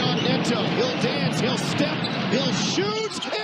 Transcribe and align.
On 0.00 0.16
Neto. 0.22 0.62
He'll 0.76 1.02
dance, 1.02 1.40
he'll 1.40 1.58
step, 1.58 1.96
he'll 2.30 2.52
shoot, 2.52 3.41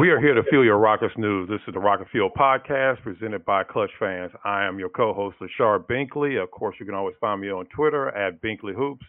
We 0.00 0.08
are 0.08 0.18
here 0.18 0.32
to 0.32 0.42
feel 0.50 0.64
your 0.64 0.78
Rockets 0.78 1.12
news. 1.18 1.46
This 1.46 1.60
is 1.68 1.74
the 1.74 1.78
Rocket 1.78 2.08
Fuel 2.10 2.30
podcast 2.30 3.02
presented 3.02 3.44
by 3.44 3.64
Clutch 3.64 3.90
Fans. 3.98 4.32
I 4.46 4.64
am 4.64 4.78
your 4.78 4.88
co-host, 4.88 5.36
Lachard 5.42 5.86
Binkley. 5.88 6.42
Of 6.42 6.50
course, 6.50 6.74
you 6.80 6.86
can 6.86 6.94
always 6.94 7.16
find 7.20 7.38
me 7.38 7.50
on 7.50 7.66
Twitter 7.66 8.08
at 8.08 8.40
Binkley 8.40 8.74
Hoops. 8.74 9.04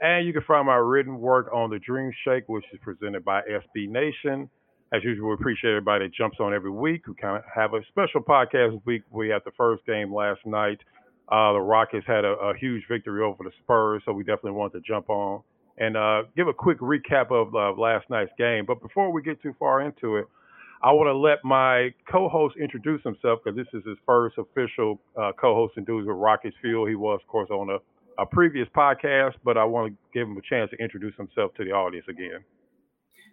And 0.00 0.26
you 0.26 0.32
can 0.32 0.40
find 0.48 0.66
my 0.66 0.76
written 0.76 1.18
work 1.18 1.50
on 1.52 1.68
the 1.68 1.78
Dream 1.78 2.10
Shake, 2.24 2.48
which 2.48 2.64
is 2.72 2.80
presented 2.82 3.26
by 3.26 3.42
SB 3.42 3.90
Nation. 3.90 4.48
As 4.94 5.04
usual, 5.04 5.28
we 5.28 5.34
appreciate 5.34 5.72
everybody 5.72 6.06
that 6.06 6.14
jumps 6.14 6.38
on 6.40 6.54
every 6.54 6.70
week. 6.70 7.06
We 7.06 7.14
kind 7.14 7.36
of 7.36 7.42
have 7.54 7.74
a 7.74 7.80
special 7.90 8.22
podcast 8.22 8.80
week. 8.86 9.02
We 9.10 9.28
had 9.28 9.42
the 9.44 9.52
first 9.54 9.84
game 9.84 10.14
last 10.14 10.40
night. 10.46 10.80
Uh, 11.28 11.52
the 11.52 11.60
Rockets 11.60 12.06
had 12.06 12.24
a, 12.24 12.32
a 12.40 12.56
huge 12.56 12.84
victory 12.88 13.22
over 13.22 13.44
the 13.44 13.52
Spurs, 13.62 14.00
so 14.06 14.14
we 14.14 14.24
definitely 14.24 14.52
wanted 14.52 14.82
to 14.82 14.88
jump 14.88 15.10
on 15.10 15.42
and 15.78 15.96
uh, 15.96 16.22
give 16.36 16.48
a 16.48 16.52
quick 16.52 16.78
recap 16.80 17.30
of 17.30 17.54
uh, 17.54 17.80
last 17.80 18.08
night's 18.10 18.32
game. 18.38 18.64
But 18.66 18.80
before 18.82 19.12
we 19.12 19.22
get 19.22 19.42
too 19.42 19.54
far 19.58 19.80
into 19.80 20.16
it, 20.16 20.26
I 20.82 20.90
want 20.92 21.06
to 21.06 21.16
let 21.16 21.44
my 21.44 21.94
co-host 22.10 22.56
introduce 22.60 23.02
himself 23.04 23.40
because 23.44 23.56
this 23.56 23.68
is 23.72 23.86
his 23.86 23.96
first 24.04 24.36
official 24.36 25.00
uh, 25.16 25.30
co-hosting 25.40 25.84
duties 25.84 26.08
with 26.08 26.16
Rockets 26.16 26.56
Fuel. 26.60 26.86
He 26.86 26.96
was, 26.96 27.20
of 27.22 27.28
course, 27.28 27.50
on 27.50 27.70
a, 27.70 28.22
a 28.22 28.26
previous 28.26 28.68
podcast, 28.76 29.34
but 29.44 29.56
I 29.56 29.64
want 29.64 29.92
to 29.92 29.98
give 30.12 30.26
him 30.28 30.36
a 30.36 30.42
chance 30.42 30.70
to 30.72 30.76
introduce 30.82 31.14
himself 31.16 31.54
to 31.54 31.64
the 31.64 31.70
audience 31.70 32.06
again. 32.08 32.44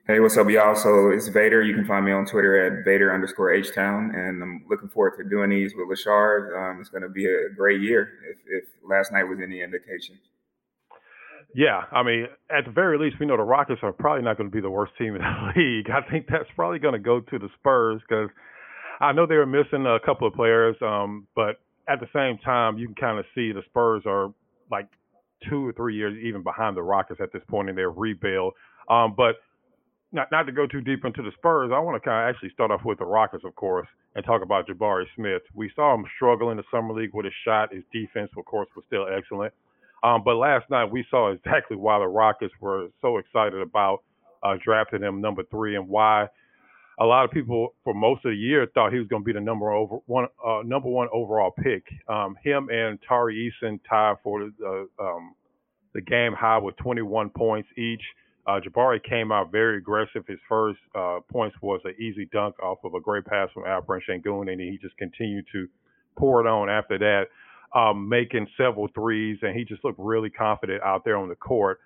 Hey, 0.06 0.20
what's 0.20 0.38
up, 0.38 0.50
y'all? 0.50 0.76
So 0.76 1.12
it's 1.12 1.30
Vator. 1.30 1.66
You 1.66 1.76
can 1.76 1.86
find 1.86 2.03
me 2.03 2.12
on 2.12 2.26
Twitter 2.26 2.66
at 2.66 2.86
Vator 2.86 3.14
underscore 3.14 3.53
H 3.53 3.74
Town, 3.74 4.12
and 4.16 4.42
I'm 4.42 4.66
looking 4.68 4.90
forward 4.90 5.18
to 5.18 5.30
doing 5.30 5.52
these 5.52 5.74
with 5.76 5.88
Lachard. 5.88 6.56
Um, 6.58 6.81
it's 6.81 6.90
going 6.90 7.03
to 7.03 7.09
be 7.09 7.26
a 7.26 7.50
great 7.56 7.81
year 7.81 8.14
if, 8.28 8.64
if 8.64 8.70
last 8.84 9.12
night 9.12 9.24
was 9.24 9.40
any 9.40 9.62
indication. 9.62 10.18
Yeah, 11.53 11.81
I 11.92 12.03
mean, 12.03 12.28
at 12.55 12.66
the 12.66 12.72
very 12.72 12.97
least, 13.00 13.17
we 13.19 13.25
know 13.25 13.38
the 13.38 13.44
Rockets 13.44 13.80
are 13.81 13.92
probably 13.92 14.23
not 14.23 14.38
going 14.38 14.50
to 14.50 14.55
be 14.55 14.61
the 14.61 14.69
worst 14.69 14.94
team 14.97 15.16
in 15.16 15.22
the 15.22 15.52
league. 15.58 15.89
I 15.89 16.08
think 16.09 16.28
that's 16.30 16.50
probably 16.56 16.80
going 16.80 16.94
to 16.94 17.00
go 17.00 17.22
to 17.22 17.39
the 17.39 17.50
Spurs 17.59 18.02
because 18.08 18.30
I 19.00 19.14
know 19.14 19.25
they 19.25 19.36
were 19.36 19.45
missing 19.47 19.86
a 19.86 20.00
couple 20.06 20.28
of 20.28 20.33
players, 20.33 20.75
um, 20.81 21.28
but 21.36 21.59
at 21.88 22.00
the 22.00 22.08
same 22.14 22.38
time, 22.39 22.78
you 22.78 22.86
can 22.86 22.95
kind 22.95 23.17
of 23.19 23.25
see 23.33 23.52
the 23.52 23.64
Spurs 23.66 24.03
are 24.06 24.31
like 24.69 24.88
two 25.50 25.67
or 25.67 25.73
three 25.73 25.95
years 25.95 26.16
even 26.23 26.44
behind 26.44 26.78
the 26.78 26.83
Rockets 26.83 27.19
at 27.22 27.33
this 27.33 27.41
point 27.50 27.69
in 27.69 27.75
their 27.75 27.89
rebuild. 27.89 28.53
Um, 28.89 29.16
but 29.17 29.38
not 30.11 30.28
not 30.31 30.44
to 30.44 30.52
go 30.52 30.67
too 30.67 30.81
deep 30.81 31.06
into 31.06 31.23
the 31.23 31.31
Spurs, 31.38 31.72
I 31.73 31.80
want 31.80 32.02
to 32.02 32.08
kind 32.08 32.28
of 32.30 32.36
actually 32.36 32.50
start 32.53 32.72
off 32.72 32.81
with 32.86 33.00
the 33.00 33.06
Rockets, 33.06 33.44
of 33.45 33.56
course, 33.56 33.88
and 34.16 34.25
talk 34.25 34.44
about 34.44 34.67
Jabari 34.67 35.06
Smith. 35.16 35.41
We 35.53 35.72
saw 35.75 35.95
him 35.95 36.06
struggle 36.16 36.52
in 36.52 36.58
the 36.58 36.63
summer 36.72 36.94
league 36.94 37.13
with 37.13 37.25
his 37.25 37.34
shot. 37.45 37.73
His 37.73 37.84
defense, 37.91 38.30
of 38.38 38.45
course, 38.45 38.67
was 38.75 38.86
still 38.88 39.08
excellent. 39.08 39.53
Um, 40.03 40.23
but 40.23 40.36
last 40.36 40.69
night 40.69 40.86
we 40.92 41.05
saw 41.09 41.31
exactly 41.31 41.78
why 41.78 42.00
the 42.00 42.08
Rockets 42.08 42.53
were 42.61 42.88
so 43.02 43.17
excited 43.17 43.61
about 43.61 44.03
uh, 44.44 44.56
drafting 44.64 45.02
him 45.02 45.22
number 45.22 45.44
three 45.52 45.75
and 45.75 45.88
why 45.88 46.28
a 47.00 47.06
lot 47.06 47.23
of 47.23 47.31
people 47.31 47.75
for 47.83 47.94
most 47.94 48.25
of 48.25 48.31
the 48.31 48.38
year 48.38 48.67
thought 48.73 48.91
he 48.91 49.00
was 49.00 49.08
going 49.08 49.22
to 49.22 49.25
be 49.25 49.33
the 49.33 49.39
number 49.39 49.72
over 49.72 49.97
one 50.06 50.28
uh, 50.45 50.61
number 50.66 50.89
one 50.89 51.08
overall 51.14 51.52
pick. 51.52 51.83
Um, 52.08 52.36
him 52.44 52.69
and 52.69 53.00
Tari 53.08 53.52
Eason 53.64 53.80
tied 53.89 54.16
for 54.23 54.50
the 54.59 54.88
um, 55.00 55.35
the 55.94 56.01
game 56.01 56.34
high 56.34 56.57
with 56.57 56.75
21 56.78 57.29
points 57.29 57.69
each. 57.78 58.01
Uh, 58.45 58.59
Jabari 58.59 59.03
came 59.03 59.31
out 59.31 59.51
very 59.51 59.78
aggressive. 59.78 60.25
His 60.28 60.40
first 60.47 60.79
uh, 60.95 61.19
points 61.31 61.56
was 61.62 61.81
an 61.85 61.95
easy 62.00 62.28
dunk 62.31 62.59
off 62.62 62.79
of 62.84 62.94
a 62.94 63.00
great 63.00 63.25
pass 63.25 63.50
from 63.53 63.63
Alperen 63.63 64.01
Sengun, 64.07 64.51
and 64.51 64.59
he 64.59 64.78
just 64.81 64.97
continued 64.97 65.45
to 65.51 65.68
pour 66.18 66.41
it 66.41 66.50
on 66.50 66.69
after 66.69 66.97
that 66.97 67.25
um, 67.74 68.09
making 68.09 68.47
several 68.57 68.88
threes, 68.94 69.38
and 69.41 69.56
he 69.56 69.63
just 69.63 69.84
looked 69.84 70.00
really 70.00 70.30
confident 70.30 70.81
out 70.84 71.03
there 71.03 71.18
on 71.18 71.30
the 71.30 71.35
court. 71.35 71.80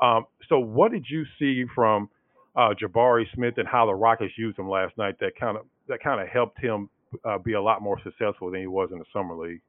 Um, 0.00 0.26
so, 0.48 0.58
what 0.58 0.92
did 0.92 1.06
you 1.08 1.24
see 1.38 1.64
from 1.74 2.08
uh, 2.56 2.74
Jabari 2.80 3.24
Smith 3.34 3.54
and 3.58 3.66
how 3.66 3.86
the 3.86 3.94
Rockets 3.94 4.32
used 4.36 4.58
him 4.58 4.68
last 4.68 4.96
night 4.96 5.18
that 5.20 5.38
kind 5.38 5.56
of 5.56 5.64
that 5.88 6.02
kind 6.02 6.20
of 6.20 6.28
helped 6.28 6.60
him 6.60 6.88
uh, 7.24 7.38
be 7.38 7.54
a 7.54 7.62
lot 7.62 7.82
more 7.82 8.00
successful 8.02 8.50
than 8.50 8.60
he 8.60 8.66
was 8.66 8.90
in 8.92 8.98
the 8.98 9.04
summer 9.12 9.36
league? 9.36 9.60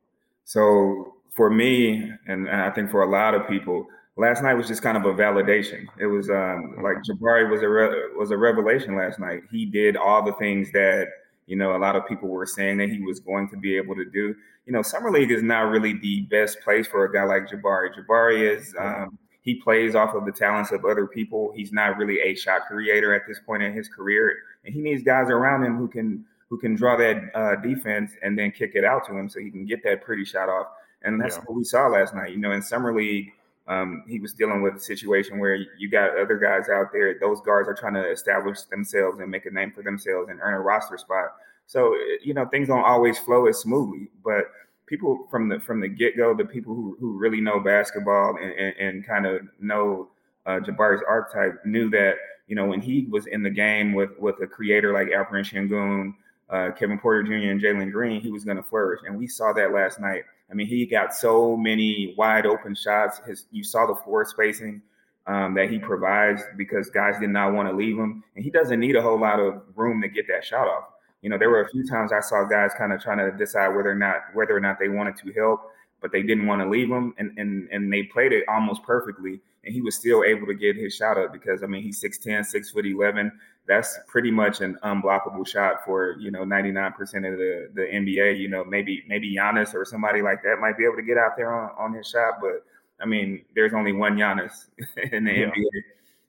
So, 0.44 1.16
for 1.36 1.50
me, 1.50 2.12
and, 2.28 2.48
and 2.48 2.62
I 2.62 2.70
think 2.72 2.92
for 2.92 3.04
a 3.04 3.10
lot 3.10 3.34
of 3.34 3.48
people, 3.48 3.88
last 4.18 4.42
night 4.44 4.54
was 4.54 4.68
just 4.68 4.82
kind 4.82 4.98
of 4.98 5.06
a 5.06 5.14
validation. 5.14 5.86
It 6.00 6.08
was 6.08 6.30
um, 6.30 6.76
like 6.82 6.98
Jabari 7.04 7.50
was 7.50 7.62
a 7.62 7.70
re- 7.70 8.10
was 8.18 8.32
a 8.32 8.38
revelation 8.38 8.96
last 8.96 9.20
night. 9.20 9.42
He 9.52 9.66
did 9.66 9.98
all 9.98 10.24
the 10.24 10.34
things 10.34 10.72
that 10.72 11.08
you 11.48 11.56
know 11.56 11.76
a 11.76 11.80
lot 11.80 11.96
of 11.96 12.08
people 12.08 12.30
were 12.30 12.46
saying 12.46 12.78
that 12.78 12.90
he 12.90 13.02
was 13.02 13.20
going 13.20 13.50
to 13.50 13.58
be 13.58 13.76
able 13.78 13.96
to 13.96 14.06
do 14.06 14.36
you 14.66 14.74
know, 14.74 14.82
summer 14.82 15.12
league 15.12 15.32
is 15.32 15.44
not 15.44 15.70
really 15.70 15.94
the 15.94 16.22
best 16.22 16.60
place 16.62 16.88
for 16.88 17.06
a 17.06 17.14
guy 17.14 17.24
like 17.24 17.48
Jabari. 17.48 17.90
Jabari 17.96 18.58
is 18.58 18.74
um, 18.80 19.18
he 19.42 19.56
plays 19.56 19.94
off 19.94 20.16
of 20.16 20.26
the 20.26 20.32
talents 20.32 20.72
of 20.72 20.86
other 20.86 21.06
people. 21.06 21.54
He's 21.56 21.72
not 21.72 21.98
really 21.98 22.20
a 22.20 22.36
shot 22.36 22.62
creator 22.68 23.14
at 23.14 23.28
this 23.28 23.40
point 23.40 23.62
in 23.62 23.74
his 23.74 23.88
career, 23.88 24.36
and 24.66 24.74
he 24.74 24.82
needs 24.82 25.04
guys 25.04 25.30
around 25.30 25.64
him 25.64 25.78
who 25.78 25.88
can 25.88 26.26
who 26.50 26.58
can 26.58 26.76
draw 26.76 26.98
that 26.98 27.32
uh, 27.36 27.56
defense 27.58 28.12
and 28.24 28.38
then 28.38 28.52
kick 28.52 28.72
it 28.76 28.84
out 28.84 29.06
to 29.08 29.16
him 29.16 29.30
so 29.30 29.40
he 29.40 29.52
can 29.52 29.66
get 29.66 29.84
that 29.84 30.02
pretty 30.02 30.26
shot 30.26 30.50
off. 30.50 30.68
And 31.04 31.22
that's 31.22 31.36
yeah. 31.36 31.44
what 31.46 31.58
we 31.58 31.64
saw 31.64 31.88
last 31.88 32.16
night. 32.16 32.32
You 32.32 32.38
know, 32.38 32.52
in 32.52 32.62
summer 32.62 32.96
league, 32.96 33.32
um, 33.68 34.04
he 34.08 34.20
was 34.20 34.34
dealing 34.34 34.62
with 34.62 34.76
a 34.76 34.80
situation 34.80 35.40
where 35.40 35.56
you 35.56 35.90
got 35.90 36.18
other 36.18 36.38
guys 36.38 36.70
out 36.70 36.92
there. 36.94 37.18
Those 37.20 37.42
guards 37.42 37.68
are 37.68 37.74
trying 37.74 37.96
to 37.96 38.12
establish 38.12 38.62
themselves 38.64 39.20
and 39.20 39.30
make 39.30 39.46
a 39.46 39.52
name 39.52 39.72
for 39.72 39.82
themselves 39.82 40.30
and 40.30 40.40
earn 40.42 40.54
a 40.54 40.60
roster 40.60 40.98
spot. 40.98 41.30
So 41.68 41.96
you 42.22 42.34
know 42.34 42.46
things 42.46 42.68
don't 42.68 42.84
always 42.84 43.18
flow 43.18 43.48
as 43.48 43.60
smoothly, 43.60 44.10
but 44.24 44.46
people 44.86 45.28
from 45.32 45.50
the 45.50 45.60
from 45.60 45.80
the 45.80 45.88
get 45.88 46.18
go, 46.18 46.36
the 46.36 46.46
people 46.46 46.76
who, 46.76 46.96
who 47.00 47.18
really 47.18 47.42
know 47.42 47.60
basketball 47.60 48.38
and, 48.38 48.52
and, 48.52 48.76
and 48.78 49.08
kind 49.08 49.26
of 49.26 49.42
know 49.60 50.10
uh, 50.46 50.60
Jabari's 50.60 51.02
archetype 51.08 51.66
knew 51.66 51.90
that 51.90 52.16
you 52.48 52.56
know 52.56 52.66
when 52.66 52.82
he 52.82 53.08
was 53.10 53.26
in 53.28 53.42
the 53.42 53.50
game 53.50 53.94
with 53.94 54.12
with 54.20 54.40
a 54.42 54.48
creator 54.48 54.94
like 54.94 55.08
Alperen 55.08 55.44
Sengun, 55.44 56.14
uh, 56.50 56.72
Kevin 56.78 57.00
Porter 57.00 57.24
Jr. 57.24 57.50
and 57.50 57.62
Jalen 57.62 57.92
Green, 57.92 58.22
he 58.22 58.32
was 58.32 58.46
going 58.46 58.58
to 58.58 58.64
flourish, 58.64 59.02
and 59.06 59.18
we 59.18 59.28
saw 59.28 59.54
that 59.54 59.72
last 59.72 60.00
night. 60.00 60.24
I 60.50 60.54
mean, 60.54 60.68
he 60.68 60.86
got 60.86 61.16
so 61.16 61.58
many 61.58 62.14
wide 62.18 62.46
open 62.46 62.76
shots. 62.76 63.20
His 63.26 63.46
you 63.52 63.64
saw 63.64 63.86
the 63.86 63.96
floor 63.96 64.26
spacing. 64.26 64.82
Um, 65.28 65.56
that 65.56 65.72
he 65.72 65.80
provides 65.80 66.44
because 66.56 66.92
guys 66.92 67.20
did 67.20 67.32
not 67.32 67.52
want 67.54 67.68
to 67.68 67.76
leave 67.76 67.98
him, 67.98 68.24
and 68.36 68.46
he 68.46 68.52
doesn't 68.52 68.80
need 68.80 68.96
a 68.96 69.02
whole 69.02 69.20
lot 69.20 69.40
of 69.40 69.64
room 69.76 70.00
to 70.04 70.08
get 70.08 70.28
that 70.28 70.46
shot 70.46 70.68
off. 70.68 70.84
You 71.24 71.32
know, 71.32 71.40
there 71.40 71.50
were 71.50 71.62
a 71.62 71.70
few 71.70 71.84
times 71.84 72.12
I 72.14 72.20
saw 72.20 72.44
guys 72.44 72.74
kind 72.78 72.94
of 72.94 73.02
trying 73.02 73.18
to 73.18 73.36
decide 73.36 73.70
whether 73.70 73.90
or 73.90 73.96
not 73.96 74.18
whether 74.36 74.56
or 74.56 74.60
not 74.60 74.78
they 74.78 74.90
wanted 74.90 75.16
to 75.18 75.34
help, 75.34 75.72
but 76.00 76.12
they 76.12 76.22
didn't 76.22 76.46
want 76.46 76.62
to 76.62 76.70
leave 76.70 76.88
him, 76.88 77.16
and 77.18 77.36
and 77.40 77.68
and 77.72 77.92
they 77.92 78.04
played 78.04 78.32
it 78.32 78.44
almost 78.48 78.84
perfectly, 78.84 79.42
and 79.64 79.74
he 79.74 79.82
was 79.82 79.96
still 79.96 80.24
able 80.24 80.46
to 80.46 80.54
get 80.54 80.76
his 80.76 80.96
shot 80.96 81.18
up 81.18 81.34
because 81.34 81.64
I 81.64 81.66
mean 81.66 81.82
he's 81.82 82.00
6'10", 82.00 82.46
6 82.46 82.70
foot 82.70 82.86
eleven. 82.86 83.32
That's 83.68 83.98
pretty 84.08 84.30
much 84.30 84.62
an 84.62 84.78
unblockable 84.84 85.48
shot 85.48 85.84
for 85.84 86.18
you 86.20 86.30
know 86.30 86.44
ninety 86.44 86.72
nine 86.72 86.94
percent 86.94 87.26
of 87.26 87.38
the 87.38 87.70
the 87.74 87.82
NBA. 87.82 88.40
You 88.40 88.48
know, 88.48 88.64
maybe 88.64 89.04
maybe 89.08 89.36
Giannis 89.36 89.74
or 89.74 89.86
somebody 89.86 90.22
like 90.22 90.44
that 90.44 90.58
might 90.60 90.78
be 90.78 90.86
able 90.86 90.98
to 90.98 91.04
get 91.04 91.18
out 91.18 91.36
there 91.36 91.52
on, 91.52 91.72
on 91.78 91.94
his 91.94 92.08
shot, 92.08 92.36
but 92.42 92.64
I 93.02 93.06
mean, 93.06 93.44
there's 93.56 93.74
only 93.74 93.92
one 93.92 94.18
Giannis 94.18 94.68
in 95.12 95.26
the 95.26 95.32
yeah. 95.32 95.46
NBA. 95.48 95.84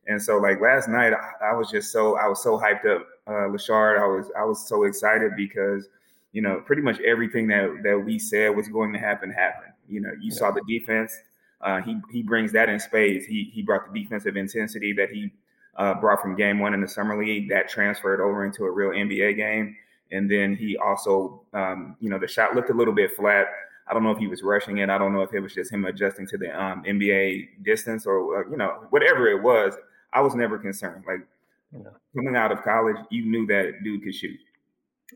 And 0.08 0.22
so 0.22 0.38
like 0.38 0.60
last 0.60 0.88
night, 0.88 1.12
I, 1.12 1.50
I, 1.50 1.54
was 1.54 1.70
just 1.70 1.90
so 1.90 2.16
I 2.16 2.28
was 2.28 2.42
so 2.42 2.58
hyped 2.58 2.86
up, 2.86 3.06
uh, 3.26 3.48
Lachard. 3.50 3.98
I 4.00 4.06
was 4.06 4.30
I 4.38 4.44
was 4.44 4.66
so 4.66 4.84
excited 4.84 5.32
because 5.36 5.88
you 6.32 6.42
know 6.42 6.62
pretty 6.64 6.82
much 6.82 7.00
everything 7.00 7.48
that 7.48 7.80
that 7.82 7.98
we 7.98 8.18
said 8.18 8.54
was 8.54 8.68
going 8.68 8.92
to 8.92 8.98
happen 8.98 9.30
happened. 9.30 9.72
You 9.88 10.00
know, 10.00 10.10
you 10.20 10.30
yeah. 10.30 10.38
saw 10.38 10.50
the 10.52 10.62
defense. 10.68 11.12
Uh, 11.60 11.80
he 11.80 12.00
he 12.12 12.22
brings 12.22 12.52
that 12.52 12.68
in 12.68 12.78
spades. 12.78 13.26
He 13.26 13.50
he 13.52 13.62
brought 13.62 13.92
the 13.92 14.00
defensive 14.00 14.36
intensity 14.36 14.92
that 14.92 15.10
he 15.10 15.32
uh, 15.76 15.94
brought 15.94 16.20
from 16.20 16.36
game 16.36 16.58
one 16.58 16.74
in 16.74 16.80
the 16.80 16.88
summer 16.88 17.18
league 17.22 17.48
that 17.50 17.68
transferred 17.68 18.20
over 18.20 18.44
into 18.44 18.64
a 18.64 18.70
real 18.70 18.90
NBA 18.90 19.36
game. 19.36 19.76
And 20.12 20.30
then 20.30 20.54
he 20.54 20.76
also, 20.76 21.42
um, 21.52 21.96
you 22.00 22.08
know, 22.08 22.18
the 22.18 22.28
shot 22.28 22.54
looked 22.54 22.70
a 22.70 22.74
little 22.74 22.94
bit 22.94 23.16
flat. 23.16 23.46
I 23.88 23.94
don't 23.94 24.02
know 24.02 24.10
if 24.10 24.18
he 24.18 24.26
was 24.26 24.42
rushing 24.42 24.78
it. 24.78 24.88
I 24.88 24.98
don't 24.98 25.12
know 25.12 25.22
if 25.22 25.32
it 25.32 25.40
was 25.40 25.54
just 25.54 25.72
him 25.72 25.84
adjusting 25.84 26.26
to 26.28 26.38
the 26.38 26.60
um, 26.60 26.82
NBA 26.84 27.62
distance 27.64 28.06
or, 28.06 28.44
uh, 28.44 28.50
you 28.50 28.56
know, 28.56 28.86
whatever 28.90 29.28
it 29.28 29.42
was. 29.42 29.74
I 30.12 30.20
was 30.20 30.34
never 30.34 30.58
concerned. 30.58 31.04
Like 31.06 31.26
yeah. 31.72 31.90
coming 32.14 32.36
out 32.36 32.52
of 32.52 32.62
college, 32.62 32.96
you 33.10 33.24
knew 33.26 33.46
that 33.46 33.82
dude 33.84 34.02
could 34.02 34.14
shoot. 34.14 34.38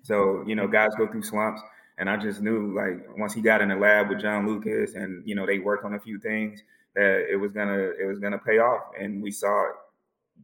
So 0.02 0.44
you 0.46 0.54
know, 0.54 0.68
guys 0.68 0.90
go 0.96 1.06
through 1.06 1.22
slumps, 1.22 1.62
and 1.98 2.08
I 2.08 2.16
just 2.16 2.40
knew 2.40 2.74
like 2.74 3.06
once 3.18 3.34
he 3.34 3.40
got 3.40 3.60
in 3.60 3.68
the 3.68 3.76
lab 3.76 4.08
with 4.08 4.20
John 4.20 4.46
Lucas, 4.46 4.94
and 4.94 5.26
you 5.26 5.34
know 5.34 5.46
they 5.46 5.58
worked 5.58 5.84
on 5.84 5.94
a 5.94 6.00
few 6.00 6.18
things 6.18 6.62
that 6.94 7.26
it 7.30 7.36
was 7.36 7.52
gonna 7.52 7.92
it 8.00 8.06
was 8.06 8.18
gonna 8.18 8.38
pay 8.38 8.58
off, 8.58 8.82
and 8.98 9.22
we 9.22 9.30
saw 9.30 9.70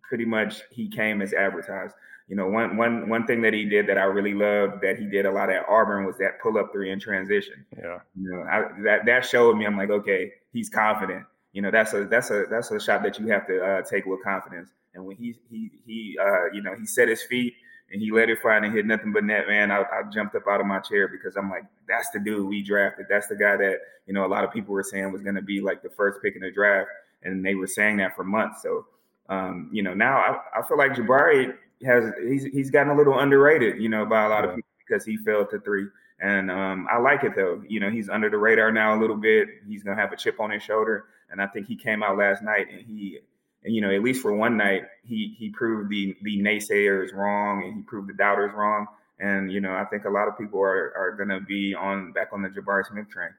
pretty 0.02 0.25
much 0.25 0.62
he 0.70 0.88
came 0.88 1.22
as 1.22 1.32
advertised. 1.32 1.94
you 2.28 2.34
know, 2.34 2.48
one 2.48 2.76
one 2.76 3.08
one 3.08 3.26
thing 3.26 3.40
that 3.43 3.52
he 3.52 3.64
did 3.64 3.87
that 3.87 3.98
I 3.98 4.04
really 4.04 4.34
loved 4.34 4.82
that 4.82 4.98
he 4.98 5.06
did 5.06 5.26
a 5.26 5.31
lot 5.31 5.48
at 5.48 5.64
Auburn 5.69 6.04
was 6.04 6.16
that 6.19 6.40
pull 6.43 6.58
up 6.58 6.72
three 6.72 6.90
in 6.90 6.98
transition. 6.98 7.64
Yeah. 7.76 7.98
You 8.16 8.31
know, 8.31 8.43
I, 8.43 8.69
that 8.82 9.06
that 9.06 9.25
showed 9.25 9.56
me. 9.56 9.64
I'm 9.64 9.76
like, 9.76 9.90
okay, 9.90 10.32
he's 10.52 10.69
confident. 10.69 11.25
You 11.52 11.62
know, 11.62 11.70
that's 11.70 11.94
a 11.94 12.04
that's 12.04 12.31
a 12.31 12.44
that's 12.50 12.70
a 12.72 12.81
shot 12.81 13.02
that 13.04 13.19
you 13.19 13.28
have 13.28 13.46
to 13.46 13.64
uh, 13.64 13.82
take 13.82 14.06
with 14.06 14.25
confidence. 14.25 14.70
And 14.94 15.06
when 15.06 15.16
he 15.16 15.37
he 15.48 15.70
he 15.87 16.19
uh, 16.20 16.50
you 16.52 16.62
know 16.62 16.75
he 16.75 16.84
set 16.84 17.08
his 17.08 17.22
feet 17.22 17.54
and 17.92 18.02
he 18.02 18.10
let 18.10 18.28
it 18.28 18.40
fly 18.42 18.56
and 18.56 18.75
hit 18.75 18.87
nothing 18.87 19.12
but 19.12 19.22
net, 19.22 19.46
man, 19.46 19.70
I, 19.70 19.82
I 19.82 20.02
jumped 20.12 20.34
up 20.34 20.49
out 20.49 20.60
of 20.60 20.66
my 20.66 20.81
chair 20.81 21.06
because 21.06 21.37
I'm 21.37 21.49
like, 21.49 21.64
that's 21.88 22.10
the 22.10 22.19
dude 22.19 22.49
we 22.49 22.60
drafted. 22.60 23.06
That's 23.08 23.28
the 23.28 23.37
guy 23.37 23.56
that 23.56 23.78
you 24.06 24.14
know 24.14 24.26
a 24.26 24.28
lot 24.28 24.42
of 24.42 24.52
people 24.52 24.75
were 24.75 24.82
saying 24.82 25.12
was 25.12 25.22
going 25.22 25.37
to 25.37 25.42
be 25.42 25.60
like 25.60 25.82
the 25.82 25.90
first 25.90 26.20
pick 26.22 26.34
in 26.34 26.42
the 26.42 26.50
draft, 26.50 26.88
and 27.22 27.46
they 27.46 27.54
were 27.54 27.69
saying 27.69 27.99
that 27.99 28.16
for 28.16 28.25
months. 28.25 28.62
So. 28.62 28.87
Um, 29.28 29.70
you 29.73 29.82
know, 29.82 29.94
now 29.94 30.19
I, 30.19 30.61
I 30.61 30.62
feel 30.67 30.78
like 30.78 30.93
Jabari 30.93 31.55
has 31.84 32.12
he's 32.26 32.44
he's 32.44 32.70
gotten 32.70 32.93
a 32.93 32.96
little 32.96 33.19
underrated, 33.19 33.81
you 33.81 33.88
know, 33.88 34.06
by 34.06 34.25
a 34.25 34.28
lot 34.28 34.44
yeah. 34.44 34.50
of 34.50 34.56
people 34.56 34.70
because 34.87 35.05
he 35.05 35.17
fell 35.17 35.44
to 35.46 35.61
three. 35.61 35.87
And 36.20 36.50
um, 36.50 36.87
I 36.90 36.99
like 36.99 37.25
it 37.25 37.32
though. 37.37 37.62
You 37.69 37.81
know, 37.81 37.90
he's 37.90 38.08
under 38.08 38.31
the 38.31 38.38
radar 38.38 38.73
now 38.73 38.99
a 38.99 39.00
little 39.00 39.17
bit. 39.17 39.49
He's 39.69 39.82
gonna 39.82 40.00
have 40.00 40.12
a 40.12 40.17
chip 40.17 40.40
on 40.40 40.50
his 40.50 40.62
shoulder, 40.62 41.06
and 41.31 41.43
I 41.43 41.46
think 41.46 41.67
he 41.67 41.76
came 41.76 42.02
out 42.02 42.17
last 42.17 42.43
night 42.43 42.69
and 42.70 42.81
he, 42.81 43.19
and 43.64 43.75
you 43.75 43.81
know, 43.81 43.90
at 43.90 44.02
least 44.02 44.23
for 44.23 44.34
one 44.34 44.56
night, 44.56 44.84
he 45.05 45.34
he 45.38 45.50
proved 45.50 45.90
the 45.90 46.17
the 46.23 46.38
naysayers 46.38 47.12
wrong 47.12 47.64
and 47.64 47.75
he 47.75 47.82
proved 47.82 48.08
the 48.08 48.14
doubters 48.14 48.52
wrong. 48.55 48.87
And 49.19 49.52
you 49.52 49.61
know, 49.61 49.75
I 49.75 49.84
think 49.84 50.05
a 50.05 50.11
lot 50.11 50.28
of 50.28 50.38
people 50.38 50.61
are 50.61 50.94
are 50.96 51.17
gonna 51.19 51.40
be 51.40 51.75
on 51.75 52.12
back 52.12 52.28
on 52.32 52.43
the 52.43 52.49
Jabari 52.49 52.87
Smith 52.87 53.11
train. 53.11 53.31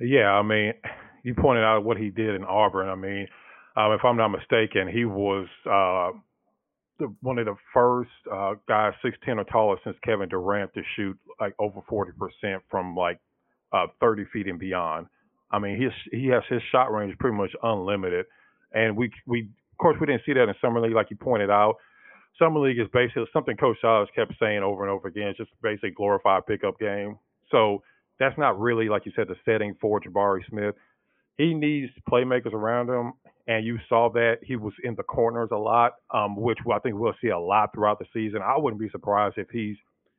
Yeah, 0.00 0.32
I 0.32 0.42
mean, 0.42 0.72
you 1.22 1.34
pointed 1.34 1.62
out 1.62 1.84
what 1.84 1.98
he 1.98 2.10
did 2.10 2.34
in 2.34 2.42
Auburn. 2.44 2.88
I 2.88 2.94
mean, 2.94 3.28
um, 3.76 3.92
if 3.92 4.04
I'm 4.04 4.16
not 4.16 4.28
mistaken, 4.28 4.88
he 4.88 5.04
was 5.04 5.46
uh, 5.66 6.16
the, 6.98 7.14
one 7.22 7.38
of 7.38 7.46
the 7.46 7.56
first 7.72 8.10
uh, 8.30 8.54
guys, 8.68 8.92
six 9.02 9.16
ten 9.24 9.38
or 9.38 9.44
taller, 9.44 9.76
since 9.84 9.96
Kevin 10.04 10.28
Durant 10.28 10.72
to 10.74 10.82
shoot 10.96 11.18
like 11.40 11.54
over 11.58 11.80
forty 11.88 12.12
percent 12.12 12.62
from 12.70 12.96
like 12.96 13.20
uh, 13.72 13.86
thirty 14.00 14.24
feet 14.32 14.46
and 14.46 14.58
beyond. 14.58 15.06
I 15.50 15.58
mean, 15.58 15.80
his 15.80 15.92
he 16.12 16.26
has 16.28 16.42
his 16.48 16.62
shot 16.70 16.92
range 16.92 17.16
pretty 17.18 17.36
much 17.36 17.50
unlimited, 17.62 18.26
and 18.72 18.96
we 18.96 19.10
we 19.26 19.42
of 19.42 19.78
course 19.78 19.96
we 20.00 20.06
didn't 20.06 20.22
see 20.26 20.32
that 20.34 20.48
in 20.48 20.54
summer 20.60 20.80
league 20.80 20.94
like 20.94 21.10
you 21.10 21.16
pointed 21.16 21.50
out. 21.50 21.76
Summer 22.38 22.60
league 22.60 22.78
is 22.78 22.86
basically 22.92 23.24
something 23.32 23.56
Coach 23.56 23.76
Silas 23.80 24.08
kept 24.14 24.32
saying 24.40 24.62
over 24.62 24.82
and 24.82 24.90
over 24.90 25.08
again. 25.08 25.28
It's 25.28 25.38
just 25.38 25.50
basically 25.62 25.90
glorified 25.90 26.46
pickup 26.46 26.78
game. 26.78 27.18
So 27.50 27.82
that's 28.18 28.38
not 28.38 28.60
really 28.60 28.88
like 28.88 29.06
you 29.06 29.12
said 29.16 29.26
the 29.28 29.34
setting 29.44 29.74
for 29.80 30.00
Jabari 30.00 30.40
Smith. 30.48 30.74
He 31.40 31.54
needs 31.54 31.90
playmakers 32.06 32.52
around 32.52 32.90
him, 32.90 33.14
and 33.48 33.64
you 33.64 33.78
saw 33.88 34.10
that 34.12 34.40
he 34.42 34.56
was 34.56 34.74
in 34.84 34.94
the 34.94 35.02
corners 35.02 35.48
a 35.52 35.56
lot, 35.56 35.92
um, 36.12 36.36
which 36.36 36.58
I 36.70 36.78
think 36.80 36.96
we'll 36.96 37.14
see 37.22 37.28
a 37.28 37.38
lot 37.38 37.72
throughout 37.72 37.98
the 37.98 38.04
season. 38.12 38.42
I 38.42 38.58
wouldn't 38.58 38.78
be 38.78 38.90
surprised 38.90 39.38
if 39.38 39.48
he's, 39.48 39.76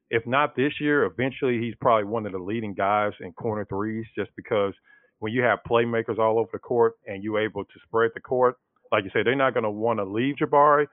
if 0.10 0.26
not 0.26 0.56
this 0.56 0.74
year, 0.82 1.04
eventually 1.04 1.60
he's 1.60 1.76
probably 1.80 2.06
one 2.06 2.26
of 2.26 2.32
the 2.32 2.40
leading 2.40 2.74
guys 2.74 3.12
in 3.20 3.34
corner 3.34 3.66
threes, 3.66 4.08
just 4.18 4.32
because 4.36 4.74
when 5.20 5.32
you 5.32 5.44
have 5.44 5.60
playmakers 5.70 6.18
all 6.18 6.40
over 6.40 6.50
the 6.54 6.58
court 6.58 6.96
and 7.06 7.24
you're 7.24 7.40
able 7.40 7.66
to 7.66 7.80
spread 7.86 8.10
the 8.16 8.20
court, 8.20 8.56
like 8.92 9.04
you 9.04 9.12
said, 9.14 9.28
they're 9.28 9.36
not 9.36 9.54
going 9.54 9.64
to 9.64 9.70
want 9.70 10.00
to 10.00 10.06
leave 10.06 10.38
Jabari, 10.42 10.88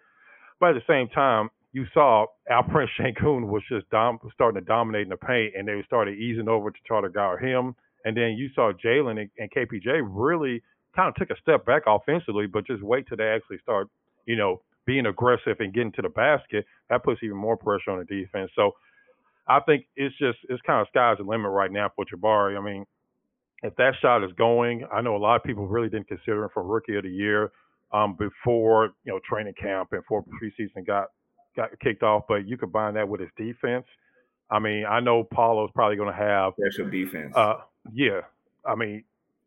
but 0.61 0.71
at 0.71 0.75
the 0.75 0.93
same 0.93 1.09
time, 1.09 1.49
you 1.73 1.87
saw 1.95 2.27
Alperen 2.53 2.87
Sengun 3.01 3.47
was 3.47 3.63
just 3.67 3.89
dom- 3.89 4.19
starting 4.35 4.61
to 4.61 4.67
dominate 4.67 5.05
in 5.05 5.09
the 5.09 5.17
paint, 5.17 5.55
and 5.57 5.67
they 5.67 5.83
started 5.87 6.19
easing 6.19 6.51
over 6.51 6.71
to 6.71 6.79
try 6.87 7.01
to 7.01 7.09
guard 7.09 7.43
him. 7.43 7.75
And 8.05 8.17
then 8.17 8.33
you 8.33 8.49
saw 8.55 8.73
Jalen 8.73 9.21
and, 9.21 9.31
and 9.39 9.51
KPJ 9.51 10.03
really 10.05 10.63
kind 10.95 11.09
of 11.09 11.15
took 11.15 11.31
a 11.31 11.41
step 11.41 11.67
back 11.67 11.83
offensively, 11.87 12.47
but 12.47 12.67
just 12.67 12.83
wait 12.83 13.07
till 13.09 13.17
they 13.17 13.29
actually 13.29 13.59
start, 13.59 13.89
you 14.27 14.37
know, 14.37 14.63
being 14.87 15.07
aggressive 15.07 15.57
and 15.61 15.75
getting 15.75 15.93
to 15.93 16.03
the 16.03 16.09
basket. 16.09 16.65
That 16.89 17.05
puts 17.05 17.23
even 17.23 17.37
more 17.37 17.57
pressure 17.57 17.91
on 17.91 17.99
the 17.99 18.05
defense. 18.05 18.51
So 18.57 18.73
I 19.47 19.61
think 19.61 19.87
it's 19.97 20.17
just 20.19 20.39
it's 20.49 20.63
kind 20.63 20.81
of 20.81 20.89
sky's 20.89 21.19
the 21.19 21.25
limit 21.25 21.51
right 21.51 21.71
now 21.71 21.91
for 21.95 22.05
Jabari. 22.05 22.57
I 22.57 22.61
mean, 22.61 22.85
if 23.63 23.75
that 23.77 23.95
shot 24.01 24.25
is 24.25 24.31
going, 24.37 24.87
I 24.93 25.01
know 25.01 25.17
a 25.17 25.19
lot 25.19 25.37
of 25.37 25.43
people 25.43 25.67
really 25.67 25.89
didn't 25.89 26.09
consider 26.09 26.45
him 26.45 26.51
for 26.55 26.63
rookie 26.63 26.97
of 26.97 27.03
the 27.03 27.11
year 27.11 27.51
um, 27.93 28.17
before 28.19 28.91
you 29.05 29.13
know 29.13 29.21
training 29.29 29.55
camp 29.61 29.91
and 29.93 30.03
before 30.03 30.25
preseason 30.43 30.87
got 30.87 31.09
got 31.57 31.71
kicked 31.81 32.03
off. 32.03 32.25
But 32.29 32.47
you 32.47 32.57
combine 32.57 32.95
that 32.95 33.09
with 33.09 33.21
his 33.21 33.31
defense. 33.37 33.87
I 34.51 34.59
mean, 34.59 34.85
I 34.89 35.01
know 35.01 35.25
Paolo's 35.25 35.71
probably 35.75 35.97
going 35.97 36.13
to 36.13 36.19
have 36.19 36.55
special 36.59 36.91
defense. 36.91 37.35
Uh, 37.37 37.57
yeah, 37.93 38.21
I 38.65 38.75
mean, 38.75 39.05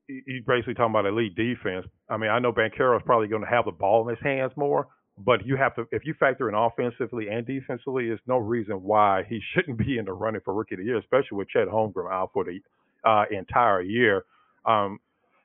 he's 0.07 0.43
basically 0.45 0.73
talking 0.73 0.91
about 0.91 1.05
elite 1.05 1.35
defense. 1.35 1.85
I 2.09 2.17
mean, 2.17 2.29
I 2.29 2.39
know 2.39 2.51
Banchero 2.51 2.97
is 2.97 3.03
probably 3.05 3.27
going 3.27 3.43
to 3.43 3.49
have 3.49 3.65
the 3.65 3.71
ball 3.71 4.07
in 4.07 4.15
his 4.15 4.23
hands 4.23 4.51
more, 4.55 4.87
but 5.17 5.45
you 5.45 5.55
have 5.57 5.75
to 5.75 5.87
if 5.91 6.05
you 6.05 6.13
factor 6.19 6.49
in 6.49 6.55
offensively 6.55 7.27
and 7.29 7.45
defensively, 7.45 8.07
there's 8.07 8.19
no 8.27 8.37
reason 8.37 8.83
why 8.83 9.23
he 9.27 9.39
shouldn't 9.53 9.77
be 9.77 9.97
in 9.97 10.05
the 10.05 10.13
running 10.13 10.41
for 10.43 10.53
rookie 10.53 10.75
of 10.75 10.79
the 10.79 10.85
year, 10.85 10.97
especially 10.97 11.37
with 11.37 11.49
Chet 11.49 11.67
Holmgren 11.67 12.11
out 12.11 12.31
for 12.33 12.43
the 12.43 12.59
uh, 13.07 13.25
entire 13.31 13.81
year. 13.81 14.23
Um, 14.65 14.99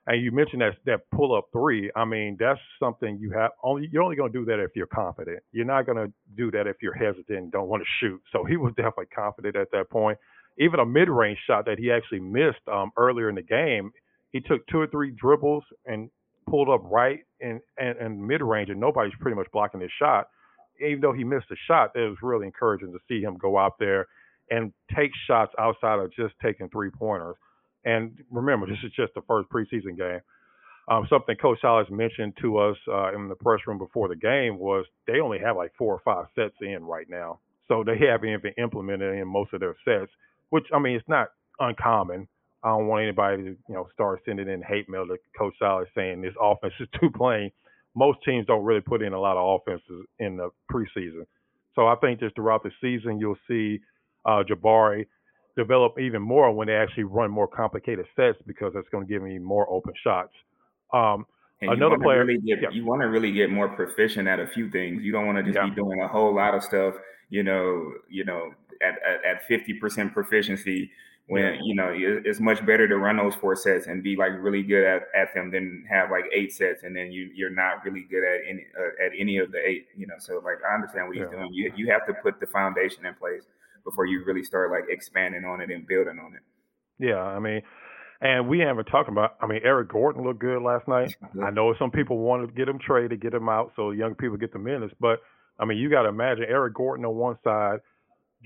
and 0.08 0.22
you 0.22 0.30
mentioned 0.30 0.62
that 0.62 0.76
that 0.84 1.10
pull 1.10 1.36
up 1.36 1.48
three. 1.52 1.90
I 1.96 2.04
mean, 2.04 2.36
that's 2.38 2.60
something 2.78 3.18
you 3.20 3.32
have 3.32 3.50
only 3.62 3.88
you're 3.90 4.02
only 4.02 4.16
going 4.16 4.32
to 4.32 4.38
do 4.38 4.44
that 4.46 4.60
if 4.60 4.70
you're 4.76 4.86
confident. 4.86 5.40
You're 5.52 5.66
not 5.66 5.84
going 5.84 5.98
to 5.98 6.12
do 6.36 6.50
that 6.52 6.66
if 6.68 6.76
you're 6.80 6.94
hesitant 6.94 7.38
and 7.38 7.52
don't 7.52 7.68
want 7.68 7.82
to 7.82 7.88
shoot. 8.00 8.22
So 8.32 8.44
he 8.44 8.56
was 8.56 8.72
definitely 8.76 9.06
confident 9.06 9.56
at 9.56 9.70
that 9.72 9.90
point. 9.90 10.18
Even 10.58 10.80
a 10.80 10.86
mid 10.86 11.08
range 11.08 11.38
shot 11.46 11.66
that 11.66 11.78
he 11.78 11.90
actually 11.90 12.20
missed 12.20 12.66
um, 12.72 12.90
earlier 12.96 13.28
in 13.28 13.34
the 13.34 13.42
game, 13.42 13.92
he 14.32 14.40
took 14.40 14.66
two 14.68 14.78
or 14.80 14.86
three 14.86 15.10
dribbles 15.10 15.64
and 15.84 16.10
pulled 16.48 16.68
up 16.68 16.82
right 16.84 17.20
and 17.40 17.60
in, 17.78 17.94
in 18.04 18.26
mid 18.26 18.42
range, 18.42 18.70
and 18.70 18.80
nobody's 18.80 19.12
pretty 19.20 19.36
much 19.36 19.46
blocking 19.52 19.80
his 19.80 19.90
shot. 19.98 20.28
Even 20.80 21.00
though 21.00 21.12
he 21.12 21.24
missed 21.24 21.46
a 21.50 21.56
shot, 21.66 21.90
it 21.94 22.00
was 22.00 22.18
really 22.22 22.46
encouraging 22.46 22.92
to 22.92 22.98
see 23.08 23.20
him 23.22 23.36
go 23.36 23.58
out 23.58 23.78
there 23.78 24.06
and 24.50 24.72
take 24.94 25.10
shots 25.26 25.52
outside 25.58 25.98
of 25.98 26.12
just 26.14 26.34
taking 26.42 26.68
three 26.68 26.90
pointers. 26.90 27.36
And 27.84 28.18
remember, 28.30 28.66
this 28.66 28.78
is 28.84 28.92
just 28.96 29.14
the 29.14 29.22
first 29.22 29.48
preseason 29.48 29.96
game. 29.96 30.20
Um, 30.88 31.06
something 31.10 31.36
Coach 31.36 31.58
Silas 31.60 31.88
mentioned 31.90 32.34
to 32.42 32.58
us 32.58 32.76
uh, 32.88 33.12
in 33.14 33.28
the 33.28 33.34
press 33.34 33.60
room 33.66 33.78
before 33.78 34.08
the 34.08 34.16
game 34.16 34.58
was 34.58 34.84
they 35.06 35.20
only 35.20 35.38
have 35.38 35.56
like 35.56 35.72
four 35.76 35.94
or 35.94 36.02
five 36.04 36.26
sets 36.36 36.54
in 36.60 36.84
right 36.84 37.06
now. 37.08 37.40
So 37.66 37.82
they 37.84 37.98
haven't 38.06 38.28
even 38.28 38.52
implemented 38.58 39.18
in 39.18 39.26
most 39.26 39.52
of 39.52 39.60
their 39.60 39.74
sets, 39.84 40.12
which 40.50 40.66
I 40.72 40.78
mean 40.78 40.96
it's 40.96 41.08
not 41.08 41.28
uncommon. 41.60 42.28
I 42.62 42.70
don't 42.70 42.88
want 42.88 43.02
anybody 43.04 43.42
to, 43.44 43.48
you 43.50 43.74
know, 43.74 43.88
start 43.94 44.22
sending 44.26 44.48
in 44.48 44.62
hate 44.62 44.88
mail 44.88 45.06
to 45.06 45.16
Coach 45.38 45.54
Silas 45.58 45.88
saying 45.94 46.22
this 46.22 46.34
offense 46.40 46.74
is 46.80 46.88
too 47.00 47.10
plain. 47.14 47.50
Most 47.94 48.18
teams 48.24 48.46
don't 48.46 48.64
really 48.64 48.80
put 48.80 49.02
in 49.02 49.12
a 49.12 49.20
lot 49.20 49.36
of 49.36 49.60
offenses 49.60 50.06
in 50.18 50.36
the 50.36 50.50
preseason. 50.72 51.26
So 51.74 51.86
I 51.86 51.94
think 51.96 52.20
just 52.20 52.34
throughout 52.34 52.62
the 52.62 52.70
season, 52.80 53.18
you'll 53.20 53.38
see 53.48 53.80
uh, 54.24 54.42
Jabari 54.48 55.06
develop 55.56 55.98
even 55.98 56.20
more 56.20 56.52
when 56.52 56.66
they 56.68 56.74
actually 56.74 57.04
run 57.04 57.30
more 57.30 57.48
complicated 57.48 58.06
sets 58.14 58.38
because 58.46 58.72
that's 58.74 58.88
going 58.90 59.06
to 59.06 59.12
give 59.12 59.22
me 59.22 59.38
more 59.38 59.68
open 59.70 59.92
shots. 60.02 60.32
Um, 60.92 61.26
another 61.60 61.98
player, 61.98 62.24
really 62.24 62.40
get, 62.40 62.62
yeah. 62.62 62.70
you 62.70 62.84
want 62.84 63.02
to 63.02 63.08
really 63.08 63.32
get 63.32 63.50
more 63.50 63.68
proficient 63.68 64.28
at 64.28 64.40
a 64.40 64.46
few 64.46 64.70
things. 64.70 65.02
You 65.02 65.12
don't 65.12 65.26
want 65.26 65.38
to 65.38 65.44
just 65.44 65.56
yeah. 65.56 65.68
be 65.68 65.74
doing 65.74 66.00
a 66.00 66.08
whole 66.08 66.34
lot 66.34 66.54
of 66.54 66.62
stuff, 66.62 66.94
you 67.30 67.42
know, 67.42 67.92
you 68.08 68.24
know, 68.24 68.52
at 68.82 68.94
at 69.24 69.46
fifty 69.46 69.74
percent 69.74 70.12
proficiency 70.12 70.90
when 71.28 71.58
you 71.64 71.74
know 71.74 71.92
it's 71.92 72.38
much 72.38 72.64
better 72.64 72.86
to 72.86 72.96
run 72.98 73.16
those 73.16 73.34
four 73.34 73.56
sets 73.56 73.86
and 73.86 74.02
be 74.02 74.14
like 74.16 74.30
really 74.38 74.62
good 74.62 74.84
at, 74.84 75.08
at 75.14 75.34
them 75.34 75.50
than 75.50 75.84
have 75.88 76.10
like 76.10 76.24
eight 76.32 76.52
sets 76.52 76.84
and 76.84 76.94
then 76.94 77.10
you 77.10 77.28
you're 77.34 77.50
not 77.50 77.84
really 77.84 78.06
good 78.08 78.22
at 78.22 78.40
any 78.48 78.64
uh, 78.78 79.04
at 79.04 79.10
any 79.18 79.38
of 79.38 79.50
the 79.50 79.58
eight 79.58 79.86
you 79.96 80.06
know 80.06 80.14
so 80.18 80.40
like 80.44 80.58
i 80.68 80.74
understand 80.74 81.08
what 81.08 81.16
he's 81.16 81.26
yeah. 81.30 81.36
doing 81.36 81.52
you, 81.52 81.72
you 81.76 81.90
have 81.90 82.06
to 82.06 82.14
put 82.22 82.38
the 82.38 82.46
foundation 82.46 83.04
in 83.04 83.14
place 83.14 83.42
before 83.84 84.06
you 84.06 84.24
really 84.24 84.44
start 84.44 84.70
like 84.70 84.84
expanding 84.88 85.44
on 85.44 85.60
it 85.60 85.70
and 85.70 85.86
building 85.88 86.18
on 86.24 86.32
it 86.34 87.04
yeah 87.04 87.22
i 87.22 87.40
mean 87.40 87.60
and 88.20 88.48
we 88.48 88.58
haven't 88.58 88.86
talked 88.86 89.08
about 89.08 89.36
i 89.40 89.46
mean 89.46 89.60
eric 89.64 89.88
gordon 89.88 90.24
looked 90.24 90.40
good 90.40 90.62
last 90.62 90.86
night 90.88 91.14
i 91.44 91.50
know 91.50 91.74
some 91.78 91.90
people 91.90 92.18
want 92.18 92.46
to 92.46 92.52
get 92.54 92.68
him 92.68 92.78
traded 92.78 93.20
get 93.20 93.34
him 93.34 93.48
out 93.48 93.72
so 93.76 93.90
young 93.90 94.14
people 94.14 94.36
get 94.36 94.52
the 94.52 94.58
minutes 94.58 94.94
but 95.00 95.20
i 95.58 95.64
mean 95.64 95.78
you 95.78 95.90
got 95.90 96.02
to 96.02 96.08
imagine 96.08 96.44
eric 96.48 96.74
gordon 96.74 97.04
on 97.04 97.14
one 97.14 97.38
side 97.44 97.78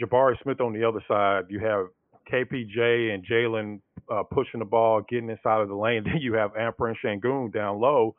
jabari 0.01 0.41
smith 0.43 0.61
on 0.61 0.73
the 0.73 0.87
other 0.87 1.03
side 1.09 1.45
you 1.49 1.61
have 1.61 1.87
KPJ 2.31 3.13
and 3.13 3.27
Jalen 3.27 3.81
uh, 4.11 4.23
pushing 4.23 4.61
the 4.61 4.67
ball, 4.67 5.03
getting 5.09 5.31
inside 5.31 5.61
of 5.61 5.69
the 5.69 5.75
lane. 5.75 6.05
Then 6.05 6.19
you 6.21 6.35
have 6.35 6.53
Alperen 6.55 6.95
Sengun 7.05 7.53
down 7.53 7.81
low, 7.81 8.15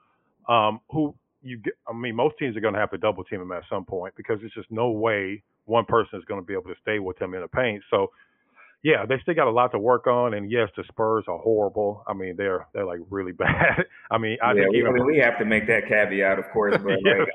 um, 0.47 0.81
who 0.91 1.15
you 1.41 1.57
get, 1.57 1.73
I 1.87 1.93
mean, 1.93 2.15
most 2.15 2.35
teams 2.37 2.55
are 2.55 2.61
going 2.61 2.73
to 2.73 2.79
have 2.79 2.91
to 2.91 2.97
double 2.97 3.23
team 3.23 3.41
him 3.41 3.51
at 3.51 3.63
some 3.69 3.85
point 3.85 4.15
because 4.15 4.39
there's 4.39 4.53
just 4.53 4.71
no 4.71 4.91
way 4.91 5.43
one 5.65 5.85
person 5.85 6.19
is 6.19 6.25
going 6.25 6.41
to 6.41 6.45
be 6.45 6.53
able 6.53 6.63
to 6.63 6.75
stay 6.81 6.99
with 6.99 7.19
him 7.21 7.33
in 7.33 7.41
the 7.41 7.47
paint. 7.47 7.83
So, 7.89 8.11
yeah, 8.83 9.05
they 9.05 9.19
still 9.21 9.35
got 9.35 9.47
a 9.47 9.51
lot 9.51 9.71
to 9.73 9.79
work 9.79 10.07
on. 10.07 10.33
And 10.33 10.49
yes, 10.51 10.69
the 10.75 10.83
Spurs 10.87 11.25
are 11.27 11.37
horrible. 11.37 12.03
I 12.07 12.13
mean, 12.13 12.35
they're 12.35 12.67
they're 12.73 12.85
like 12.85 12.99
really 13.09 13.31
bad. 13.45 13.85
I 14.09 14.17
mean, 14.17 14.37
I 14.41 14.53
yeah, 14.53 14.63
think 14.63 14.75
even 14.75 15.05
we 15.05 15.17
have 15.17 15.37
to 15.39 15.45
make 15.45 15.67
that 15.67 15.87
caveat, 15.87 16.39
of 16.39 16.49
course. 16.49 16.77
But 16.83 16.99
yes. 17.05 17.19
like, 17.19 17.29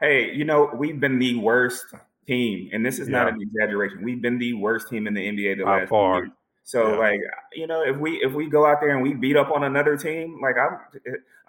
hey, 0.00 0.32
you 0.32 0.44
know, 0.44 0.70
we've 0.74 1.00
been 1.00 1.18
the 1.18 1.36
worst 1.36 1.86
team, 2.26 2.70
and 2.72 2.84
this 2.84 2.98
is 2.98 3.08
yeah. 3.08 3.24
not 3.24 3.28
an 3.32 3.40
exaggeration. 3.40 4.02
We've 4.02 4.20
been 4.20 4.38
the 4.38 4.54
worst 4.54 4.88
team 4.88 5.06
in 5.06 5.14
the 5.14 5.20
NBA 5.26 5.58
the 5.58 5.64
last 5.64 5.88
far. 5.88 6.18
years. 6.18 6.30
So 6.66 6.92
Yeah. 6.92 6.96
like 6.98 7.20
you 7.52 7.66
know, 7.66 7.82
if 7.82 7.96
we 7.98 8.22
if 8.22 8.32
we 8.32 8.48
go 8.48 8.66
out 8.66 8.80
there 8.80 8.90
and 8.90 9.02
we 9.02 9.12
beat 9.12 9.36
up 9.36 9.50
on 9.50 9.64
another 9.64 9.96
team, 9.96 10.40
like 10.42 10.56
I'm 10.56 10.78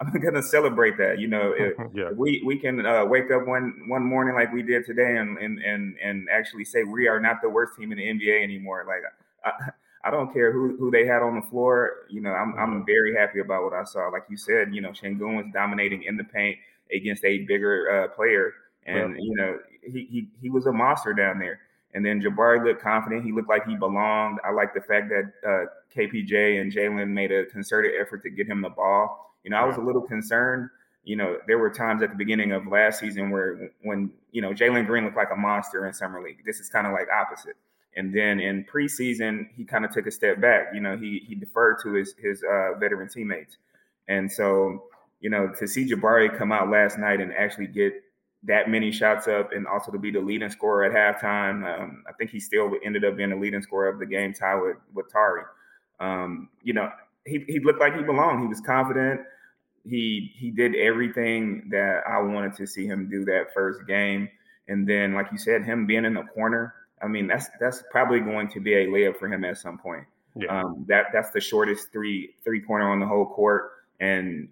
I'm 0.00 0.20
gonna 0.20 0.42
celebrate 0.42 0.98
that. 0.98 1.18
You 1.18 1.28
know, 1.28 1.52
if, 1.56 1.74
yeah. 1.94 2.10
if 2.10 2.16
we 2.16 2.42
we 2.44 2.58
can 2.58 2.84
uh, 2.84 3.04
wake 3.06 3.30
up 3.30 3.46
one 3.46 3.84
one 3.88 4.04
morning 4.04 4.34
like 4.34 4.52
we 4.52 4.62
did 4.62 4.84
today 4.84 5.16
and 5.16 5.38
and 5.38 5.58
and 5.58 5.96
and 6.02 6.28
actually 6.30 6.64
say 6.66 6.84
we 6.84 7.08
are 7.08 7.18
not 7.18 7.40
the 7.42 7.48
worst 7.48 7.76
team 7.78 7.92
in 7.92 7.98
the 7.98 8.04
NBA 8.04 8.42
anymore. 8.42 8.84
Like 8.86 9.02
I, 9.46 9.70
I 10.04 10.10
don't 10.10 10.32
care 10.32 10.52
who 10.52 10.76
who 10.76 10.90
they 10.90 11.06
had 11.06 11.22
on 11.22 11.34
the 11.40 11.46
floor. 11.46 12.06
You 12.08 12.20
know, 12.20 12.30
I'm 12.32 12.54
I'm 12.58 12.84
very 12.86 13.14
happy 13.14 13.40
about 13.40 13.64
what 13.64 13.72
I 13.72 13.84
saw. 13.84 14.08
Like 14.08 14.24
you 14.28 14.36
said, 14.36 14.74
you 14.74 14.80
know, 14.80 14.90
Sengun 14.90 15.36
was 15.36 15.46
dominating 15.52 16.04
in 16.04 16.16
the 16.16 16.24
paint 16.24 16.58
against 16.94 17.24
a 17.24 17.38
bigger 17.38 17.90
uh, 18.04 18.08
player, 18.14 18.54
and 18.86 19.16
Yeah. 19.16 19.22
you 19.22 19.34
know 19.34 19.58
he, 19.82 20.04
he 20.10 20.28
he 20.42 20.50
was 20.50 20.66
a 20.66 20.72
monster 20.72 21.12
down 21.12 21.38
there. 21.38 21.60
And 21.94 22.04
then 22.04 22.20
Jabari 22.20 22.62
looked 22.62 22.82
confident. 22.82 23.24
He 23.24 23.32
looked 23.32 23.48
like 23.48 23.66
he 23.66 23.74
belonged. 23.74 24.38
I 24.44 24.50
like 24.50 24.74
the 24.74 24.82
fact 24.82 25.08
that 25.08 25.32
uh, 25.48 25.64
KPJ 25.96 26.60
and 26.60 26.70
Jalen 26.70 27.08
made 27.08 27.32
a 27.32 27.46
concerted 27.46 27.92
effort 27.98 28.22
to 28.24 28.30
get 28.30 28.46
him 28.46 28.60
the 28.60 28.68
ball. 28.68 29.34
You 29.44 29.50
know, 29.50 29.56
I 29.56 29.64
was 29.64 29.76
a 29.78 29.80
little 29.80 30.02
concerned. 30.02 30.68
You 31.04 31.16
know, 31.16 31.38
there 31.46 31.56
were 31.58 31.70
times 31.70 32.02
at 32.02 32.10
the 32.10 32.16
beginning 32.16 32.52
of 32.52 32.66
last 32.66 33.00
season 33.00 33.30
where 33.30 33.70
when 33.82 34.10
you 34.30 34.42
know 34.42 34.52
Jalen 34.52 34.86
Green 34.86 35.04
looked 35.04 35.16
like 35.16 35.30
a 35.32 35.36
monster 35.36 35.86
in 35.86 35.94
summer 35.94 36.22
league. 36.22 36.44
This 36.44 36.60
is 36.60 36.68
kind 36.68 36.86
of 36.86 36.92
like 36.92 37.08
opposite. 37.08 37.56
And 37.96 38.14
then 38.14 38.40
in 38.40 38.64
preseason, 38.64 39.48
he 39.56 39.64
kind 39.64 39.84
of 39.84 39.90
took 39.90 40.06
a 40.06 40.10
step 40.10 40.40
back. 40.40 40.66
You 40.74 40.80
know, 40.80 40.96
he 40.96 41.24
he 41.26 41.34
deferred 41.34 41.78
to 41.82 41.94
his 41.94 42.14
his 42.18 42.42
uh, 42.42 42.78
veteran 42.78 43.08
teammates. 43.08 43.56
And 44.08 44.30
so, 44.30 44.84
you 45.20 45.30
know, 45.30 45.52
to 45.58 45.66
see 45.66 45.88
Jabari 45.88 46.36
come 46.36 46.52
out 46.52 46.70
last 46.70 46.98
night 46.98 47.20
and 47.20 47.32
actually 47.32 47.66
get 47.66 47.94
that 48.44 48.68
many 48.68 48.92
shots 48.92 49.26
up 49.26 49.50
and 49.52 49.66
also 49.66 49.90
to 49.90 49.98
be 49.98 50.10
the 50.10 50.20
leading 50.20 50.50
scorer 50.50 50.84
at 50.84 50.92
halftime, 50.92 51.64
um, 51.66 52.04
I 52.08 52.12
think 52.12 52.30
he 52.30 52.38
still 52.38 52.70
ended 52.84 53.04
up 53.04 53.16
being 53.16 53.30
the 53.30 53.36
leading 53.36 53.62
scorer 53.62 53.88
of 53.88 53.98
the 53.98 54.06
game, 54.06 54.32
tied 54.32 54.60
with 54.60 54.76
with 54.94 55.10
Tari. 55.10 55.42
Um, 55.98 56.50
you 56.62 56.74
know, 56.74 56.90
he 57.24 57.44
he 57.48 57.60
looked 57.60 57.80
like 57.80 57.96
he 57.96 58.02
belonged. 58.02 58.40
He 58.42 58.46
was 58.46 58.60
confident. 58.60 59.20
He 59.84 60.32
he 60.36 60.50
did 60.50 60.74
everything 60.74 61.68
that 61.70 62.02
I 62.06 62.20
wanted 62.20 62.54
to 62.56 62.66
see 62.66 62.86
him 62.86 63.08
do 63.08 63.24
that 63.24 63.54
first 63.54 63.86
game. 63.86 64.28
And 64.68 64.86
then, 64.86 65.14
like 65.14 65.28
you 65.30 65.38
said, 65.38 65.64
him 65.64 65.86
being 65.86 66.04
in 66.04 66.14
the 66.14 66.24
corner. 66.24 66.74
I 67.02 67.08
mean, 67.08 67.26
that's 67.26 67.48
that's 67.60 67.82
probably 67.90 68.20
going 68.20 68.48
to 68.48 68.60
be 68.60 68.74
a 68.74 68.86
layup 68.86 69.18
for 69.18 69.28
him 69.28 69.44
at 69.44 69.58
some 69.58 69.78
point. 69.78 70.04
Yeah. 70.34 70.60
Um, 70.62 70.84
that 70.88 71.06
that's 71.12 71.30
the 71.30 71.40
shortest 71.40 71.92
three 71.92 72.34
three 72.44 72.60
pointer 72.60 72.88
on 72.88 73.00
the 73.00 73.06
whole 73.06 73.26
court, 73.26 73.70
and 74.00 74.48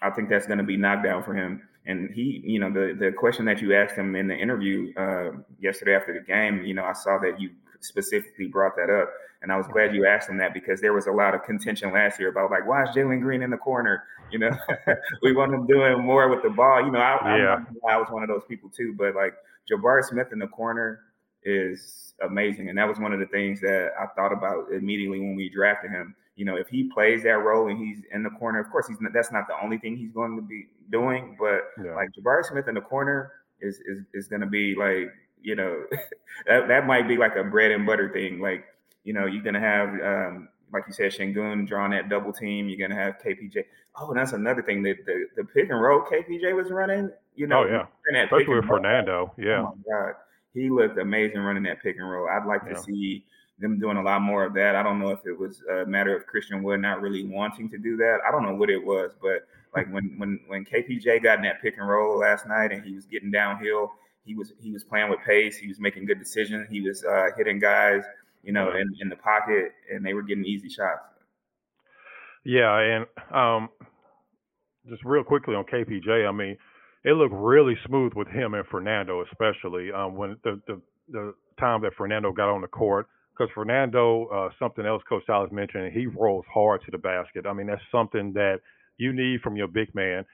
I 0.00 0.10
think 0.10 0.28
that's 0.28 0.46
going 0.46 0.58
to 0.58 0.64
be 0.64 0.76
knocked 0.76 1.04
down 1.04 1.22
for 1.22 1.34
him. 1.34 1.62
And 1.86 2.10
he, 2.14 2.40
you 2.44 2.60
know, 2.60 2.70
the 2.70 2.94
the 2.98 3.12
question 3.12 3.44
that 3.46 3.60
you 3.60 3.74
asked 3.74 3.96
him 3.96 4.14
in 4.14 4.28
the 4.28 4.36
interview 4.36 4.92
uh, 4.96 5.30
yesterday 5.60 5.94
after 5.96 6.12
the 6.14 6.20
game, 6.20 6.62
you 6.64 6.74
know, 6.74 6.84
I 6.84 6.92
saw 6.92 7.18
that 7.18 7.40
you 7.40 7.50
specifically 7.80 8.46
brought 8.46 8.76
that 8.76 8.90
up, 8.90 9.10
and 9.42 9.50
I 9.50 9.56
was 9.56 9.66
glad 9.66 9.92
you 9.92 10.06
asked 10.06 10.28
him 10.28 10.38
that 10.38 10.54
because 10.54 10.80
there 10.80 10.92
was 10.92 11.08
a 11.08 11.12
lot 11.12 11.34
of 11.34 11.42
contention 11.42 11.92
last 11.92 12.20
year 12.20 12.28
about 12.28 12.52
like, 12.52 12.66
why 12.68 12.84
is 12.84 12.90
Jalen 12.90 13.20
Green 13.20 13.42
in 13.42 13.50
the 13.50 13.56
corner? 13.56 14.04
You 14.30 14.38
know, 14.38 14.50
we 15.22 15.32
want 15.32 15.52
him 15.52 15.66
doing 15.66 16.00
more 16.00 16.28
with 16.28 16.42
the 16.42 16.50
ball. 16.50 16.84
You 16.84 16.92
know, 16.92 17.00
I, 17.00 17.36
Yeah. 17.36 17.64
not 17.82 17.92
I 17.92 17.96
was 17.98 18.08
one 18.10 18.22
of 18.22 18.28
those 18.28 18.44
people 18.48 18.70
too, 18.70 18.94
but 18.96 19.16
like 19.16 19.34
Jabari 19.70 20.04
Smith 20.04 20.28
in 20.32 20.38
the 20.38 20.46
corner 20.46 21.00
is 21.44 22.14
amazing, 22.22 22.68
and 22.68 22.78
that 22.78 22.88
was 22.88 22.98
one 22.98 23.12
of 23.12 23.20
the 23.20 23.26
things 23.26 23.60
that 23.60 23.90
I 24.00 24.06
thought 24.14 24.32
about 24.32 24.72
immediately 24.72 25.20
when 25.20 25.36
we 25.36 25.48
drafted 25.48 25.90
him. 25.90 26.14
You 26.36 26.44
know, 26.46 26.56
if 26.56 26.68
he 26.68 26.84
plays 26.84 27.22
that 27.24 27.38
role 27.38 27.68
and 27.68 27.78
he's 27.78 28.02
in 28.12 28.22
the 28.22 28.30
corner, 28.30 28.58
of 28.58 28.70
course, 28.70 28.86
he's 28.88 29.00
not, 29.00 29.12
that's 29.12 29.30
not 29.32 29.46
the 29.48 29.54
only 29.62 29.78
thing 29.78 29.96
he's 29.96 30.12
going 30.12 30.36
to 30.36 30.42
be 30.42 30.66
doing, 30.90 31.36
but 31.38 31.70
Yeah. 31.84 31.94
like 31.94 32.08
Jabari 32.12 32.44
Smith 32.44 32.68
in 32.68 32.74
the 32.74 32.80
corner 32.80 33.32
is 33.60 33.76
is 33.86 34.04
is 34.14 34.28
going 34.28 34.40
to 34.40 34.46
be 34.46 34.74
like 34.74 35.12
you 35.42 35.54
know 35.56 35.84
that 36.46 36.68
that 36.68 36.86
might 36.86 37.06
be 37.06 37.16
like 37.16 37.36
a 37.36 37.44
bread 37.44 37.70
and 37.70 37.84
butter 37.86 38.10
thing. 38.12 38.40
Like 38.40 38.64
you 39.04 39.12
know 39.12 39.26
you're 39.26 39.42
going 39.42 39.54
to 39.54 39.60
have 39.60 39.88
um, 40.02 40.48
like 40.72 40.84
you 40.86 40.92
said 40.94 41.12
Sengun 41.12 41.66
drawing 41.68 41.90
that 41.92 42.08
double 42.08 42.32
team. 42.32 42.68
You're 42.68 42.78
going 42.78 42.96
to 42.96 43.02
have 43.04 43.18
KPJ. 43.24 43.64
Oh, 43.96 44.08
and 44.08 44.18
that's 44.18 44.32
another 44.32 44.62
thing 44.62 44.82
that 44.84 45.04
the, 45.04 45.26
the 45.36 45.44
pick 45.44 45.68
and 45.68 45.78
roll 45.80 46.00
KPJ 46.00 46.56
was 46.56 46.70
running. 46.70 47.10
You 47.34 47.46
know, 47.46 47.60
Oh, 47.62 47.66
yeah. 47.66 47.72
running 47.72 47.86
that 48.14 48.30
pick 48.30 48.38
Especially 48.40 48.54
with 48.54 48.64
roll. 48.64 48.78
Fernando. 48.78 49.34
Yeah. 49.36 49.60
Oh 49.68 49.76
my 49.76 49.92
God, 50.06 50.14
he 50.54 50.70
looked 50.70 50.98
amazing 50.98 51.40
running 51.40 51.62
that 51.64 51.82
pick 51.82 51.96
and 51.98 52.08
roll. 52.08 52.28
I'd 52.28 52.46
like 52.46 52.66
to 52.68 52.80
see 52.80 53.24
them 53.58 53.78
doing 53.78 53.96
a 53.96 54.02
lot 54.02 54.20
more 54.22 54.44
of 54.44 54.54
that. 54.54 54.74
I 54.76 54.82
don't 54.82 54.98
know 54.98 55.10
if 55.10 55.20
it 55.24 55.38
was 55.38 55.62
a 55.70 55.86
matter 55.86 56.16
of 56.16 56.26
Christian 56.26 56.62
Wood 56.62 56.80
not 56.80 57.00
really 57.00 57.24
wanting 57.24 57.70
to 57.70 57.78
do 57.78 57.96
that. 57.96 58.18
I 58.26 58.30
don't 58.30 58.44
know 58.44 58.54
what 58.54 58.70
it 58.70 58.84
was, 58.84 59.12
but 59.20 59.46
like 59.74 59.90
when 59.92 60.14
when 60.18 60.40
when 60.48 60.64
KPJ 60.64 61.22
got 61.22 61.38
in 61.38 61.44
that 61.44 61.62
pick 61.62 61.76
and 61.78 61.88
roll 61.88 62.18
last 62.18 62.46
night 62.46 62.72
and 62.72 62.84
he 62.84 62.94
was 62.94 63.06
getting 63.06 63.30
downhill, 63.30 63.92
he 64.24 64.34
was 64.34 64.52
he 64.60 64.72
was 64.72 64.84
playing 64.84 65.10
with 65.10 65.20
pace. 65.20 65.56
He 65.56 65.68
was 65.68 65.80
making 65.80 66.06
good 66.06 66.18
decisions. 66.18 66.68
He 66.70 66.80
was 66.80 67.04
uh, 67.04 67.28
hitting 67.36 67.58
guys, 67.58 68.02
you 68.42 68.52
know, 68.52 68.72
in, 68.72 68.94
in 69.00 69.08
the 69.08 69.16
pocket, 69.16 69.72
and 69.90 70.04
they 70.04 70.14
were 70.14 70.22
getting 70.22 70.44
easy 70.44 70.68
shots. 70.68 71.08
Yeah, 72.44 72.76
and 72.78 73.06
um, 73.32 73.68
just 74.88 75.04
real 75.04 75.22
quickly 75.22 75.54
on 75.54 75.64
KPJ, 75.64 76.28
I 76.28 76.32
mean, 76.32 76.56
it 77.04 77.12
looked 77.12 77.34
really 77.34 77.76
smooth 77.86 78.12
with 78.14 78.28
him 78.28 78.54
and 78.54 78.66
Fernando, 78.66 79.24
especially 79.30 79.90
um, 79.92 80.16
when 80.16 80.36
the, 80.44 80.60
the 80.66 80.80
the 81.08 81.34
time 81.58 81.82
that 81.82 81.92
Fernando 81.96 82.32
got 82.32 82.52
on 82.52 82.60
the 82.60 82.68
court. 82.68 83.06
Because 83.36 83.50
Fernando, 83.54 84.26
uh, 84.26 84.48
something 84.58 84.84
else 84.84 85.02
Coach 85.08 85.22
Silas 85.26 85.50
mentioned, 85.50 85.92
he 85.92 86.06
rolls 86.06 86.44
hard 86.52 86.82
to 86.84 86.90
the 86.90 86.98
basket. 86.98 87.46
I 87.46 87.54
mean, 87.54 87.66
that's 87.66 87.82
something 87.90 88.32
that 88.34 88.58
you 88.98 89.12
need 89.12 89.40
from 89.40 89.56
your 89.56 89.68
big 89.68 89.94
man. 89.94 90.24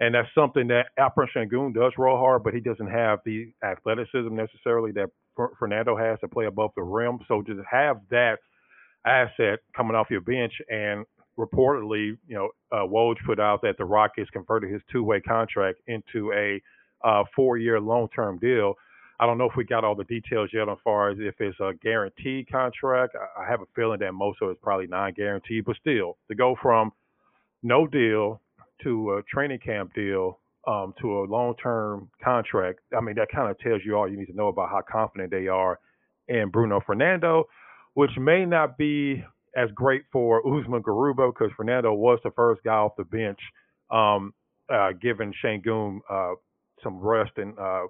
And 0.00 0.14
that's 0.14 0.28
something 0.34 0.66
that 0.68 0.86
Alperen 0.98 1.28
Sengun 1.36 1.74
does 1.74 1.92
roll 1.96 2.18
hard, 2.18 2.42
but 2.42 2.54
he 2.54 2.60
doesn't 2.60 2.88
have 2.90 3.20
the 3.24 3.52
athleticism 3.62 4.34
necessarily 4.34 4.92
that 4.92 5.10
Fer- 5.36 5.54
Fernando 5.58 5.96
has 5.96 6.18
to 6.20 6.28
play 6.28 6.46
above 6.46 6.70
the 6.74 6.82
rim. 6.82 7.18
So 7.28 7.42
just 7.46 7.60
have 7.70 7.98
that 8.10 8.38
asset 9.06 9.60
coming 9.76 9.94
off 9.96 10.10
your 10.10 10.20
bench 10.22 10.52
and 10.68 11.04
reportedly, 11.38 12.16
you 12.26 12.34
know, 12.36 12.50
uh, 12.72 12.86
Woj 12.86 13.16
put 13.24 13.40
out 13.40 13.62
that 13.62 13.78
the 13.78 13.84
Rockets 13.84 14.30
converted 14.30 14.70
his 14.70 14.82
two-way 14.90 15.20
contract 15.20 15.80
into 15.86 16.32
a 16.32 16.60
uh, 17.06 17.24
four-year 17.34 17.80
long-term 17.80 18.38
deal. 18.38 18.74
I 19.18 19.26
don't 19.26 19.36
know 19.36 19.44
if 19.44 19.56
we 19.56 19.64
got 19.64 19.84
all 19.84 19.94
the 19.94 20.04
details 20.04 20.50
yet 20.52 20.68
as 20.68 20.78
far 20.82 21.10
as 21.10 21.18
if 21.20 21.34
it's 21.40 21.58
a 21.60 21.72
guaranteed 21.82 22.50
contract. 22.50 23.14
I 23.38 23.48
have 23.48 23.60
a 23.60 23.66
feeling 23.76 24.00
that 24.00 24.12
most 24.12 24.38
of 24.40 24.50
it's 24.50 24.60
probably 24.62 24.86
non-guaranteed, 24.86 25.64
but 25.66 25.76
still, 25.76 26.16
to 26.28 26.34
go 26.34 26.56
from 26.60 26.92
no 27.62 27.86
deal 27.86 28.40
to 28.82 29.12
a 29.14 29.22
training 29.24 29.58
camp 29.58 29.92
deal 29.94 30.38
um, 30.66 30.94
to 31.00 31.20
a 31.20 31.24
long-term 31.24 32.08
contract, 32.24 32.80
I 32.96 33.00
mean, 33.00 33.14
that 33.16 33.28
kind 33.34 33.50
of 33.50 33.58
tells 33.58 33.82
you 33.84 33.96
all 33.96 34.10
you 34.10 34.16
need 34.16 34.26
to 34.26 34.36
know 34.36 34.48
about 34.48 34.70
how 34.70 34.82
confident 34.90 35.30
they 35.30 35.48
are 35.48 35.78
in 36.28 36.48
Bruno 36.48 36.80
Fernando, 36.86 37.44
which 37.94 38.10
may 38.18 38.46
not 38.46 38.78
be 38.78 39.22
as 39.56 39.70
great 39.74 40.02
for 40.12 40.40
Usman 40.46 40.82
Garuba 40.82 41.32
because 41.32 41.52
Fernando 41.56 41.92
was 41.92 42.18
the 42.24 42.30
first 42.32 42.62
guy 42.62 42.74
off 42.74 42.92
the 42.96 43.04
bench, 43.04 43.38
um, 43.90 44.32
uh, 44.72 44.92
giving 45.00 45.32
Sengun 45.44 46.00
uh, 46.08 46.34
some 46.82 46.98
rest 46.98 47.32
and 47.36 47.58
uh, 47.58 47.86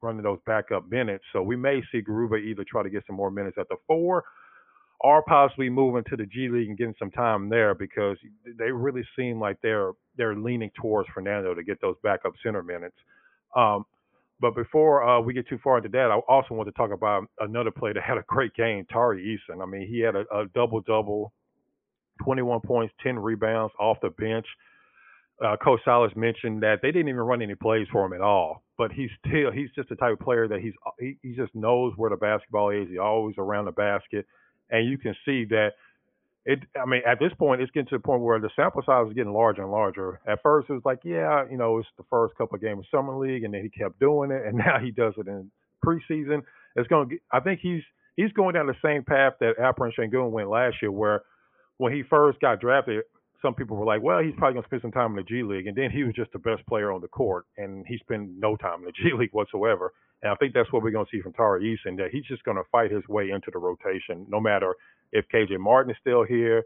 running 0.00 0.22
those 0.22 0.38
backup 0.46 0.90
minutes. 0.90 1.24
So 1.32 1.42
we 1.42 1.56
may 1.56 1.82
see 1.92 2.02
Garuba 2.02 2.42
either 2.42 2.64
try 2.66 2.82
to 2.82 2.90
get 2.90 3.04
some 3.06 3.16
more 3.16 3.30
minutes 3.30 3.56
at 3.58 3.68
the 3.68 3.76
four 3.86 4.24
or 5.00 5.22
possibly 5.22 5.70
moving 5.70 6.02
to 6.10 6.16
the 6.16 6.26
G 6.26 6.48
League 6.48 6.68
and 6.68 6.76
getting 6.76 6.94
some 6.98 7.10
time 7.10 7.48
there 7.48 7.74
because 7.74 8.16
they 8.58 8.72
really 8.72 9.04
seem 9.16 9.38
like 9.40 9.58
they're 9.62 9.92
they're 10.16 10.34
leaning 10.34 10.70
towards 10.80 11.08
Fernando 11.14 11.54
to 11.54 11.62
get 11.62 11.80
those 11.80 11.94
backup 12.02 12.32
center 12.42 12.62
minutes. 12.62 12.96
Um, 13.54 13.84
but 14.40 14.54
before 14.54 15.06
uh, 15.06 15.20
we 15.20 15.32
get 15.32 15.48
too 15.48 15.58
far 15.62 15.78
into 15.78 15.88
that, 15.90 16.10
I 16.10 16.18
also 16.28 16.54
want 16.54 16.68
to 16.68 16.72
talk 16.72 16.92
about 16.92 17.24
another 17.40 17.70
player 17.70 17.94
that 17.94 18.02
had 18.02 18.18
a 18.18 18.24
great 18.26 18.54
game, 18.54 18.86
Tari 18.90 19.38
Eason. 19.50 19.62
I 19.62 19.66
mean, 19.66 19.86
he 19.88 20.00
had 20.00 20.14
a, 20.14 20.24
a 20.34 20.46
double 20.54 20.80
double, 20.80 21.32
21 22.24 22.60
points, 22.60 22.94
10 23.02 23.18
rebounds 23.18 23.72
off 23.78 23.98
the 24.00 24.10
bench. 24.10 24.46
Uh, 25.44 25.56
Coach 25.56 25.80
Silas 25.84 26.12
mentioned 26.16 26.62
that 26.62 26.80
they 26.82 26.90
didn't 26.90 27.08
even 27.08 27.20
run 27.20 27.42
any 27.42 27.54
plays 27.54 27.86
for 27.92 28.04
him 28.04 28.12
at 28.12 28.20
all, 28.20 28.62
but 28.76 28.90
he's 28.90 29.10
still 29.24 29.52
he's 29.52 29.70
just 29.76 29.88
the 29.88 29.94
type 29.94 30.12
of 30.12 30.18
player 30.18 30.48
that 30.48 30.60
he's 30.60 30.72
he, 30.98 31.16
he 31.22 31.32
just 31.34 31.54
knows 31.54 31.92
where 31.96 32.10
the 32.10 32.16
basketball 32.16 32.70
is. 32.70 32.88
He's 32.88 32.98
always 32.98 33.36
around 33.38 33.66
the 33.66 33.72
basket, 33.72 34.26
and 34.70 34.88
you 34.88 34.98
can 34.98 35.14
see 35.24 35.44
that 35.46 35.74
it. 36.44 36.60
I 36.80 36.86
mean, 36.86 37.02
at 37.06 37.18
this 37.18 37.32
point, 37.38 37.60
it's 37.60 37.70
getting 37.72 37.88
to 37.88 37.96
the 37.96 38.02
point 38.02 38.22
where 38.22 38.40
the 38.40 38.50
sample 38.56 38.82
size 38.84 39.08
is 39.08 39.14
getting 39.14 39.32
larger 39.32 39.62
and 39.62 39.70
larger. 39.70 40.20
At 40.26 40.42
first, 40.42 40.70
it 40.70 40.74
was 40.74 40.82
like, 40.84 41.00
yeah, 41.04 41.44
you 41.50 41.56
know, 41.56 41.78
it's 41.78 41.88
the 41.96 42.04
first 42.10 42.34
couple 42.36 42.56
of 42.56 42.62
games 42.62 42.80
of 42.80 42.98
summer 42.98 43.16
league, 43.16 43.44
and 43.44 43.54
then 43.54 43.62
he 43.62 43.70
kept 43.70 44.00
doing 44.00 44.30
it, 44.30 44.42
and 44.46 44.56
now 44.56 44.78
he 44.82 44.90
does 44.90 45.14
it 45.16 45.26
in 45.26 45.50
preseason. 45.84 46.42
It's 46.76 46.88
going 46.88 47.08
to. 47.10 47.18
I 47.32 47.40
think 47.40 47.60
he's 47.60 47.82
he's 48.16 48.32
going 48.32 48.54
down 48.54 48.66
the 48.66 48.74
same 48.84 49.04
path 49.04 49.34
that 49.40 49.58
Alperen 49.58 49.92
Sengun 49.98 50.30
went 50.30 50.50
last 50.50 50.76
year, 50.82 50.90
where 50.90 51.22
when 51.78 51.92
he 51.92 52.02
first 52.02 52.40
got 52.40 52.60
drafted, 52.60 53.02
some 53.40 53.54
people 53.54 53.76
were 53.76 53.86
like, 53.86 54.02
well, 54.02 54.20
he's 54.20 54.34
probably 54.36 54.54
going 54.54 54.64
to 54.64 54.68
spend 54.68 54.82
some 54.82 54.92
time 54.92 55.10
in 55.10 55.16
the 55.16 55.22
G 55.22 55.42
League. 55.42 55.66
And 55.66 55.76
then 55.76 55.90
he 55.90 56.02
was 56.02 56.14
just 56.14 56.32
the 56.32 56.38
best 56.38 56.66
player 56.66 56.92
on 56.92 57.00
the 57.00 57.08
court, 57.08 57.46
and 57.56 57.84
he 57.86 57.98
spent 57.98 58.30
no 58.36 58.56
time 58.56 58.80
in 58.80 58.86
the 58.86 58.92
G 58.96 59.10
League 59.16 59.32
whatsoever. 59.32 59.92
And 60.22 60.32
I 60.32 60.34
think 60.36 60.52
that's 60.52 60.72
what 60.72 60.82
we're 60.82 60.90
going 60.90 61.06
to 61.06 61.16
see 61.16 61.22
from 61.22 61.32
Tari 61.32 61.62
Eason, 61.62 61.96
that 61.98 62.08
he's 62.10 62.24
just 62.24 62.42
going 62.42 62.56
to 62.56 62.64
fight 62.72 62.90
his 62.90 63.06
way 63.08 63.30
into 63.30 63.50
the 63.52 63.58
rotation, 63.58 64.26
no 64.28 64.40
matter 64.40 64.74
if 65.12 65.26
KJ 65.32 65.58
Martin 65.58 65.90
is 65.90 65.96
still 66.00 66.24
here, 66.24 66.64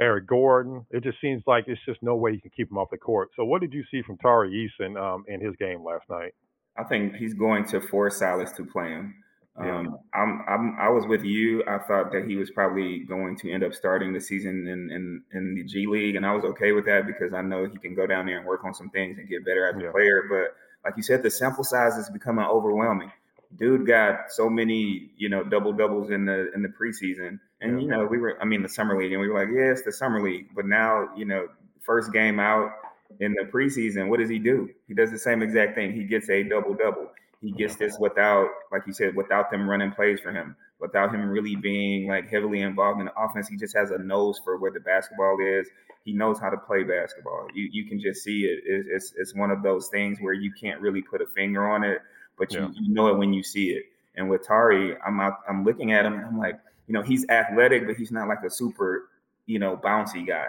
Eric 0.00 0.26
Gordon. 0.26 0.86
It 0.90 1.02
just 1.04 1.20
seems 1.20 1.42
like 1.46 1.64
it's 1.68 1.80
just 1.86 2.02
no 2.02 2.16
way 2.16 2.32
you 2.32 2.40
can 2.40 2.50
keep 2.50 2.70
him 2.70 2.78
off 2.78 2.90
the 2.90 2.98
court. 2.98 3.30
So 3.36 3.44
what 3.44 3.60
did 3.60 3.72
you 3.72 3.84
see 3.90 4.02
from 4.02 4.16
Tari 4.18 4.50
Eason 4.50 5.00
um, 5.00 5.24
in 5.28 5.40
his 5.40 5.54
game 5.56 5.84
last 5.84 6.04
night? 6.10 6.34
I 6.76 6.84
think 6.84 7.14
he's 7.14 7.34
going 7.34 7.64
to 7.66 7.80
force 7.80 8.18
Silas 8.18 8.50
to 8.52 8.64
play 8.64 8.88
him. 8.88 9.14
Um, 9.56 9.98
I'm, 10.12 10.42
I'm, 10.48 10.76
I 10.80 10.88
was 10.88 11.06
with 11.06 11.22
you. 11.22 11.62
I 11.68 11.78
thought 11.78 12.10
that 12.10 12.24
he 12.26 12.34
was 12.34 12.50
probably 12.50 13.00
going 13.00 13.36
to 13.38 13.52
end 13.52 13.62
up 13.62 13.72
starting 13.72 14.12
the 14.12 14.20
season 14.20 14.66
in, 14.66 14.90
in, 14.90 15.22
in 15.32 15.54
the 15.54 15.62
G 15.62 15.86
League, 15.86 16.16
and 16.16 16.26
I 16.26 16.34
was 16.34 16.42
okay 16.44 16.72
with 16.72 16.86
that 16.86 17.06
because 17.06 17.32
I 17.32 17.40
know 17.42 17.64
he 17.66 17.78
can 17.78 17.94
go 17.94 18.04
down 18.04 18.26
there 18.26 18.38
and 18.38 18.46
work 18.46 18.64
on 18.64 18.74
some 18.74 18.90
things 18.90 19.16
and 19.16 19.28
get 19.28 19.44
better 19.44 19.68
as 19.68 19.76
a 19.76 19.92
player. 19.92 20.24
But 20.28 20.56
like 20.84 20.96
you 20.96 21.04
said, 21.04 21.22
the 21.22 21.30
sample 21.30 21.62
size 21.62 21.94
is 21.96 22.10
becoming 22.10 22.44
overwhelming. 22.44 23.12
Dude 23.56 23.86
got 23.86 24.32
so 24.32 24.50
many, 24.50 25.12
you 25.16 25.28
know, 25.28 25.44
double 25.44 25.72
doubles 25.72 26.10
in 26.10 26.24
the 26.24 26.52
in 26.52 26.62
the 26.62 26.68
preseason, 26.68 27.38
and 27.64 27.82
you 27.82 27.88
know, 27.88 28.04
we 28.04 28.18
were, 28.18 28.40
I 28.40 28.44
mean, 28.44 28.62
the 28.62 28.68
summer 28.68 28.98
league, 28.98 29.12
and 29.12 29.20
we 29.20 29.28
were 29.28 29.40
like, 29.40 29.48
yeah, 29.54 29.74
the 29.84 29.92
summer 29.92 30.22
league. 30.22 30.48
But 30.54 30.66
now, 30.66 31.08
you 31.16 31.24
know, 31.24 31.48
first 31.80 32.12
game 32.12 32.38
out 32.38 32.72
in 33.20 33.32
the 33.32 33.44
preseason, 33.50 34.08
what 34.08 34.20
does 34.20 34.28
he 34.28 34.38
do? 34.38 34.68
He 34.86 34.94
does 34.94 35.10
the 35.10 35.18
same 35.18 35.42
exact 35.42 35.74
thing. 35.74 35.92
He 35.92 36.04
gets 36.04 36.28
a 36.28 36.42
double 36.42 36.74
double. 36.74 37.10
He 37.40 37.52
gets 37.52 37.76
this 37.76 37.98
without, 37.98 38.48
like 38.72 38.86
you 38.86 38.92
said, 38.92 39.14
without 39.14 39.50
them 39.50 39.68
running 39.68 39.92
plays 39.92 40.20
for 40.20 40.32
him, 40.32 40.56
without 40.80 41.14
him 41.14 41.28
really 41.28 41.56
being 41.56 42.08
like 42.08 42.28
heavily 42.28 42.62
involved 42.62 43.00
in 43.00 43.06
the 43.06 43.14
offense. 43.20 43.48
He 43.48 43.56
just 43.56 43.76
has 43.76 43.90
a 43.90 43.98
nose 43.98 44.40
for 44.42 44.58
where 44.58 44.70
the 44.70 44.80
basketball 44.80 45.38
is. 45.40 45.68
He 46.04 46.12
knows 46.12 46.38
how 46.38 46.50
to 46.50 46.56
play 46.56 46.84
basketball. 46.84 47.48
You 47.54 47.68
you 47.72 47.86
can 47.86 48.00
just 48.00 48.22
see 48.22 48.44
it. 48.44 48.62
It's 48.66 49.12
it's 49.16 49.34
one 49.34 49.50
of 49.50 49.62
those 49.62 49.88
things 49.88 50.18
where 50.20 50.34
you 50.34 50.52
can't 50.52 50.80
really 50.80 51.02
put 51.02 51.22
a 51.22 51.26
finger 51.26 51.70
on 51.70 51.84
it, 51.84 52.00
but 52.38 52.52
you, 52.52 52.60
yeah. 52.60 52.68
you 52.74 52.92
know 52.92 53.08
it 53.08 53.16
when 53.16 53.32
you 53.32 53.42
see 53.42 53.70
it. 53.70 53.84
And 54.16 54.30
with 54.30 54.46
Tari, 54.46 54.96
I'm 55.04 55.20
out, 55.20 55.40
I'm 55.48 55.64
looking 55.64 55.92
at 55.92 56.06
him 56.06 56.14
and 56.14 56.24
I'm 56.24 56.38
like, 56.38 56.58
you 56.86 56.92
know, 56.92 57.02
he's 57.02 57.26
athletic, 57.28 57.86
but 57.86 57.96
he's 57.96 58.12
not 58.12 58.28
like 58.28 58.42
a 58.44 58.50
super, 58.50 59.08
you 59.46 59.58
know, 59.58 59.76
bouncy 59.76 60.26
guy. 60.26 60.46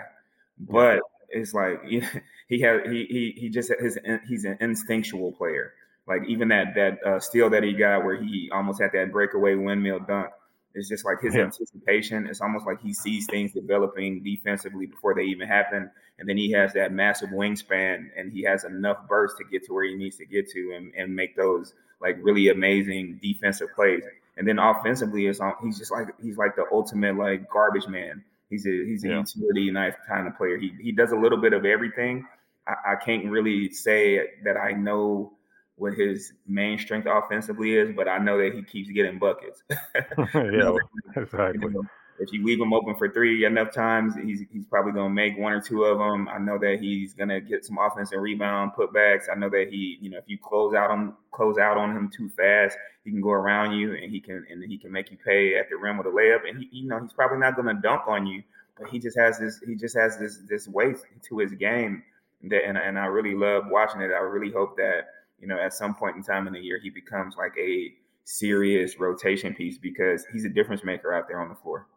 But 0.59 0.99
it's 1.29 1.53
like 1.53 1.81
he 2.47 2.61
has 2.61 2.81
he 2.85 3.05
he 3.05 3.33
he 3.37 3.49
just 3.49 3.71
his 3.79 3.97
he's 4.27 4.45
an 4.45 4.57
instinctual 4.59 5.31
player. 5.33 5.73
Like 6.07 6.21
even 6.27 6.49
that 6.49 6.75
that 6.75 7.03
uh, 7.05 7.19
steal 7.19 7.49
that 7.49 7.63
he 7.63 7.73
got 7.73 8.03
where 8.03 8.21
he 8.21 8.49
almost 8.53 8.81
had 8.81 8.91
that 8.93 9.11
breakaway 9.11 9.55
windmill 9.55 9.99
dunk. 9.99 10.29
It's 10.75 10.89
just 10.89 11.05
like 11.05 11.21
his 11.21 11.35
yeah. 11.35 11.43
anticipation. 11.43 12.27
It's 12.27 12.41
almost 12.41 12.65
like 12.65 12.81
he 12.81 12.93
sees 12.93 13.25
things 13.27 13.53
developing 13.53 14.21
defensively 14.23 14.85
before 14.85 15.15
they 15.15 15.23
even 15.23 15.47
happen, 15.47 15.89
and 16.19 16.27
then 16.27 16.37
he 16.37 16.51
has 16.51 16.73
that 16.73 16.91
massive 16.91 17.29
wingspan 17.29 18.09
and 18.15 18.31
he 18.31 18.43
has 18.43 18.63
enough 18.63 19.07
burst 19.07 19.37
to 19.37 19.43
get 19.45 19.65
to 19.65 19.73
where 19.73 19.85
he 19.85 19.95
needs 19.95 20.17
to 20.17 20.25
get 20.25 20.49
to 20.51 20.73
and, 20.75 20.93
and 20.95 21.15
make 21.15 21.35
those 21.35 21.73
like 22.01 22.17
really 22.21 22.49
amazing 22.49 23.19
defensive 23.21 23.69
plays. 23.75 24.03
And 24.37 24.47
then 24.47 24.59
offensively, 24.59 25.27
it's 25.27 25.39
on, 25.39 25.53
he's 25.63 25.77
just 25.77 25.91
like 25.91 26.07
he's 26.21 26.37
like 26.37 26.55
the 26.55 26.65
ultimate 26.71 27.17
like 27.17 27.49
garbage 27.49 27.87
man. 27.87 28.23
He's 28.49 28.65
a 28.65 28.85
he's 28.85 29.03
a 29.03 29.09
yeah. 29.09 29.19
utility 29.19 29.71
knife 29.71 29.95
kind 30.07 30.27
of 30.27 30.37
player. 30.37 30.57
He 30.57 30.73
he 30.81 30.91
does 30.91 31.11
a 31.11 31.15
little 31.15 31.37
bit 31.37 31.53
of 31.53 31.65
everything. 31.65 32.25
I, 32.67 32.93
I 32.93 32.95
can't 32.95 33.25
really 33.29 33.71
say 33.71 34.21
that 34.43 34.57
I 34.57 34.71
know 34.71 35.33
what 35.77 35.93
his 35.93 36.33
main 36.47 36.77
strength 36.77 37.07
offensively 37.09 37.75
is, 37.75 37.93
but 37.95 38.07
I 38.07 38.17
know 38.17 38.37
that 38.37 38.53
he 38.53 38.63
keeps 38.63 38.89
getting 38.89 39.19
buckets. 39.19 39.63
yeah, 40.33 40.75
exactly. 41.15 41.61
You 41.61 41.69
know, 41.69 41.83
if 42.19 42.31
you 42.31 42.45
leave 42.45 42.59
him 42.59 42.73
open 42.73 42.95
for 42.95 43.09
three 43.09 43.45
enough 43.45 43.73
times, 43.73 44.13
he's 44.15 44.41
he's 44.51 44.65
probably 44.65 44.93
gonna 44.93 45.13
make 45.13 45.37
one 45.37 45.53
or 45.53 45.61
two 45.61 45.83
of 45.83 45.97
them. 45.97 46.27
I 46.27 46.37
know 46.37 46.57
that 46.59 46.79
he's 46.79 47.13
gonna 47.13 47.41
get 47.41 47.65
some 47.65 47.77
offensive 47.77 48.19
rebound 48.19 48.71
putbacks. 48.77 49.23
I 49.31 49.35
know 49.35 49.49
that 49.49 49.67
he, 49.69 49.97
you 50.01 50.09
know, 50.09 50.17
if 50.17 50.25
you 50.27 50.37
close 50.37 50.73
out 50.73 50.91
on 50.91 51.13
close 51.31 51.57
out 51.57 51.77
on 51.77 51.95
him 51.95 52.09
too 52.09 52.29
fast, 52.29 52.77
he 53.03 53.11
can 53.11 53.21
go 53.21 53.31
around 53.31 53.73
you 53.73 53.93
and 53.95 54.11
he 54.11 54.19
can 54.19 54.45
and 54.49 54.63
he 54.63 54.77
can 54.77 54.91
make 54.91 55.11
you 55.11 55.17
pay 55.25 55.57
at 55.57 55.69
the 55.69 55.75
rim 55.75 55.97
with 55.97 56.07
a 56.07 56.09
layup. 56.09 56.47
And 56.47 56.59
he, 56.59 56.69
you 56.71 56.87
know, 56.87 56.99
he's 56.99 57.13
probably 57.13 57.39
not 57.39 57.55
gonna 57.55 57.79
dunk 57.81 58.07
on 58.07 58.25
you, 58.25 58.43
but 58.79 58.89
he 58.89 58.99
just 58.99 59.17
has 59.17 59.37
this 59.39 59.59
he 59.65 59.75
just 59.75 59.95
has 59.97 60.17
this 60.17 60.39
this 60.49 60.67
weight 60.67 60.97
to 61.27 61.39
his 61.39 61.51
game 61.53 62.03
that 62.43 62.65
and, 62.65 62.77
and 62.77 62.97
I 62.97 63.05
really 63.05 63.35
love 63.35 63.65
watching 63.67 64.01
it. 64.01 64.11
I 64.11 64.19
really 64.19 64.51
hope 64.51 64.77
that 64.77 65.07
you 65.39 65.47
know, 65.47 65.59
at 65.59 65.73
some 65.73 65.93
point 65.93 66.15
in 66.15 66.23
time 66.23 66.47
in 66.47 66.53
the 66.53 66.59
year, 66.59 66.79
he 66.81 66.89
becomes 66.89 67.35
like 67.37 67.53
a 67.57 67.93
serious 68.23 68.99
rotation 68.99 69.53
piece 69.53 69.77
because 69.77 70.25
he's 70.31 70.45
a 70.45 70.49
difference 70.49 70.83
maker 70.83 71.13
out 71.13 71.27
there 71.27 71.39
on 71.39 71.49
the 71.49 71.55
floor. 71.55 71.87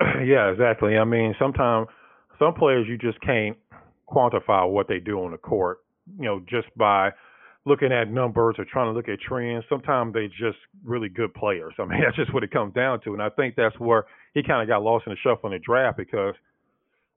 Yeah, 0.24 0.50
exactly. 0.50 0.96
I 0.96 1.04
mean, 1.04 1.34
sometimes 1.38 1.88
some 2.38 2.54
players 2.54 2.86
you 2.88 2.96
just 2.96 3.20
can't 3.20 3.56
quantify 4.08 4.68
what 4.68 4.88
they 4.88 4.98
do 4.98 5.18
on 5.22 5.32
the 5.32 5.36
court, 5.36 5.78
you 6.18 6.24
know, 6.24 6.40
just 6.48 6.68
by 6.76 7.10
looking 7.66 7.92
at 7.92 8.10
numbers 8.10 8.54
or 8.58 8.64
trying 8.64 8.86
to 8.86 8.96
look 8.96 9.08
at 9.08 9.20
trends. 9.20 9.64
Sometimes 9.68 10.14
they 10.14 10.28
just 10.28 10.58
really 10.84 11.08
good 11.08 11.34
players. 11.34 11.74
I 11.78 11.84
mean, 11.84 12.00
that's 12.02 12.16
just 12.16 12.32
what 12.32 12.42
it 12.42 12.50
comes 12.50 12.74
down 12.74 13.00
to. 13.02 13.12
And 13.12 13.22
I 13.22 13.28
think 13.30 13.54
that's 13.56 13.78
where 13.78 14.04
he 14.34 14.42
kind 14.42 14.62
of 14.62 14.68
got 14.68 14.82
lost 14.82 15.06
in 15.06 15.12
the 15.12 15.18
shuffle 15.22 15.50
in 15.50 15.52
the 15.52 15.58
draft 15.58 15.96
because– 15.98 16.34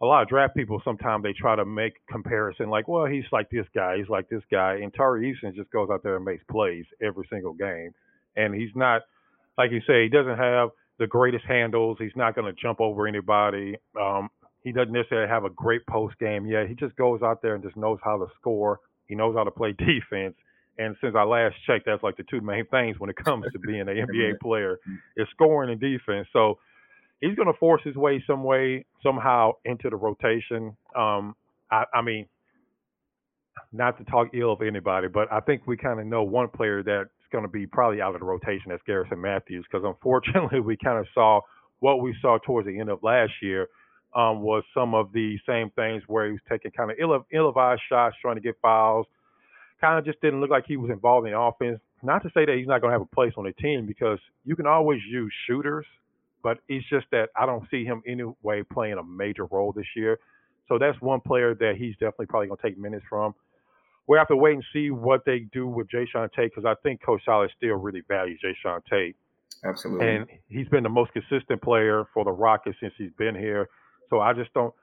a 0.02 0.06
lot 0.06 0.22
of 0.22 0.30
draft 0.30 0.56
people 0.56 0.82
sometimes 0.86 1.24
they 1.24 1.34
try 1.34 1.56
to 1.56 1.66
make 1.66 1.94
comparison 2.08 2.70
like, 2.70 2.88
well, 2.88 3.06
he's 3.06 3.24
like 3.32 3.50
this 3.50 3.66
guy, 3.74 3.98
he's 3.98 4.10
like 4.10 4.30
this 4.30 4.44
guy, 4.52 4.76
and 4.82 4.94
Tari 4.94 5.34
Eason 5.34 5.56
just 5.56 5.72
goes 5.72 5.90
out 5.92 6.04
there 6.04 6.18
and 6.18 6.26
makes 6.26 6.44
plays 6.50 6.86
every 7.02 7.28
single 7.30 7.54
game, 7.54 7.94
and 8.36 8.54
he's 8.54 8.70
not 8.76 9.02
like 9.58 9.72
you 9.72 9.82
say, 9.88 10.04
he 10.04 10.10
doesn't 10.10 10.38
have 10.38 10.70
the 11.00 11.08
greatest 11.08 11.46
handles. 11.46 11.98
He's 12.00 12.16
not 12.16 12.36
going 12.36 12.54
to 12.54 12.60
jump 12.60 12.82
over 12.82 13.08
anybody. 13.08 13.78
Um, 14.00 14.30
he 14.64 14.72
doesn't 14.72 14.92
necessarily 14.92 15.30
have 15.30 15.46
a 15.46 15.50
great 15.50 15.86
post 15.88 16.18
game 16.20 16.46
yet. 16.46 16.68
He 16.68 16.76
just 16.76 16.96
goes 16.96 17.22
out 17.22 17.42
there 17.42 17.56
and 17.56 17.64
just 17.64 17.78
knows 17.78 18.00
how 18.04 18.18
to 18.18 18.26
score. 18.40 18.80
He 19.08 19.16
knows 19.16 19.36
how 19.36 19.44
to 19.44 19.52
play 19.52 19.72
defense. 19.78 20.36
And 20.80 20.96
since 21.02 21.16
I 21.18 21.24
last 21.24 21.56
checked, 21.66 21.86
that's 21.86 22.04
like 22.04 22.18
the 22.18 22.24
two 22.24 22.42
main 22.42 22.66
things 22.68 23.00
when 23.00 23.10
it 23.10 23.16
comes 23.16 23.46
to 23.52 23.60
being 23.60 23.82
an 23.82 23.88
NBA 23.88 24.40
player 24.40 24.80
is 25.16 25.28
scoring 25.32 25.72
and 25.72 25.80
defense. 25.80 26.28
So 26.34 26.60
he's 27.22 27.36
going 27.36 27.52
to 27.52 27.58
force 27.60 27.82
his 27.84 27.96
way 27.96 28.24
some 28.28 28.44
way 28.44 28.86
somehow 29.02 29.54
into 29.66 29.90
the 29.90 29.96
rotation. 29.96 30.76
Um, 30.96 31.36
I, 31.72 31.86
I 31.94 32.02
mean, 32.02 32.28
not 33.72 33.98
to 33.98 34.04
talk 34.06 34.30
ill 34.34 34.54
of 34.54 34.62
anybody, 34.62 35.08
but 35.08 35.32
I 35.32 35.40
think 35.40 35.66
we 35.66 35.78
kind 35.78 36.00
of 36.00 36.06
know 36.06 36.24
one 36.24 36.48
player 36.50 36.84
that's 36.84 37.10
going 37.32 37.44
to 37.44 37.50
be 37.50 37.68
probably 37.68 38.02
out 38.02 38.14
of 38.14 38.22
the 38.22 38.26
rotation. 38.26 38.70
That's 38.70 38.82
Garrison 38.86 39.22
Matthews, 39.22 39.66
because 39.70 39.86
unfortunately 39.86 40.60
we 40.66 40.78
kind 40.78 41.00
of 41.00 41.06
saw 41.14 41.42
what 41.80 42.02
we 42.02 42.16
saw 42.22 42.38
towards 42.40 42.68
the 42.68 42.80
end 42.80 42.90
of 42.90 43.04
last 43.04 43.32
year 43.42 43.68
um, 44.16 44.42
was 44.42 44.64
some 44.74 44.96
of 44.96 45.12
the 45.14 45.38
same 45.48 45.70
things 45.72 46.04
where 46.08 46.26
he 46.26 46.32
was 46.32 46.42
taking 46.50 46.72
kind 46.72 46.90
of 46.90 46.98
ill, 47.00 47.26
ill-advised 47.32 47.82
shots, 47.88 48.16
trying 48.22 48.36
to 48.36 48.42
get 48.42 48.56
fouls. 48.62 49.06
Kind 49.80 50.00
of 50.00 50.06
just 50.06 50.20
didn't 50.22 50.42
look 50.42 50.50
like 50.50 50.66
he 50.68 50.78
was 50.78 50.90
involved 50.90 51.28
in 51.28 51.34
the 51.34 51.40
offense. 51.40 51.80
Not 52.02 52.24
to 52.24 52.30
say 52.34 52.46
that 52.46 52.56
he's 52.58 52.68
not 52.68 52.82
going 52.82 52.92
to 52.92 53.00
have 53.00 53.02
a 53.02 53.16
place 53.16 53.34
on 53.38 53.46
the 53.46 53.54
team 53.54 53.86
because 53.86 54.20
you 54.44 54.56
can 54.56 54.66
always 54.66 55.02
use 55.10 55.32
shooters 55.46 55.86
but 56.44 56.60
it's 56.70 56.88
just 56.90 57.06
that 57.12 57.30
I 57.36 57.46
don't 57.46 57.68
see 57.70 57.84
him 57.84 58.02
anyway 58.08 58.64
playing 58.72 58.98
a 58.98 59.04
major 59.04 59.46
role 59.46 59.74
this 59.74 59.88
year. 59.96 60.20
So 60.68 60.78
that's 60.78 61.00
one 61.02 61.22
player 61.22 61.54
that 61.56 61.76
he's 61.78 61.94
definitely 61.94 62.28
probably 62.28 62.48
going 62.48 62.58
to 62.58 62.64
take 62.64 62.78
minutes 62.78 63.06
from. 63.10 63.34
We 64.08 64.18
have 64.18 64.28
to 64.30 64.36
wait 64.36 64.54
and 64.54 64.64
see 64.72 64.90
what 64.90 65.26
they 65.26 65.40
do 65.52 65.68
with 65.68 65.88
Jae'Sean 65.90 66.32
Tate 66.34 66.52
because 66.54 66.66
I 66.66 66.76
think 66.82 67.02
Coach 67.02 67.22
Silas 67.26 67.52
still 67.58 67.76
really 67.76 68.02
values 68.08 68.40
Jae'Sean 68.44 68.82
Tate. 68.90 69.16
Absolutely. 69.64 70.08
And 70.08 70.26
he's 70.48 70.68
been 70.70 70.84
the 70.84 70.90
most 70.90 71.12
consistent 71.14 71.62
player 71.62 72.06
for 72.14 72.24
the 72.24 72.32
Rockets 72.32 72.78
since 72.80 72.94
he's 72.98 73.12
been 73.18 73.36
here. 73.36 73.68
So 74.10 74.20
I 74.20 74.34
just 74.34 74.54
don't. 74.54 74.74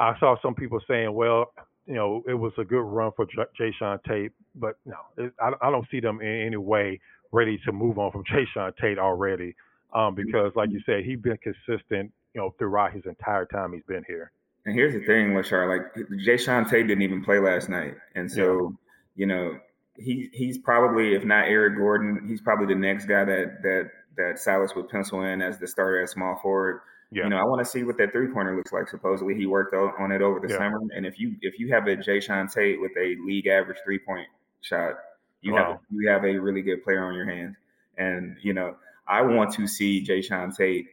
I 0.00 0.18
saw 0.18 0.36
some 0.42 0.54
people 0.54 0.80
saying, 0.88 1.12
well, 1.12 1.52
you 1.86 1.94
know, 1.94 2.22
it 2.26 2.34
was 2.34 2.52
a 2.58 2.64
good 2.64 2.82
run 2.82 3.12
for 3.14 3.26
J- 3.26 3.44
Jae'Sean 3.60 4.02
Tate, 4.04 4.32
but 4.54 4.76
no, 4.84 4.96
it, 5.16 5.32
I, 5.40 5.52
I 5.60 5.70
don't 5.70 5.86
see 5.90 6.00
them 6.00 6.20
in 6.20 6.46
any 6.46 6.56
way 6.56 7.00
ready 7.30 7.58
to 7.64 7.72
move 7.72 7.98
on 7.98 8.10
from 8.12 8.24
Jae'Sean 8.32 8.76
Tate 8.80 8.98
already 8.98 9.54
um, 9.94 10.14
because, 10.14 10.52
like 10.54 10.70
you 10.70 10.80
said, 10.86 11.04
he's 11.04 11.18
been 11.18 11.38
consistent, 11.38 12.12
you 12.34 12.40
know, 12.40 12.54
throughout 12.58 12.92
his 12.92 13.04
entire 13.06 13.46
time 13.46 13.72
he's 13.72 13.82
been 13.86 14.04
here. 14.06 14.32
And 14.64 14.74
here's 14.74 14.94
the 14.94 15.04
thing, 15.04 15.32
Lashar, 15.32 15.68
like 15.68 16.08
Jae'Sean 16.10 16.70
Tate 16.70 16.86
didn't 16.86 17.02
even 17.02 17.24
play 17.24 17.38
last 17.38 17.68
night, 17.68 17.94
and 18.14 18.30
so 18.30 18.76
yeah. 19.16 19.20
you 19.20 19.26
know 19.26 19.58
he 19.96 20.30
he's 20.32 20.58
probably, 20.58 21.14
if 21.14 21.24
not 21.24 21.48
Eric 21.48 21.76
Gordon, 21.76 22.26
he's 22.28 22.40
probably 22.40 22.66
the 22.66 22.80
next 22.80 23.06
guy 23.06 23.24
that 23.24 23.62
that 23.62 23.90
that 24.16 24.38
Silas 24.38 24.74
would 24.74 24.88
pencil 24.88 25.22
in 25.22 25.42
as 25.42 25.58
the 25.58 25.66
starter 25.66 26.02
at 26.02 26.10
small 26.10 26.38
forward. 26.42 26.80
Yeah. 27.10 27.24
You 27.24 27.30
know, 27.30 27.36
I 27.36 27.44
want 27.44 27.58
to 27.58 27.70
see 27.70 27.82
what 27.82 27.98
that 27.98 28.12
three 28.12 28.28
pointer 28.28 28.56
looks 28.56 28.72
like. 28.72 28.88
Supposedly, 28.88 29.34
he 29.34 29.44
worked 29.46 29.74
on 29.74 30.12
it 30.12 30.22
over 30.22 30.40
the 30.40 30.48
yeah. 30.48 30.56
summer, 30.56 30.80
and 30.94 31.04
if 31.04 31.18
you 31.18 31.36
if 31.42 31.58
you 31.58 31.72
have 31.72 31.86
a 31.86 31.96
Jae'Sean 31.96 32.52
Tate 32.52 32.80
with 32.80 32.92
a 32.96 33.16
league 33.24 33.46
average 33.46 33.78
three 33.84 33.98
point 33.98 34.28
shot, 34.62 34.94
you 35.42 35.52
wow. 35.52 35.72
have 35.72 35.80
you 35.90 36.08
have 36.08 36.24
a 36.24 36.38
really 36.38 36.62
good 36.62 36.82
player 36.82 37.04
on 37.04 37.14
your 37.14 37.26
hands. 37.26 37.56
And 37.98 38.36
you 38.40 38.54
know, 38.54 38.76
I 39.06 39.20
want 39.22 39.52
to 39.54 39.66
see 39.66 40.02
Jae'Sean 40.02 40.56
Tate 40.56 40.86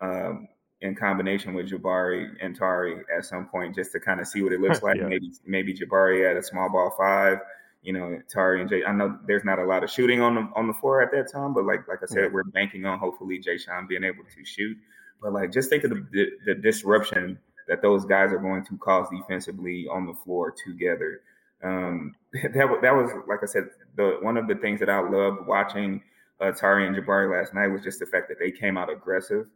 um, 0.00 0.48
in 0.82 0.94
combination 0.94 1.54
with 1.54 1.70
Jabari 1.70 2.28
and 2.40 2.54
Tari 2.54 3.02
at 3.16 3.24
some 3.24 3.46
point, 3.46 3.74
just 3.74 3.92
to 3.92 4.00
kind 4.00 4.20
of 4.20 4.26
see 4.26 4.42
what 4.42 4.52
it 4.52 4.60
looks 4.60 4.82
like. 4.82 4.98
yeah. 4.98 5.06
Maybe 5.06 5.30
maybe 5.46 5.74
Jabari 5.74 6.28
at 6.30 6.36
a 6.36 6.42
small 6.42 6.70
ball 6.70 6.94
five. 6.96 7.38
You 7.82 7.92
know, 7.92 8.20
Tari 8.28 8.60
and 8.60 8.70
Jay. 8.70 8.84
I 8.84 8.92
know 8.92 9.18
there's 9.26 9.44
not 9.44 9.58
a 9.58 9.64
lot 9.64 9.82
of 9.82 9.90
shooting 9.90 10.20
on 10.20 10.34
the 10.34 10.48
on 10.54 10.68
the 10.68 10.74
floor 10.74 11.02
at 11.02 11.10
that 11.12 11.32
time, 11.32 11.54
but 11.54 11.64
like 11.64 11.88
like 11.88 11.98
I 12.02 12.06
said, 12.06 12.24
yeah. 12.24 12.28
we're 12.32 12.44
banking 12.44 12.84
on 12.84 12.98
hopefully 12.98 13.40
Jae'Sean 13.40 13.88
being 13.88 14.04
able 14.04 14.24
to 14.24 14.44
shoot. 14.44 14.76
But 15.20 15.32
like, 15.32 15.52
just 15.52 15.70
think 15.70 15.84
of 15.84 15.90
the, 15.90 16.06
the, 16.10 16.26
the 16.46 16.54
disruption 16.54 17.38
that 17.68 17.80
those 17.80 18.04
guys 18.04 18.32
are 18.32 18.38
going 18.38 18.64
to 18.66 18.76
cause 18.78 19.06
defensively 19.10 19.86
on 19.90 20.06
the 20.06 20.14
floor 20.14 20.52
together. 20.66 21.22
Um, 21.62 22.14
that 22.32 22.78
that 22.82 22.94
was 22.94 23.10
like 23.28 23.40
I 23.42 23.46
said, 23.46 23.64
the 23.96 24.18
one 24.20 24.36
of 24.36 24.46
the 24.48 24.56
things 24.56 24.80
that 24.80 24.90
I 24.90 25.00
loved 25.00 25.46
watching 25.46 26.02
uh, 26.40 26.52
Tari 26.52 26.86
and 26.86 26.96
Jabari 26.96 27.30
last 27.36 27.54
night 27.54 27.68
was 27.68 27.82
just 27.82 28.00
the 28.00 28.06
fact 28.06 28.28
that 28.28 28.38
they 28.38 28.50
came 28.50 28.76
out 28.76 28.90
aggressive. 28.90 29.46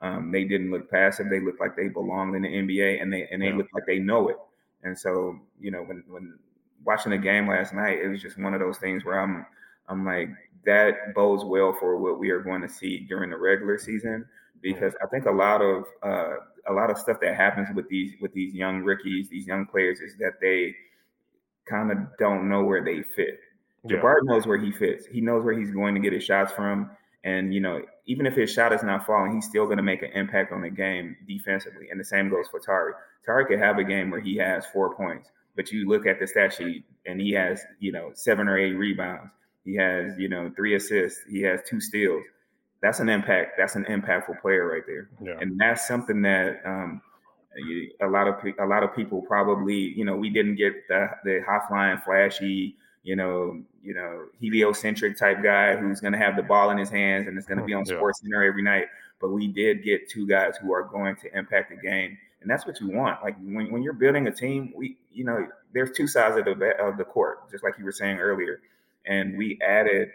Um, 0.00 0.30
they 0.30 0.44
didn't 0.44 0.70
look 0.70 0.90
passive. 0.90 1.28
They 1.30 1.40
looked 1.40 1.60
like 1.60 1.76
they 1.76 1.88
belonged 1.88 2.36
in 2.36 2.42
the 2.42 2.48
NBA, 2.48 3.00
and 3.00 3.12
they 3.12 3.26
and 3.30 3.40
they 3.40 3.48
yeah. 3.48 3.56
looked 3.56 3.74
like 3.74 3.86
they 3.86 3.98
know 3.98 4.28
it. 4.28 4.36
And 4.82 4.98
so, 4.98 5.38
you 5.60 5.70
know, 5.70 5.82
when 5.82 6.04
when 6.08 6.38
watching 6.84 7.10
the 7.10 7.18
game 7.18 7.48
last 7.48 7.74
night, 7.74 7.98
it 7.98 8.08
was 8.08 8.20
just 8.20 8.38
one 8.38 8.54
of 8.54 8.60
those 8.60 8.78
things 8.78 9.04
where 9.04 9.18
I'm 9.18 9.46
I'm 9.88 10.04
like, 10.04 10.28
that 10.64 11.14
bodes 11.14 11.44
well 11.44 11.74
for 11.78 11.96
what 11.96 12.18
we 12.18 12.30
are 12.30 12.40
going 12.40 12.62
to 12.62 12.68
see 12.68 13.00
during 13.00 13.30
the 13.30 13.38
regular 13.38 13.78
season 13.78 14.26
because 14.62 14.94
I 15.02 15.06
think 15.06 15.26
a 15.26 15.30
lot 15.30 15.62
of 15.62 15.84
uh, 16.02 16.36
a 16.68 16.72
lot 16.72 16.90
of 16.90 16.98
stuff 16.98 17.18
that 17.20 17.36
happens 17.36 17.68
with 17.74 17.88
these 17.88 18.14
with 18.20 18.32
these 18.32 18.54
young 18.54 18.82
rookies, 18.82 19.28
these 19.28 19.46
young 19.46 19.66
players, 19.66 20.00
is 20.00 20.16
that 20.18 20.34
they 20.40 20.74
kind 21.66 21.90
of 21.90 21.98
don't 22.18 22.48
know 22.48 22.62
where 22.62 22.84
they 22.84 23.02
fit. 23.02 23.40
Yeah. 23.84 23.98
Jabari 23.98 24.24
knows 24.24 24.46
where 24.46 24.58
he 24.58 24.72
fits. 24.72 25.06
He 25.06 25.20
knows 25.20 25.44
where 25.44 25.58
he's 25.58 25.70
going 25.70 25.94
to 25.94 26.00
get 26.00 26.12
his 26.12 26.24
shots 26.24 26.52
from. 26.52 26.90
And 27.24 27.52
you 27.52 27.60
know, 27.60 27.82
even 28.06 28.26
if 28.26 28.34
his 28.34 28.52
shot 28.52 28.72
is 28.72 28.82
not 28.82 29.04
falling, 29.06 29.34
he's 29.34 29.46
still 29.46 29.64
going 29.64 29.78
to 29.78 29.82
make 29.82 30.02
an 30.02 30.12
impact 30.12 30.52
on 30.52 30.62
the 30.62 30.70
game 30.70 31.16
defensively. 31.26 31.88
And 31.90 31.98
the 31.98 32.04
same 32.04 32.28
goes 32.28 32.46
for 32.48 32.60
Tari. 32.60 32.92
Tari 33.24 33.46
could 33.46 33.58
have 33.58 33.78
a 33.78 33.84
game 33.84 34.10
where 34.10 34.20
he 34.20 34.36
has 34.36 34.64
four 34.66 34.94
points, 34.94 35.28
but 35.56 35.72
you 35.72 35.88
look 35.88 36.06
at 36.06 36.20
the 36.20 36.26
stat 36.26 36.52
sheet 36.52 36.84
and 37.06 37.20
he 37.20 37.32
has, 37.32 37.64
you 37.80 37.90
know, 37.90 38.10
seven 38.14 38.46
or 38.48 38.58
eight 38.58 38.72
rebounds. 38.72 39.32
He 39.64 39.74
has, 39.74 40.16
you 40.16 40.28
know, 40.28 40.52
three 40.54 40.76
assists. 40.76 41.22
He 41.28 41.42
has 41.42 41.60
two 41.66 41.80
steals. 41.80 42.24
That's 42.80 43.00
an 43.00 43.08
impact. 43.08 43.54
That's 43.58 43.74
an 43.74 43.84
impactful 43.86 44.40
player 44.40 44.68
right 44.68 44.84
there. 44.86 45.08
Yeah. 45.20 45.38
And 45.40 45.58
that's 45.58 45.88
something 45.88 46.22
that 46.22 46.60
um, 46.64 47.00
a 48.00 48.06
lot 48.06 48.28
of 48.28 48.34
a 48.60 48.66
lot 48.66 48.84
of 48.84 48.94
people 48.94 49.22
probably, 49.22 49.74
you 49.74 50.04
know, 50.04 50.16
we 50.16 50.30
didn't 50.30 50.56
get 50.56 50.86
the 50.88 51.10
the 51.24 51.40
high 51.44 51.66
flying, 51.66 51.98
flashy, 51.98 52.76
you 53.06 53.14
know, 53.14 53.62
you 53.84 53.94
know, 53.94 54.24
heliocentric 54.40 55.16
type 55.16 55.40
guy 55.40 55.76
who's 55.76 56.00
going 56.00 56.12
to 56.12 56.18
have 56.18 56.34
the 56.34 56.42
ball 56.42 56.70
in 56.70 56.76
his 56.76 56.90
hands 56.90 57.28
and 57.28 57.38
it's 57.38 57.46
going 57.46 57.58
to 57.58 57.64
be 57.64 57.72
on 57.72 57.84
yeah. 57.84 57.96
Sports 57.96 58.20
Center 58.20 58.42
every 58.42 58.62
night. 58.62 58.86
But 59.20 59.30
we 59.30 59.46
did 59.46 59.84
get 59.84 60.10
two 60.10 60.26
guys 60.26 60.56
who 60.56 60.72
are 60.72 60.82
going 60.82 61.14
to 61.22 61.38
impact 61.38 61.70
the 61.70 61.76
game, 61.76 62.18
and 62.42 62.50
that's 62.50 62.66
what 62.66 62.80
you 62.80 62.90
want. 62.90 63.22
Like 63.22 63.36
when, 63.38 63.70
when 63.70 63.82
you're 63.82 63.94
building 63.94 64.26
a 64.26 64.32
team, 64.32 64.72
we, 64.76 64.96
you 65.12 65.24
know, 65.24 65.46
there's 65.72 65.96
two 65.96 66.06
sides 66.06 66.36
of 66.36 66.44
the 66.44 66.76
of 66.78 66.98
the 66.98 67.04
court, 67.04 67.50
just 67.50 67.64
like 67.64 67.78
you 67.78 67.84
were 67.84 67.92
saying 67.92 68.18
earlier, 68.18 68.60
and 69.06 69.38
we 69.38 69.58
added 69.66 70.10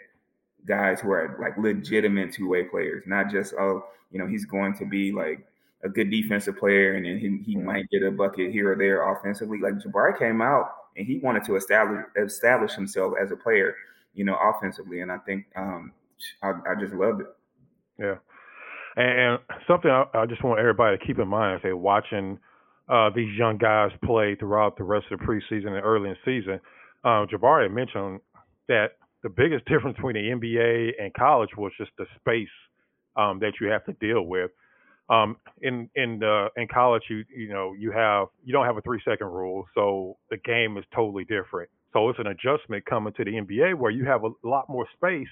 guys 0.67 0.99
who 0.99 1.11
are 1.11 1.37
like 1.41 1.57
legitimate 1.57 2.33
two 2.33 2.47
way 2.47 2.65
players, 2.65 3.03
not 3.07 3.31
just 3.31 3.53
oh, 3.53 3.85
you 4.11 4.19
know, 4.19 4.27
he's 4.27 4.45
going 4.45 4.75
to 4.77 4.85
be 4.85 5.11
like 5.11 5.47
a 5.83 5.89
good 5.89 6.11
defensive 6.11 6.57
player 6.57 6.93
and 6.93 7.05
then 7.05 7.17
he, 7.17 7.51
he 7.51 7.57
might 7.57 7.89
get 7.89 8.03
a 8.03 8.11
bucket 8.11 8.51
here 8.51 8.73
or 8.73 8.75
there 8.75 9.11
offensively. 9.11 9.59
Like 9.59 9.75
Jabari 9.75 10.17
came 10.17 10.41
out 10.41 10.69
and 10.95 11.05
he 11.05 11.19
wanted 11.19 11.43
to 11.45 11.55
establish 11.55 12.05
establish 12.17 12.73
himself 12.73 13.13
as 13.21 13.31
a 13.31 13.35
player, 13.35 13.75
you 14.13 14.25
know, 14.25 14.37
offensively, 14.41 15.01
and 15.01 15.11
I 15.11 15.17
think 15.19 15.45
um, 15.55 15.93
I, 16.43 16.49
I 16.49 16.75
just 16.79 16.93
loved 16.93 17.21
it. 17.21 17.27
Yeah, 17.99 18.15
and, 18.95 19.39
something 19.67 19.89
I, 19.89 20.05
I, 20.13 20.25
just 20.25 20.43
want 20.43 20.59
everybody 20.59 20.97
to 20.97 21.05
keep 21.05 21.19
in 21.19 21.27
mind 21.27 21.55
as 21.55 21.61
they're 21.63 21.77
watching 21.77 22.39
uh, 22.89 23.09
these 23.15 23.37
young 23.37 23.57
guys 23.57 23.91
play 24.03 24.35
throughout 24.35 24.77
the 24.77 24.83
rest 24.83 25.05
of 25.11 25.19
the 25.19 25.25
preseason 25.25 25.67
and 25.67 25.85
early 25.85 26.09
in 26.09 26.15
the 26.25 26.39
season. 26.41 26.59
Um, 27.03 27.27
Jabari 27.27 27.71
mentioned 27.71 28.19
that 28.67 28.97
the 29.23 29.29
biggest 29.29 29.65
difference 29.69 29.95
between 29.95 30.15
the 30.15 30.29
NBA 30.29 30.91
and 31.01 31.13
college 31.13 31.49
was 31.57 31.71
just 31.77 31.91
the 31.97 32.05
space 32.19 32.49
um, 33.15 33.39
that 33.39 33.53
you 33.61 33.67
have 33.67 33.85
to 33.85 33.93
deal 33.93 34.23
with. 34.23 34.51
Um, 35.11 35.35
in 35.61 35.89
in 35.93 36.19
the 36.19 36.47
in 36.55 36.67
college, 36.73 37.03
you 37.09 37.25
you 37.35 37.49
know 37.49 37.73
you 37.77 37.91
have 37.91 38.27
you 38.45 38.53
don't 38.53 38.65
have 38.65 38.77
a 38.77 38.81
three 38.81 39.01
second 39.03 39.27
rule, 39.27 39.65
so 39.75 40.17
the 40.29 40.37
game 40.37 40.77
is 40.77 40.85
totally 40.95 41.25
different. 41.25 41.69
So 41.91 42.07
it's 42.07 42.19
an 42.19 42.27
adjustment 42.27 42.85
coming 42.85 43.11
to 43.13 43.25
the 43.25 43.31
NBA 43.31 43.77
where 43.77 43.91
you 43.91 44.05
have 44.05 44.23
a 44.23 44.29
lot 44.47 44.69
more 44.69 44.87
space, 44.95 45.27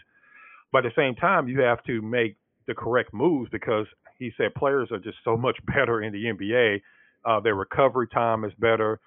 but 0.74 0.86
at 0.86 0.92
the 0.94 1.02
same 1.02 1.16
time 1.16 1.48
you 1.48 1.62
have 1.62 1.82
to 1.86 2.02
make 2.02 2.36
the 2.68 2.76
correct 2.76 3.14
moves 3.14 3.50
because 3.52 3.86
he 4.18 4.32
said 4.36 4.54
players 4.54 4.90
are 4.92 5.00
just 5.00 5.18
so 5.24 5.38
much 5.38 5.56
better 5.66 6.02
in 6.02 6.12
the 6.12 6.26
NBA. 6.26 6.82
Uh, 7.24 7.40
their 7.40 7.56
recovery 7.56 8.08
time 8.14 8.44
is 8.44 8.52
better, 8.60 9.00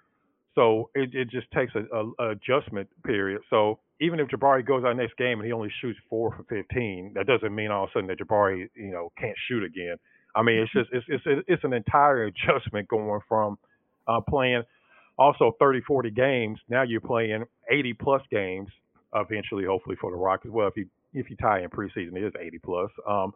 so 0.55 0.89
it, 0.95 1.15
it 1.15 1.31
just 1.31 1.51
takes 1.53 1.73
a, 1.75 1.85
a, 1.95 2.11
a 2.19 2.31
adjustment 2.31 2.89
period. 3.05 3.43
So 3.51 3.79
even 4.01 4.21
if 4.21 4.29
Jabari 4.29 4.67
goes 4.67 4.85
out 4.85 4.97
next 4.97 5.17
game 5.19 5.39
and 5.39 5.47
he 5.47 5.53
only 5.53 5.71
shoots 5.83 5.99
four 6.09 6.31
for 6.35 6.45
15, 6.45 7.13
that 7.15 7.27
doesn't 7.27 7.55
mean 7.55 7.71
all 7.71 7.85
of 7.85 7.91
a 7.91 7.93
sudden 7.93 8.09
that 8.09 8.19
Jabari 8.19 8.69
you 8.75 8.91
know 8.91 9.13
can't 9.19 9.37
shoot 9.49 9.65
again 9.65 9.97
I 10.35 10.43
mean, 10.43 10.59
it's 10.59 10.73
just 10.73 10.91
it's 10.93 11.07
it's 11.09 11.45
it's 11.47 11.65
an 11.65 11.73
entire 11.73 12.25
adjustment 12.27 12.89
going 12.89 13.21
from 13.29 13.59
uh, 14.07 14.21
playing 14.29 14.63
also 15.19 15.55
30, 15.59 15.83
40 15.83 16.11
games. 16.11 16.59
Now 16.69 16.83
you're 16.83 17.01
playing 17.01 17.45
80 17.71 17.93
plus 17.95 18.23
games 18.31 18.69
eventually, 19.15 19.65
hopefully 19.65 19.97
for 20.01 20.11
the 20.11 20.17
Rockets. 20.17 20.53
Well, 20.53 20.69
if 20.69 20.77
you 20.77 20.87
if 21.15 21.29
you 21.29 21.37
tie 21.37 21.61
in 21.63 21.69
preseason, 21.69 22.17
it 22.17 22.25
is 22.25 22.33
80 22.39 22.59
plus. 22.59 22.91
Um, 23.07 23.33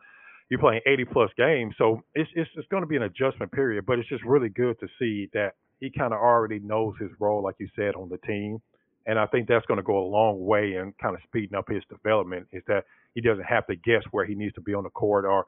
you're 0.48 0.60
playing 0.60 0.80
80 0.86 1.04
plus 1.06 1.30
games, 1.36 1.74
so 1.76 2.02
it's 2.14 2.30
it's, 2.34 2.50
it's 2.56 2.68
going 2.68 2.82
to 2.82 2.86
be 2.86 2.96
an 2.96 3.02
adjustment 3.02 3.52
period. 3.52 3.84
But 3.86 3.98
it's 3.98 4.08
just 4.08 4.24
really 4.24 4.48
good 4.48 4.78
to 4.80 4.86
see 4.98 5.28
that 5.34 5.52
he 5.80 5.90
kind 5.90 6.14
of 6.14 6.20
already 6.20 6.58
knows 6.60 6.94
his 7.00 7.10
role, 7.18 7.42
like 7.42 7.56
you 7.58 7.68
said, 7.76 7.94
on 7.94 8.08
the 8.08 8.18
team. 8.18 8.60
And 9.08 9.18
I 9.18 9.26
think 9.26 9.46
that's 9.46 9.66
going 9.66 9.78
to 9.78 9.84
go 9.84 9.98
a 9.98 10.08
long 10.08 10.44
way 10.44 10.74
in 10.74 10.92
kind 11.00 11.14
of 11.14 11.20
speeding 11.24 11.56
up 11.56 11.68
his 11.68 11.82
development. 11.88 12.48
Is 12.52 12.62
that 12.66 12.84
he 13.14 13.20
doesn't 13.20 13.44
have 13.44 13.66
to 13.66 13.76
guess 13.76 14.02
where 14.10 14.24
he 14.24 14.34
needs 14.34 14.54
to 14.54 14.60
be 14.60 14.74
on 14.74 14.84
the 14.84 14.90
court 14.90 15.24
or 15.24 15.46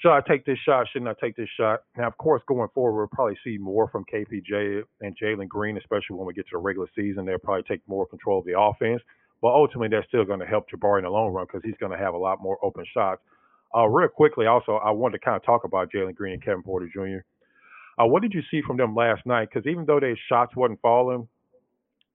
should 0.00 0.12
I 0.12 0.20
take 0.26 0.46
this 0.46 0.58
shot? 0.64 0.86
Shouldn't 0.92 1.10
I 1.10 1.14
take 1.20 1.36
this 1.36 1.48
shot? 1.58 1.80
Now, 1.96 2.06
of 2.06 2.16
course, 2.16 2.42
going 2.46 2.68
forward, 2.74 2.98
we'll 2.98 3.08
probably 3.08 3.36
see 3.44 3.58
more 3.58 3.88
from 3.88 4.04
KPJ 4.12 4.82
and 5.02 5.16
Jalen 5.18 5.48
Green, 5.48 5.76
especially 5.76 6.16
when 6.16 6.26
we 6.26 6.32
get 6.32 6.46
to 6.46 6.52
the 6.52 6.58
regular 6.58 6.88
season. 6.96 7.26
They'll 7.26 7.38
probably 7.38 7.64
take 7.64 7.86
more 7.86 8.06
control 8.06 8.38
of 8.38 8.46
the 8.46 8.58
offense. 8.58 9.02
But 9.42 9.48
ultimately, 9.48 9.88
that's 9.88 10.08
still 10.08 10.24
going 10.24 10.40
to 10.40 10.46
help 10.46 10.66
Jabari 10.70 10.98
in 10.98 11.04
the 11.04 11.10
long 11.10 11.32
run 11.32 11.46
because 11.46 11.62
he's 11.64 11.76
going 11.78 11.92
to 11.92 11.98
have 11.98 12.14
a 12.14 12.18
lot 12.18 12.42
more 12.42 12.58
open 12.62 12.84
shots. 12.92 13.20
Uh, 13.74 13.86
real 13.86 14.08
quickly, 14.08 14.46
also, 14.46 14.72
I 14.76 14.90
wanted 14.90 15.18
to 15.18 15.24
kind 15.24 15.36
of 15.36 15.44
talk 15.44 15.64
about 15.64 15.92
Jalen 15.92 16.14
Green 16.14 16.34
and 16.34 16.44
Kevin 16.44 16.62
Porter 16.62 16.88
Jr. 16.92 17.20
Uh, 18.02 18.06
what 18.06 18.22
did 18.22 18.32
you 18.32 18.42
see 18.50 18.62
from 18.66 18.76
them 18.78 18.94
last 18.94 19.24
night? 19.26 19.48
Because 19.52 19.68
even 19.68 19.84
though 19.84 20.00
their 20.00 20.18
shots 20.28 20.56
wasn't 20.56 20.80
falling, 20.80 21.28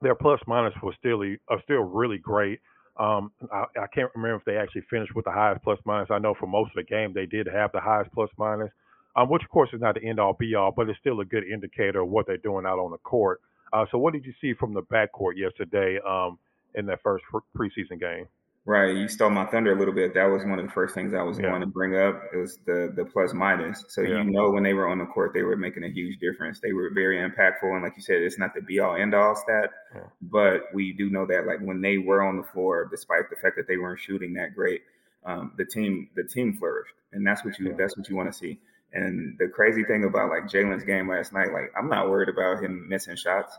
their 0.01 0.15
plus 0.15 0.39
minus 0.47 0.73
was 0.81 0.95
still 0.99 1.21
uh, 1.51 1.57
still 1.63 1.81
really 1.81 2.17
great. 2.17 2.59
Um, 2.97 3.31
I, 3.51 3.65
I, 3.77 3.87
can't 3.93 4.09
remember 4.15 4.37
if 4.37 4.45
they 4.45 4.55
actually 4.55 4.83
finished 4.89 5.13
with 5.15 5.25
the 5.25 5.31
highest 5.31 5.63
plus 5.63 5.79
minus. 5.83 6.09
I 6.11 6.19
know 6.19 6.33
for 6.39 6.47
most 6.47 6.69
of 6.69 6.75
the 6.75 6.83
game 6.83 7.11
they 7.13 7.25
did 7.25 7.45
have 7.45 7.71
the 7.73 7.81
highest 7.81 8.11
plus 8.13 8.29
minus, 8.37 8.69
um, 9.17 9.29
which 9.29 9.43
of 9.43 9.49
course 9.49 9.69
is 9.73 9.81
not 9.81 9.95
the 9.95 10.07
end 10.07 10.17
all 10.17 10.33
be 10.33 10.55
all, 10.55 10.71
but 10.71 10.87
it's 10.87 10.99
still 10.99 11.19
a 11.19 11.25
good 11.25 11.43
indicator 11.43 12.01
of 12.01 12.09
what 12.09 12.25
they're 12.25 12.37
doing 12.37 12.65
out 12.65 12.79
on 12.79 12.91
the 12.91 12.97
court. 12.99 13.41
Uh, 13.73 13.85
so, 13.91 13.97
what 13.97 14.13
did 14.13 14.25
you 14.25 14.33
see 14.39 14.53
from 14.53 14.73
the 14.73 14.81
backcourt 14.83 15.35
yesterday 15.35 15.99
um, 16.07 16.39
in 16.75 16.85
that 16.85 17.01
first 17.03 17.25
preseason 17.57 17.99
game? 17.99 18.27
Right. 18.67 18.95
You 18.95 19.07
stole 19.07 19.29
my 19.29 19.45
thunder 19.45 19.73
a 19.73 19.77
little 19.77 19.93
bit. 19.93 20.15
That 20.15 20.25
was 20.25 20.43
one 20.43 20.57
of 20.57 20.65
the 20.65 20.71
first 20.71 20.95
things 20.95 21.13
I 21.13 21.21
was 21.21 21.37
yeah. 21.37 21.49
going 21.49 21.61
to 21.61 21.67
bring 21.67 21.95
up. 21.95 22.19
It 22.33 22.37
was 22.37 22.57
the 22.65 22.91
the 22.95 23.05
plus 23.05 23.31
minus. 23.31 23.85
So 23.89 24.01
yeah. 24.01 24.17
you 24.17 24.23
know 24.23 24.49
when 24.49 24.63
they 24.63 24.73
were 24.73 24.87
on 24.87 24.97
the 24.97 25.05
court, 25.05 25.33
they 25.35 25.43
were 25.43 25.55
making 25.55 25.83
a 25.83 25.89
huge 25.89 26.17
difference. 26.19 26.59
They 26.59 26.73
were 26.73 26.89
very 26.91 27.17
impactful. 27.17 27.71
And 27.71 27.83
like 27.83 27.93
you 27.95 28.01
said, 28.01 28.23
it's 28.23 28.39
not 28.39 28.55
the 28.55 28.61
be 28.61 28.79
all 28.79 28.95
end 28.95 29.13
all 29.13 29.35
stat. 29.35 29.69
Yeah. 29.93 30.01
But 30.19 30.73
we 30.73 30.93
do 30.93 31.11
know 31.11 31.27
that 31.27 31.45
like 31.45 31.59
when 31.59 31.79
they 31.81 31.99
were 31.99 32.23
on 32.23 32.37
the 32.37 32.43
floor, 32.43 32.87
despite 32.89 33.29
the 33.29 33.35
fact 33.35 33.55
that 33.57 33.67
they 33.67 33.77
weren't 33.77 33.99
shooting 33.99 34.33
that 34.33 34.55
great, 34.55 34.81
um, 35.25 35.51
the 35.57 35.65
team 35.65 36.09
the 36.15 36.23
team 36.23 36.57
flourished. 36.57 36.95
And 37.13 37.25
that's 37.25 37.45
what 37.45 37.59
you 37.59 37.75
that's 37.77 37.95
what 37.95 38.09
you 38.09 38.15
want 38.15 38.31
to 38.31 38.37
see. 38.37 38.57
And 38.93 39.37
the 39.37 39.47
crazy 39.47 39.83
thing 39.83 40.05
about 40.05 40.31
like 40.31 40.49
Jalen's 40.49 40.83
game 40.83 41.07
last 41.07 41.33
night, 41.33 41.53
like 41.53 41.71
I'm 41.77 41.87
not 41.87 42.09
worried 42.09 42.29
about 42.29 42.63
him 42.63 42.87
missing 42.89 43.15
shots. 43.15 43.55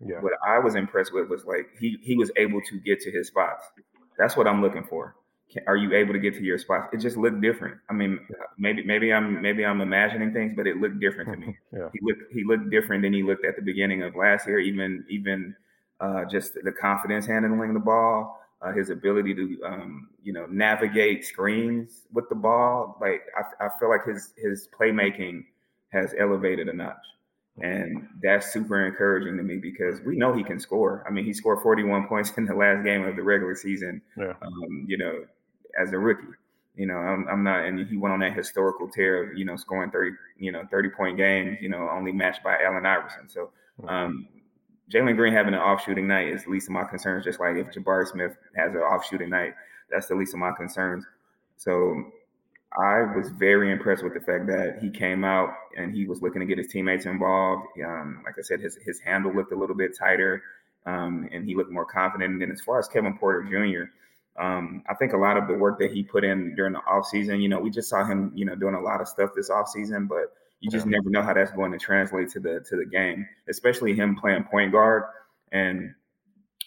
Yeah. 0.00 0.20
What 0.20 0.32
I 0.44 0.58
was 0.58 0.74
impressed 0.74 1.14
with 1.14 1.28
was 1.28 1.44
like 1.44 1.68
he 1.78 1.98
he 2.02 2.16
was 2.16 2.32
able 2.36 2.60
to 2.62 2.80
get 2.80 3.00
to 3.02 3.12
his 3.12 3.28
spots. 3.28 3.64
That's 4.18 4.36
what 4.36 4.46
I'm 4.46 4.60
looking 4.60 4.84
for. 4.84 5.16
Can, 5.50 5.62
are 5.66 5.76
you 5.76 5.94
able 5.94 6.12
to 6.12 6.18
get 6.18 6.34
to 6.34 6.42
your 6.42 6.58
spots? 6.58 6.88
It 6.92 6.98
just 6.98 7.16
looked 7.16 7.40
different. 7.40 7.78
I 7.88 7.94
mean, 7.94 8.18
maybe 8.58 8.82
maybe 8.84 9.12
I'm 9.12 9.40
maybe 9.40 9.64
I'm 9.64 9.80
imagining 9.80 10.32
things, 10.32 10.52
but 10.54 10.66
it 10.66 10.76
looked 10.76 11.00
different 11.00 11.30
to 11.32 11.36
me. 11.38 11.56
yeah. 11.72 11.88
He 11.92 12.00
looked 12.02 12.32
he 12.32 12.44
looked 12.44 12.70
different 12.70 13.02
than 13.02 13.12
he 13.12 13.22
looked 13.22 13.46
at 13.46 13.56
the 13.56 13.62
beginning 13.62 14.02
of 14.02 14.14
last 14.14 14.46
year. 14.46 14.58
Even 14.58 15.04
even 15.08 15.54
uh, 16.00 16.24
just 16.26 16.54
the 16.62 16.72
confidence 16.72 17.26
handling 17.26 17.72
the 17.72 17.80
ball, 17.80 18.40
uh, 18.60 18.72
his 18.72 18.90
ability 18.90 19.34
to 19.34 19.58
um, 19.64 20.08
you 20.22 20.32
know 20.32 20.46
navigate 20.50 21.24
screens 21.24 22.02
with 22.12 22.28
the 22.28 22.34
ball. 22.34 22.98
Like 23.00 23.22
I, 23.36 23.66
I 23.66 23.68
feel 23.78 23.88
like 23.88 24.04
his 24.04 24.34
his 24.36 24.68
playmaking 24.78 25.44
has 25.90 26.14
elevated 26.18 26.68
a 26.68 26.72
notch. 26.72 26.96
And 27.62 28.08
that's 28.22 28.52
super 28.52 28.86
encouraging 28.86 29.36
to 29.36 29.42
me 29.42 29.56
because 29.56 30.00
we 30.02 30.16
know 30.16 30.32
he 30.32 30.44
can 30.44 30.60
score. 30.60 31.04
I 31.06 31.10
mean, 31.10 31.24
he 31.24 31.32
scored 31.32 31.60
41 31.62 32.06
points 32.06 32.32
in 32.36 32.46
the 32.46 32.54
last 32.54 32.84
game 32.84 33.04
of 33.04 33.16
the 33.16 33.22
regular 33.22 33.54
season, 33.54 34.02
yeah. 34.16 34.34
um, 34.42 34.84
you 34.86 34.98
know, 34.98 35.24
as 35.80 35.92
a 35.92 35.98
rookie. 35.98 36.26
You 36.76 36.86
know, 36.86 36.94
I'm, 36.94 37.26
I'm, 37.28 37.42
not, 37.42 37.64
and 37.64 37.88
he 37.88 37.96
went 37.96 38.12
on 38.12 38.20
that 38.20 38.34
historical 38.34 38.88
tear 38.88 39.24
of, 39.24 39.38
you 39.38 39.44
know, 39.44 39.56
scoring 39.56 39.90
30, 39.90 40.12
you 40.36 40.52
know, 40.52 40.62
30 40.70 40.90
point 40.90 41.16
games, 41.16 41.58
you 41.60 41.68
know, 41.68 41.88
only 41.90 42.12
matched 42.12 42.44
by 42.44 42.56
Allen 42.62 42.86
Iverson. 42.86 43.28
So, 43.28 43.50
um, 43.88 44.28
Jalen 44.88 45.16
Green 45.16 45.32
having 45.32 45.54
an 45.54 45.60
off 45.60 45.84
shooting 45.84 46.06
night 46.06 46.28
is 46.28 46.44
the 46.44 46.50
least 46.50 46.68
of 46.68 46.72
my 46.72 46.84
concerns, 46.84 47.24
just 47.24 47.40
like 47.40 47.56
if 47.56 47.66
Jabari 47.68 48.06
Smith 48.06 48.36
has 48.56 48.72
an 48.74 48.80
off 48.80 49.04
shooting 49.04 49.28
night, 49.28 49.54
that's 49.90 50.06
the 50.06 50.14
least 50.14 50.34
of 50.34 50.40
my 50.40 50.52
concerns. 50.52 51.04
So 51.56 52.04
I 52.76 53.00
was 53.16 53.30
very 53.30 53.72
impressed 53.72 54.04
with 54.04 54.14
the 54.14 54.20
fact 54.20 54.46
that 54.48 54.78
he 54.80 54.90
came 54.90 55.24
out 55.24 55.50
and 55.76 55.94
he 55.94 56.06
was 56.06 56.20
looking 56.20 56.40
to 56.40 56.46
get 56.46 56.58
his 56.58 56.68
teammates 56.68 57.06
involved. 57.06 57.66
Um, 57.84 58.22
like 58.24 58.34
I 58.38 58.42
said, 58.42 58.60
his 58.60 58.76
his 58.84 59.00
handle 59.00 59.34
looked 59.34 59.52
a 59.52 59.56
little 59.56 59.76
bit 59.76 59.96
tighter, 59.96 60.42
um, 60.84 61.28
and 61.32 61.44
he 61.46 61.54
looked 61.54 61.70
more 61.70 61.86
confident. 61.86 62.32
And 62.32 62.42
then 62.42 62.50
as 62.50 62.60
far 62.60 62.78
as 62.78 62.86
Kevin 62.88 63.16
Porter 63.16 63.42
Jr., 63.44 64.42
um, 64.42 64.82
I 64.88 64.94
think 64.94 65.14
a 65.14 65.16
lot 65.16 65.36
of 65.36 65.48
the 65.48 65.54
work 65.54 65.78
that 65.80 65.92
he 65.92 66.02
put 66.02 66.24
in 66.24 66.54
during 66.54 66.74
the 66.74 66.80
offseason, 66.80 67.42
you 67.42 67.48
know, 67.48 67.58
we 67.58 67.70
just 67.70 67.88
saw 67.88 68.04
him, 68.04 68.32
you 68.34 68.44
know, 68.44 68.54
doing 68.54 68.74
a 68.74 68.80
lot 68.80 69.00
of 69.00 69.08
stuff 69.08 69.30
this 69.34 69.50
offseason, 69.50 70.06
but 70.06 70.34
you 70.60 70.70
just 70.70 70.86
yeah. 70.86 70.92
never 70.92 71.10
know 71.10 71.22
how 71.22 71.32
that's 71.32 71.50
going 71.52 71.72
to 71.72 71.78
translate 71.78 72.28
to 72.30 72.40
the 72.40 72.60
to 72.68 72.76
the 72.76 72.84
game, 72.84 73.26
especially 73.48 73.94
him 73.94 74.14
playing 74.14 74.44
point 74.44 74.72
guard. 74.72 75.04
And 75.52 75.94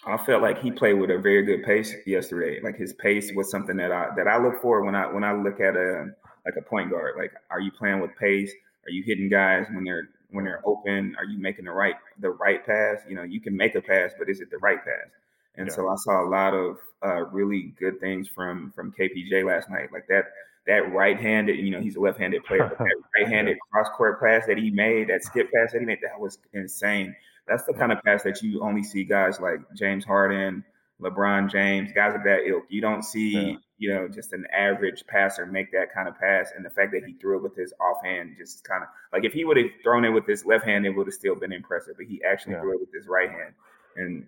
I 0.05 0.17
felt 0.17 0.41
like 0.41 0.61
he 0.61 0.71
played 0.71 0.93
with 0.93 1.11
a 1.11 1.17
very 1.17 1.43
good 1.43 1.63
pace 1.63 1.93
yesterday. 2.05 2.59
Like 2.61 2.75
his 2.75 2.93
pace 2.93 3.31
was 3.35 3.51
something 3.51 3.77
that 3.77 3.91
I 3.91 4.09
that 4.15 4.27
I 4.27 4.41
look 4.41 4.61
for 4.61 4.83
when 4.83 4.95
I 4.95 5.05
when 5.11 5.23
I 5.23 5.33
look 5.33 5.59
at 5.59 5.75
a 5.75 6.11
like 6.45 6.55
a 6.57 6.61
point 6.61 6.89
guard. 6.89 7.15
Like, 7.17 7.33
are 7.49 7.59
you 7.59 7.71
playing 7.71 7.99
with 7.99 8.11
pace? 8.17 8.51
Are 8.85 8.91
you 8.91 9.03
hitting 9.03 9.29
guys 9.29 9.67
when 9.71 9.83
they're 9.83 10.09
when 10.31 10.45
they're 10.45 10.61
open? 10.65 11.15
Are 11.17 11.25
you 11.25 11.37
making 11.37 11.65
the 11.65 11.71
right 11.71 11.95
the 12.19 12.31
right 12.31 12.65
pass? 12.65 12.99
You 13.07 13.15
know, 13.15 13.23
you 13.23 13.39
can 13.39 13.55
make 13.55 13.75
a 13.75 13.81
pass, 13.81 14.11
but 14.17 14.29
is 14.29 14.41
it 14.41 14.49
the 14.49 14.57
right 14.57 14.83
pass? 14.83 15.11
And 15.55 15.67
yeah. 15.67 15.75
so 15.75 15.87
I 15.87 15.95
saw 15.97 16.25
a 16.25 16.29
lot 16.29 16.53
of 16.53 16.77
uh, 17.05 17.25
really 17.25 17.73
good 17.79 17.99
things 17.99 18.27
from 18.27 18.71
from 18.75 18.93
KPJ 18.93 19.45
last 19.45 19.69
night. 19.69 19.91
Like 19.93 20.07
that 20.07 20.25
that 20.67 20.93
right-handed, 20.93 21.57
you 21.57 21.71
know, 21.71 21.79
he's 21.79 21.95
a 21.95 21.99
left-handed 21.99 22.43
player, 22.43 22.67
but 22.69 22.77
that 22.77 22.95
right-handed 23.17 23.57
cross-court 23.71 24.21
pass 24.21 24.45
that 24.45 24.59
he 24.59 24.69
made, 24.69 25.09
that 25.09 25.23
skip 25.23 25.51
pass 25.51 25.71
that 25.73 25.79
he 25.79 25.85
made, 25.85 25.97
that 26.03 26.19
was 26.19 26.37
insane. 26.53 27.15
That's 27.51 27.65
the 27.65 27.73
kind 27.73 27.91
of 27.91 28.01
pass 28.03 28.23
that 28.23 28.41
you 28.41 28.61
only 28.63 28.81
see 28.81 29.03
guys 29.03 29.41
like 29.41 29.59
James 29.75 30.05
Harden, 30.05 30.63
LeBron 31.01 31.51
James, 31.51 31.91
guys 31.93 32.15
of 32.15 32.23
that 32.23 32.47
ilk. 32.47 32.63
You 32.69 32.79
don't 32.79 33.03
see, 33.03 33.31
yeah. 33.33 33.55
you 33.77 33.93
know, 33.93 34.07
just 34.07 34.31
an 34.31 34.45
average 34.55 35.03
passer 35.05 35.45
make 35.45 35.69
that 35.73 35.93
kind 35.93 36.07
of 36.07 36.17
pass. 36.17 36.51
And 36.55 36.63
the 36.63 36.69
fact 36.69 36.93
that 36.93 37.03
he 37.05 37.13
threw 37.13 37.37
it 37.37 37.43
with 37.43 37.55
his 37.57 37.73
offhand 37.81 38.35
just 38.37 38.63
kind 38.63 38.83
of 38.83 38.89
like 39.11 39.25
if 39.25 39.33
he 39.33 39.43
would 39.43 39.57
have 39.57 39.65
thrown 39.83 40.05
it 40.05 40.09
with 40.11 40.25
his 40.25 40.45
left 40.45 40.63
hand, 40.63 40.85
it 40.85 40.91
would 40.91 41.07
have 41.07 41.13
still 41.13 41.35
been 41.35 41.51
impressive. 41.51 41.95
But 41.97 42.05
he 42.05 42.21
actually 42.23 42.53
yeah. 42.53 42.61
threw 42.61 42.75
it 42.75 42.79
with 42.79 42.93
his 42.93 43.05
right 43.07 43.29
hand. 43.29 43.53
And 43.97 44.27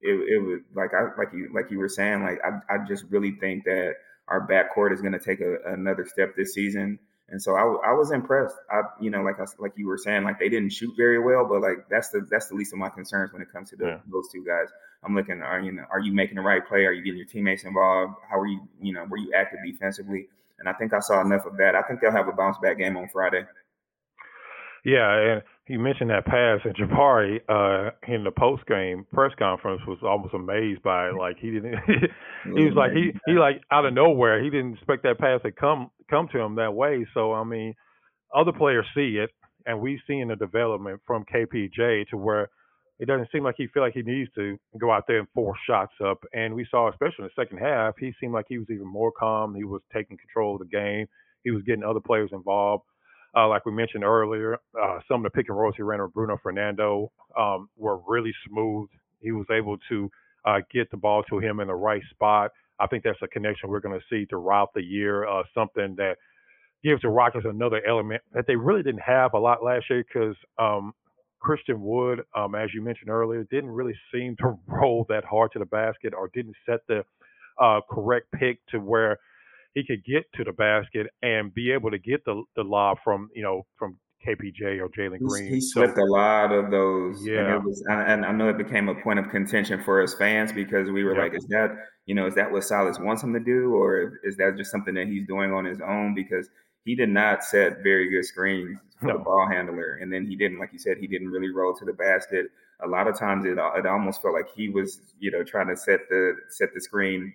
it, 0.00 0.14
it 0.14 0.38
was 0.38 0.60
like 0.74 0.94
I 0.94 1.08
like 1.18 1.34
you 1.34 1.50
like 1.54 1.70
you 1.70 1.78
were 1.78 1.88
saying, 1.90 2.22
like 2.22 2.38
I, 2.42 2.74
I 2.74 2.78
just 2.86 3.04
really 3.10 3.32
think 3.32 3.64
that 3.64 3.96
our 4.28 4.46
backcourt 4.46 4.94
is 4.94 5.02
going 5.02 5.12
to 5.12 5.18
take 5.18 5.40
a, 5.40 5.56
another 5.66 6.06
step 6.06 6.34
this 6.34 6.54
season. 6.54 6.98
And 7.30 7.42
so 7.42 7.54
I, 7.54 7.90
I 7.90 7.92
was 7.92 8.10
impressed. 8.10 8.56
I, 8.70 8.82
you 9.00 9.10
know, 9.10 9.22
like 9.22 9.38
I, 9.38 9.44
like 9.58 9.72
you 9.76 9.86
were 9.86 9.98
saying, 9.98 10.24
like 10.24 10.38
they 10.38 10.48
didn't 10.48 10.70
shoot 10.70 10.94
very 10.96 11.18
well, 11.18 11.46
but 11.46 11.60
like 11.60 11.88
that's 11.90 12.08
the 12.08 12.26
that's 12.30 12.48
the 12.48 12.54
least 12.54 12.72
of 12.72 12.78
my 12.78 12.88
concerns 12.88 13.32
when 13.32 13.42
it 13.42 13.52
comes 13.52 13.70
to 13.70 13.76
the, 13.76 13.86
yeah. 13.86 13.98
those 14.10 14.28
two 14.32 14.44
guys. 14.44 14.68
I'm 15.04 15.14
looking, 15.14 15.42
are 15.42 15.60
you 15.60 15.72
know, 15.72 15.84
are 15.90 16.00
you 16.00 16.12
making 16.12 16.36
the 16.36 16.42
right 16.42 16.66
play? 16.66 16.84
Are 16.86 16.92
you 16.92 17.02
getting 17.02 17.18
your 17.18 17.26
teammates 17.26 17.64
involved? 17.64 18.14
How 18.28 18.40
are 18.40 18.46
you, 18.46 18.60
you 18.80 18.92
know, 18.92 19.04
were 19.04 19.18
you 19.18 19.32
active 19.34 19.60
defensively? 19.64 20.28
And 20.58 20.68
I 20.68 20.72
think 20.72 20.92
I 20.92 21.00
saw 21.00 21.20
enough 21.20 21.46
of 21.46 21.56
that. 21.58 21.74
I 21.74 21.82
think 21.82 22.00
they'll 22.00 22.10
have 22.10 22.28
a 22.28 22.32
bounce 22.32 22.56
back 22.58 22.78
game 22.78 22.96
on 22.96 23.08
Friday. 23.08 23.44
Yeah, 24.84 25.18
and 25.18 25.42
you 25.68 25.78
mentioned 25.78 26.10
that 26.10 26.24
pass, 26.24 26.60
and 26.64 26.74
Jabari 26.74 27.40
uh, 27.48 27.90
in 28.06 28.24
the 28.24 28.30
post 28.30 28.66
game 28.66 29.06
press 29.12 29.32
conference 29.38 29.82
was 29.86 29.98
almost 30.02 30.34
amazed 30.34 30.82
by 30.82 31.08
it. 31.08 31.14
Like 31.14 31.36
he 31.38 31.50
didn't, 31.50 31.74
he 32.44 32.64
was 32.64 32.74
like 32.74 32.92
he 32.92 33.12
he 33.26 33.38
like 33.38 33.60
out 33.70 33.84
of 33.84 33.92
nowhere. 33.92 34.42
He 34.42 34.50
didn't 34.50 34.74
expect 34.74 35.02
that 35.02 35.18
pass 35.18 35.40
to 35.42 35.52
come 35.52 35.90
come 36.10 36.28
to 36.32 36.38
him 36.38 36.56
that 36.56 36.74
way. 36.74 37.06
So 37.14 37.32
I 37.32 37.44
mean, 37.44 37.74
other 38.34 38.52
players 38.52 38.86
see 38.94 39.18
it, 39.22 39.30
and 39.66 39.80
we've 39.80 40.00
seen 40.06 40.28
the 40.28 40.36
development 40.36 41.00
from 41.06 41.24
KPJ 41.32 42.08
to 42.08 42.16
where 42.16 42.48
it 42.98 43.06
doesn't 43.06 43.28
seem 43.30 43.44
like 43.44 43.54
he 43.56 43.68
feel 43.68 43.82
like 43.82 43.94
he 43.94 44.02
needs 44.02 44.30
to 44.34 44.58
go 44.80 44.90
out 44.90 45.04
there 45.06 45.20
and 45.20 45.28
force 45.34 45.58
shots 45.66 45.92
up. 46.04 46.24
And 46.32 46.54
we 46.54 46.66
saw, 46.70 46.90
especially 46.90 47.24
in 47.24 47.30
the 47.34 47.42
second 47.42 47.58
half, 47.58 47.94
he 47.98 48.12
seemed 48.20 48.32
like 48.32 48.46
he 48.48 48.58
was 48.58 48.66
even 48.70 48.88
more 48.88 49.12
calm. 49.12 49.54
He 49.54 49.64
was 49.64 49.82
taking 49.94 50.16
control 50.16 50.56
of 50.56 50.60
the 50.60 50.76
game. 50.76 51.06
He 51.44 51.52
was 51.52 51.62
getting 51.62 51.84
other 51.84 52.00
players 52.00 52.30
involved. 52.32 52.84
Uh, 53.36 53.46
like 53.48 53.66
we 53.66 53.72
mentioned 53.72 54.04
earlier, 54.04 54.58
uh, 54.80 54.98
some 55.06 55.24
of 55.24 55.30
the 55.30 55.36
pick 55.36 55.48
and 55.48 55.58
rolls 55.58 55.74
he 55.76 55.82
ran 55.82 56.02
with 56.02 56.12
Bruno 56.12 56.38
Fernando 56.42 57.10
um, 57.38 57.68
were 57.76 58.00
really 58.08 58.32
smooth. 58.48 58.88
He 59.20 59.32
was 59.32 59.46
able 59.50 59.76
to 59.88 60.10
uh, 60.44 60.60
get 60.72 60.90
the 60.90 60.96
ball 60.96 61.22
to 61.24 61.38
him 61.38 61.60
in 61.60 61.68
the 61.68 61.74
right 61.74 62.02
spot. 62.10 62.52
I 62.80 62.86
think 62.86 63.04
that's 63.04 63.18
a 63.22 63.28
connection 63.28 63.68
we're 63.68 63.80
going 63.80 63.98
to 63.98 64.04
see 64.08 64.24
throughout 64.26 64.72
the 64.74 64.82
year. 64.82 65.26
Uh, 65.26 65.42
something 65.54 65.94
that 65.96 66.16
gives 66.82 67.02
the 67.02 67.08
Rockets 67.08 67.44
another 67.48 67.82
element 67.86 68.22
that 68.32 68.46
they 68.46 68.56
really 68.56 68.82
didn't 68.82 69.02
have 69.02 69.34
a 69.34 69.38
lot 69.38 69.62
last 69.64 69.86
year 69.90 70.04
because 70.06 70.36
um, 70.58 70.92
Christian 71.40 71.82
Wood, 71.82 72.22
um, 72.36 72.54
as 72.54 72.70
you 72.72 72.82
mentioned 72.82 73.10
earlier, 73.10 73.44
didn't 73.50 73.70
really 73.70 73.94
seem 74.12 74.36
to 74.36 74.58
roll 74.66 75.04
that 75.08 75.24
hard 75.24 75.52
to 75.52 75.58
the 75.58 75.66
basket 75.66 76.14
or 76.14 76.30
didn't 76.32 76.56
set 76.66 76.80
the 76.88 77.04
uh, 77.60 77.80
correct 77.90 78.26
pick 78.32 78.58
to 78.68 78.78
where 78.78 79.18
he 79.78 79.84
could 79.84 80.04
get 80.04 80.24
to 80.34 80.44
the 80.44 80.52
basket 80.52 81.06
and 81.22 81.54
be 81.54 81.70
able 81.70 81.90
to 81.90 81.98
get 81.98 82.24
the 82.24 82.42
the 82.56 82.62
lob 82.62 82.98
from 83.04 83.28
you 83.34 83.42
know 83.42 83.62
from 83.78 83.96
KPJ 84.26 84.80
or 84.80 84.88
Jalen 84.88 85.20
Green. 85.20 85.52
He 85.52 85.60
slipped 85.60 85.96
so, 85.96 86.02
a 86.02 86.04
lot 86.04 86.52
of 86.52 86.70
those. 86.70 87.24
Yeah, 87.24 87.56
and, 87.56 87.64
was, 87.64 87.84
and, 87.88 88.26
I 88.26 88.32
know 88.32 88.48
it 88.48 88.58
became 88.58 88.88
a 88.88 88.94
point 88.96 89.20
of 89.20 89.30
contention 89.30 89.82
for 89.84 90.02
us 90.02 90.14
fans 90.14 90.52
because 90.52 90.90
we 90.90 91.04
were 91.04 91.14
yeah. 91.14 91.22
like, 91.22 91.34
"Is 91.34 91.46
that 91.46 91.70
you 92.06 92.14
know 92.14 92.26
is 92.26 92.34
that 92.34 92.50
what 92.50 92.64
Silas 92.64 92.98
wants 92.98 93.22
him 93.22 93.32
to 93.32 93.40
do, 93.40 93.74
or 93.74 94.20
is 94.24 94.36
that 94.38 94.56
just 94.56 94.70
something 94.70 94.94
that 94.94 95.06
he's 95.06 95.26
doing 95.26 95.52
on 95.52 95.64
his 95.64 95.80
own?" 95.80 96.14
Because 96.14 96.48
he 96.84 96.96
did 96.96 97.08
not 97.08 97.44
set 97.44 97.82
very 97.82 98.10
good 98.10 98.24
screens 98.24 98.78
for 98.98 99.06
no. 99.06 99.18
the 99.18 99.24
ball 99.24 99.46
handler, 99.46 99.98
and 100.02 100.12
then 100.12 100.26
he 100.26 100.34
didn't, 100.34 100.58
like 100.58 100.72
you 100.72 100.78
said, 100.78 100.96
he 100.98 101.06
didn't 101.06 101.28
really 101.28 101.50
roll 101.50 101.74
to 101.76 101.84
the 101.84 101.92
basket. 101.92 102.46
A 102.82 102.88
lot 102.88 103.06
of 103.06 103.16
times, 103.16 103.44
it 103.44 103.58
it 103.58 103.86
almost 103.86 104.22
felt 104.22 104.34
like 104.34 104.48
he 104.54 104.68
was 104.68 105.14
you 105.20 105.30
know 105.30 105.44
trying 105.44 105.68
to 105.68 105.76
set 105.76 106.00
the 106.10 106.34
set 106.48 106.74
the 106.74 106.80
screen, 106.80 107.32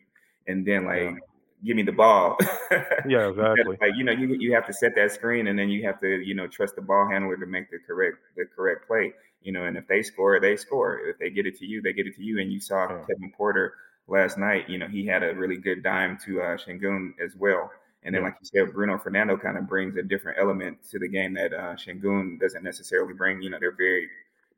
and 0.47 0.67
then 0.67 0.85
like. 0.85 1.01
Yeah 1.01 1.15
give 1.63 1.75
me 1.75 1.83
the 1.83 1.91
ball. 1.91 2.37
yeah, 3.07 3.29
exactly. 3.29 3.77
like 3.81 3.95
you 3.95 4.03
know, 4.03 4.11
you 4.11 4.35
you 4.39 4.53
have 4.53 4.65
to 4.67 4.73
set 4.73 4.95
that 4.95 5.11
screen, 5.11 5.47
and 5.47 5.57
then 5.57 5.69
you 5.69 5.83
have 5.85 5.99
to 6.01 6.21
you 6.21 6.33
know 6.33 6.47
trust 6.47 6.75
the 6.75 6.81
ball 6.81 7.07
handler 7.09 7.37
to 7.37 7.45
make 7.45 7.69
the 7.71 7.79
correct 7.85 8.17
the 8.35 8.45
correct 8.55 8.87
play. 8.87 9.13
You 9.41 9.51
know, 9.51 9.65
and 9.65 9.77
if 9.77 9.87
they 9.87 10.01
score, 10.01 10.39
they 10.39 10.55
score. 10.55 10.99
If 10.99 11.19
they 11.19 11.29
get 11.29 11.45
it 11.45 11.57
to 11.59 11.65
you, 11.65 11.81
they 11.81 11.93
get 11.93 12.07
it 12.07 12.15
to 12.15 12.23
you. 12.23 12.39
And 12.39 12.51
you 12.51 12.59
saw 12.59 12.89
yeah. 12.89 13.03
Kevin 13.07 13.31
Porter 13.35 13.73
last 14.07 14.37
night. 14.37 14.69
You 14.69 14.77
know, 14.77 14.87
he 14.87 15.05
had 15.05 15.23
a 15.23 15.33
really 15.33 15.57
good 15.57 15.83
dime 15.83 16.17
to 16.25 16.41
uh, 16.41 16.57
Sengun 16.57 17.11
as 17.23 17.35
well. 17.35 17.71
And 18.03 18.13
then, 18.13 18.21
yeah. 18.21 18.27
like 18.27 18.37
you 18.41 18.47
said, 18.47 18.73
Bruno 18.73 18.97
Fernando 18.97 19.37
kind 19.37 19.57
of 19.57 19.67
brings 19.67 19.95
a 19.95 20.03
different 20.03 20.37
element 20.39 20.77
to 20.91 20.99
the 20.99 21.07
game 21.07 21.33
that 21.33 21.53
uh, 21.53 21.75
Sengun 21.75 22.39
doesn't 22.39 22.63
necessarily 22.63 23.13
bring. 23.13 23.41
You 23.41 23.49
know, 23.49 23.57
they're 23.59 23.75
very 23.75 24.07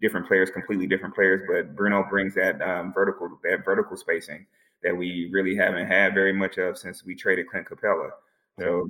different 0.02 0.28
players, 0.28 0.50
completely 0.50 0.88
different 0.88 1.16
players, 1.16 1.42
but 1.48 1.76
Bruno 1.76 2.06
brings 2.10 2.36
that 2.36 2.62
um, 2.62 2.94
vertical 2.94 3.40
that 3.44 3.64
vertical 3.64 3.98
spacing 3.98 4.46
that 4.86 4.96
we 4.96 5.30
really 5.34 5.56
haven't 5.56 5.88
had 5.88 6.14
very 6.14 6.32
much 6.32 6.58
of 6.58 6.78
since 6.78 7.04
we 7.04 7.16
traded 7.16 7.48
Clint 7.50 7.68
Capela. 7.68 8.12
So, 8.60 8.90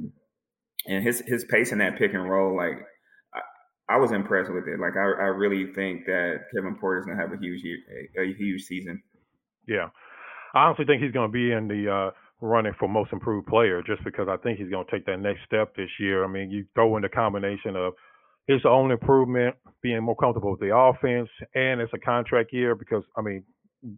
and 0.85 1.03
his 1.03 1.21
his 1.21 1.45
pace 1.45 1.71
in 1.71 1.79
that 1.79 1.97
pick 1.97 2.13
and 2.13 2.29
roll, 2.29 2.55
like 2.55 2.77
I, 3.33 3.95
I 3.95 3.97
was 3.97 4.11
impressed 4.11 4.51
with 4.51 4.67
it. 4.67 4.79
Like 4.79 4.95
I, 4.95 5.05
I 5.23 5.31
really 5.33 5.73
think 5.73 6.05
that 6.05 6.41
Kevin 6.53 6.75
Porter's 6.75 7.05
gonna 7.05 7.19
have 7.19 7.33
a 7.33 7.37
huge 7.37 7.63
a, 7.65 8.21
a 8.21 8.33
huge 8.33 8.63
season. 8.63 9.01
Yeah, 9.67 9.89
I 10.53 10.65
honestly 10.65 10.85
think 10.85 11.01
he's 11.01 11.13
gonna 11.13 11.31
be 11.31 11.51
in 11.51 11.67
the 11.67 11.91
uh, 11.91 12.11
running 12.41 12.73
for 12.77 12.87
most 12.87 13.13
improved 13.13 13.47
player 13.47 13.81
just 13.81 14.03
because 14.03 14.27
I 14.29 14.37
think 14.37 14.59
he's 14.59 14.69
gonna 14.69 14.85
take 14.91 15.05
that 15.05 15.19
next 15.19 15.39
step 15.45 15.75
this 15.75 15.89
year. 15.99 16.23
I 16.23 16.27
mean, 16.27 16.51
you 16.51 16.65
throw 16.75 16.97
in 16.97 17.03
the 17.03 17.09
combination 17.09 17.75
of 17.75 17.93
his 18.47 18.61
own 18.65 18.91
improvement, 18.91 19.55
being 19.81 20.03
more 20.03 20.15
comfortable 20.15 20.51
with 20.51 20.59
the 20.59 20.75
offense, 20.75 21.29
and 21.55 21.81
it's 21.81 21.93
a 21.93 21.99
contract 21.99 22.53
year 22.53 22.75
because 22.75 23.03
I 23.17 23.21
mean 23.21 23.43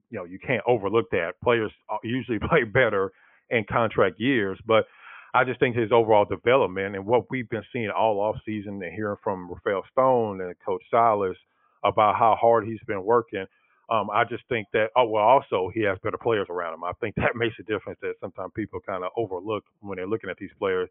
you 0.09 0.19
know 0.19 0.25
you 0.25 0.39
can't 0.39 0.63
overlook 0.67 1.09
that. 1.11 1.33
Players 1.43 1.71
uh, 1.89 1.97
usually 2.03 2.39
play 2.49 2.63
better 2.63 3.11
in 3.49 3.65
contract 3.69 4.19
years, 4.19 4.59
but 4.65 4.85
I 5.33 5.43
just 5.43 5.59
think 5.59 5.75
his 5.75 5.91
overall 5.91 6.25
development 6.25 6.95
and 6.95 7.05
what 7.05 7.29
we've 7.29 7.49
been 7.49 7.63
seeing 7.71 7.89
all 7.89 8.19
off 8.19 8.37
season 8.45 8.81
and 8.81 8.93
hearing 8.93 9.17
from 9.23 9.51
Rafael 9.51 9.83
Stone 9.91 10.41
and 10.41 10.55
Coach 10.65 10.83
Silas 10.89 11.37
about 11.83 12.15
how 12.15 12.35
hard 12.39 12.65
he's 12.65 12.79
been 12.87 13.03
working. 13.03 13.45
Um, 13.89 14.09
I 14.11 14.23
just 14.25 14.43
think 14.49 14.67
that 14.73 14.87
oh 14.95 15.05
well 15.05 15.23
also 15.23 15.71
he 15.73 15.81
has 15.83 15.97
better 16.03 16.17
players 16.17 16.47
around 16.49 16.73
him. 16.73 16.83
I 16.83 16.91
think 16.99 17.15
that 17.17 17.35
makes 17.35 17.55
a 17.59 17.63
difference 17.63 17.99
that 18.01 18.15
sometimes 18.19 18.51
people 18.55 18.79
kind 18.85 19.03
of 19.03 19.11
overlook 19.15 19.63
when 19.79 19.97
they're 19.97 20.07
looking 20.07 20.29
at 20.29 20.37
these 20.37 20.51
players. 20.59 20.89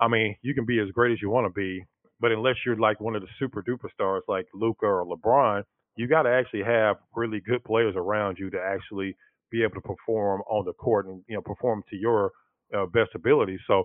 I 0.00 0.08
mean, 0.08 0.36
you 0.42 0.52
can 0.52 0.66
be 0.66 0.78
as 0.78 0.90
great 0.90 1.12
as 1.12 1.22
you 1.22 1.30
want 1.30 1.46
to 1.46 1.52
be, 1.52 1.84
but 2.20 2.32
unless 2.32 2.56
you're 2.66 2.76
like 2.76 3.00
one 3.00 3.16
of 3.16 3.22
the 3.22 3.28
super 3.38 3.62
duper 3.62 3.90
stars 3.94 4.22
like 4.28 4.46
Luka 4.52 4.84
or 4.84 5.06
LeBron, 5.06 5.62
you 5.96 6.06
got 6.06 6.22
to 6.22 6.30
actually 6.30 6.62
have 6.62 6.96
really 7.14 7.40
good 7.40 7.64
players 7.64 7.94
around 7.96 8.38
you 8.38 8.50
to 8.50 8.58
actually 8.60 9.16
be 9.50 9.62
able 9.62 9.74
to 9.74 9.80
perform 9.80 10.42
on 10.48 10.64
the 10.64 10.72
court 10.74 11.06
and 11.06 11.22
you 11.28 11.34
know 11.34 11.42
perform 11.42 11.82
to 11.90 11.96
your 11.96 12.32
uh, 12.76 12.86
best 12.86 13.10
ability. 13.14 13.58
So 13.66 13.84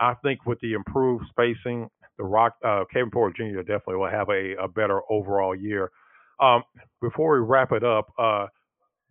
I 0.00 0.14
think 0.22 0.46
with 0.46 0.58
the 0.60 0.72
improved 0.72 1.24
spacing, 1.30 1.88
the 2.18 2.24
Rock 2.24 2.54
uh, 2.64 2.84
Kevin 2.92 3.10
Porter 3.10 3.34
Jr. 3.36 3.60
definitely 3.60 3.96
will 3.96 4.10
have 4.10 4.28
a, 4.28 4.54
a 4.62 4.68
better 4.68 5.00
overall 5.10 5.54
year. 5.54 5.90
Um, 6.40 6.62
before 7.00 7.38
we 7.38 7.46
wrap 7.46 7.70
it 7.72 7.84
up, 7.84 8.12
uh, 8.18 8.46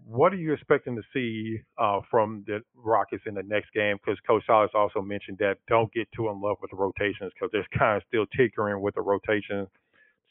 what 0.05 0.33
are 0.33 0.37
you 0.37 0.51
expecting 0.51 0.95
to 0.97 1.01
see 1.13 1.59
uh, 1.77 2.01
from 2.11 2.43
the 2.47 2.59
Rockets 2.75 3.23
in 3.25 3.35
the 3.35 3.43
next 3.43 3.71
game? 3.73 3.97
Because 4.03 4.19
Coach 4.27 4.43
Silas 4.45 4.71
also 4.73 5.01
mentioned 5.01 5.37
that 5.39 5.57
don't 5.69 5.91
get 5.93 6.09
too 6.13 6.27
in 6.29 6.41
love 6.41 6.57
with 6.61 6.71
the 6.71 6.77
rotations 6.77 7.31
because 7.33 7.49
they're 7.53 7.65
kind 7.79 7.97
of 7.97 8.03
still 8.07 8.25
tinkering 8.35 8.81
with 8.81 8.95
the 8.95 9.01
rotations 9.01 9.69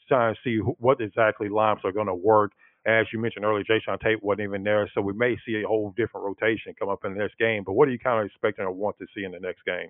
trying 0.07 0.35
to 0.35 0.39
see 0.43 0.57
what 0.57 1.01
exactly 1.01 1.49
lineups 1.49 1.83
are 1.85 1.91
going 1.91 2.07
to 2.07 2.15
work. 2.15 2.51
As 2.85 3.05
you 3.13 3.19
mentioned 3.19 3.45
earlier, 3.45 3.63
Jae'Sean 3.63 3.99
Tate 4.01 4.21
wasn't 4.21 4.41
even 4.41 4.63
there, 4.63 4.89
so 4.93 5.01
we 5.01 5.13
may 5.13 5.37
see 5.45 5.61
a 5.63 5.67
whole 5.67 5.93
different 5.95 6.25
rotation 6.25 6.73
come 6.77 6.89
up 6.89 7.05
in 7.05 7.13
the 7.13 7.19
next 7.19 7.37
game. 7.37 7.63
But 7.65 7.73
what 7.73 7.87
are 7.87 7.91
you 7.91 7.99
kind 7.99 8.19
of 8.19 8.25
expecting 8.25 8.65
or 8.65 8.71
want 8.71 8.97
to 8.99 9.05
see 9.15 9.23
in 9.23 9.31
the 9.31 9.39
next 9.39 9.63
game? 9.65 9.89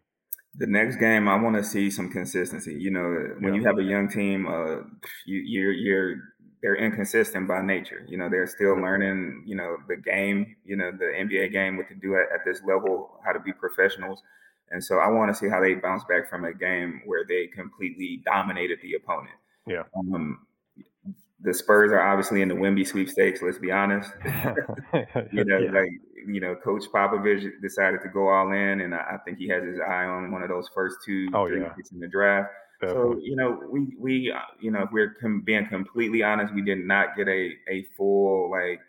The 0.56 0.68
next 0.68 0.98
game, 0.98 1.28
I 1.28 1.36
want 1.36 1.56
to 1.56 1.64
see 1.64 1.90
some 1.90 2.12
consistency. 2.12 2.76
You 2.76 2.92
know, 2.92 3.36
when 3.40 3.56
yeah. 3.56 3.60
you 3.60 3.66
have 3.66 3.80
a 3.80 3.84
young 3.84 4.08
team, 4.08 4.46
uh, 4.48 4.84
you, 5.26 5.42
you're 5.44 5.72
you're 5.72 6.18
they're 6.64 6.76
inconsistent 6.76 7.48
by 7.48 7.62
nature. 7.62 8.06
You 8.08 8.18
know, 8.18 8.30
they're 8.30 8.48
still 8.48 8.80
learning, 8.80 9.44
you 9.46 9.56
know, 9.56 9.78
the 9.90 9.98
game, 9.98 10.56
you 10.64 10.78
know, 10.78 10.92
the 10.92 11.06
NBA 11.06 11.52
game, 11.52 11.76
what 11.76 11.90
to 11.90 11.96
do 11.96 12.16
at, 12.16 12.34
at, 12.34 12.46
this 12.46 12.62
level, 12.66 13.20
how 13.26 13.34
to 13.34 13.40
be 13.42 13.52
professionals. 13.52 14.24
And 14.72 14.82
so 14.82 14.96
I 15.00 15.10
want 15.10 15.30
to 15.30 15.36
see 15.36 15.50
how 15.50 15.60
they 15.60 15.74
bounce 15.74 16.06
back 16.06 16.30
from 16.30 16.46
a 16.46 16.54
game 16.54 17.02
where 17.06 17.26
they 17.28 17.48
completely 17.48 18.22
dominated 18.26 18.80
the 18.82 18.94
opponent. 18.94 19.36
Yeah. 19.68 19.84
Um, 19.96 20.46
the 21.42 21.54
Spurs 21.54 21.92
are 21.92 22.02
obviously 22.02 22.42
in 22.42 22.48
the 22.48 22.56
Wemby 22.56 22.88
sweepstakes. 22.88 23.42
Let's 23.42 23.58
be 23.58 23.72
honest. 23.72 24.12
you 25.32 25.44
know, 25.44 25.58
yeah. 25.60 25.72
like 25.72 25.92
you 26.26 26.40
know, 26.40 26.56
Coach 26.56 26.86
Popovich 26.94 27.50
decided 27.62 28.02
to 28.02 28.10
go 28.10 28.30
all 28.30 28.52
in, 28.52 28.82
and 28.82 28.96
I 28.96 29.18
think 29.26 29.38
he 29.38 29.48
has 29.50 29.64
his 29.64 29.80
eye 29.80 30.06
on 30.06 30.32
one 30.32 30.42
of 30.42 30.50
those 30.50 30.70
first 30.74 30.98
two 31.06 31.28
oh, 31.34 31.48
yeah. 31.48 31.70
picks 31.70 31.92
in 31.92 32.00
the 32.00 32.08
draft. 32.08 32.50
Definitely. 32.82 33.16
So 33.16 33.22
you 33.24 33.36
know, 33.36 33.62
we 33.70 33.96
we 34.00 34.34
you 34.60 34.72
know, 34.72 34.84
if 34.84 34.90
we're 34.92 35.16
com- 35.22 35.42
being 35.46 35.68
completely 35.68 36.24
honest, 36.24 36.54
we 36.54 36.62
did 36.62 36.80
not 36.80 37.16
get 37.18 37.28
a 37.28 37.52
a 37.70 37.84
full 37.98 38.50
like 38.50 38.80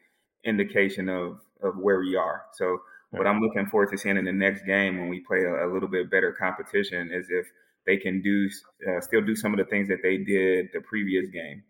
indication 0.45 1.09
of 1.09 1.41
of 1.63 1.77
where 1.77 1.99
we 1.99 2.15
are. 2.17 2.43
So 2.53 2.79
yeah. 3.13 3.19
what 3.19 3.27
I'm 3.27 3.41
looking 3.41 3.67
forward 3.67 3.91
to 3.91 3.99
seeing 3.99 4.17
in 4.17 4.25
the 4.25 4.33
next 4.33 4.65
game 4.65 4.99
when 4.99 5.09
we 5.09 5.21
play 5.21 5.43
a, 5.43 5.67
a 5.67 5.73
little 5.73 5.89
bit 5.89 6.11
better 6.11 6.33
competition 6.33 7.11
is 7.13 7.27
if 7.31 7.47
they 7.87 7.97
can 7.97 8.23
do 8.23 8.49
uh, 8.88 9.01
still 9.01 9.20
do 9.20 9.37
some 9.37 9.53
of 9.53 9.59
the 9.59 9.64
things 9.64 9.88
that 9.88 10.03
they 10.03 10.16
did 10.16 10.68
the 10.73 10.81
previous 10.81 11.29
game, 11.31 11.62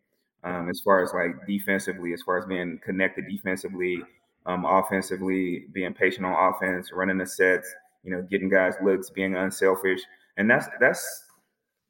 um, 0.44 0.68
as 0.68 0.81
far 0.81 1.03
as 1.03 1.12
like 1.12 1.46
defensively, 1.46 2.12
as 2.12 2.22
far 2.22 2.38
as 2.38 2.46
being 2.46 2.79
connected 2.85 3.24
defensively, 3.29 4.03
um, 4.46 4.64
offensively, 4.64 5.66
being 5.72 5.94
patient 5.94 6.27
on 6.27 6.53
offense, 6.55 6.92
running 6.92 7.18
the 7.18 7.27
sets, 7.27 7.72
you 8.03 8.11
know, 8.11 8.22
getting 8.22 8.48
guys 8.48 8.74
looks, 8.83 9.11
being 9.11 9.35
unselfish, 9.37 10.00
and 10.37 10.50
that's 10.50 10.66
that's. 10.81 11.22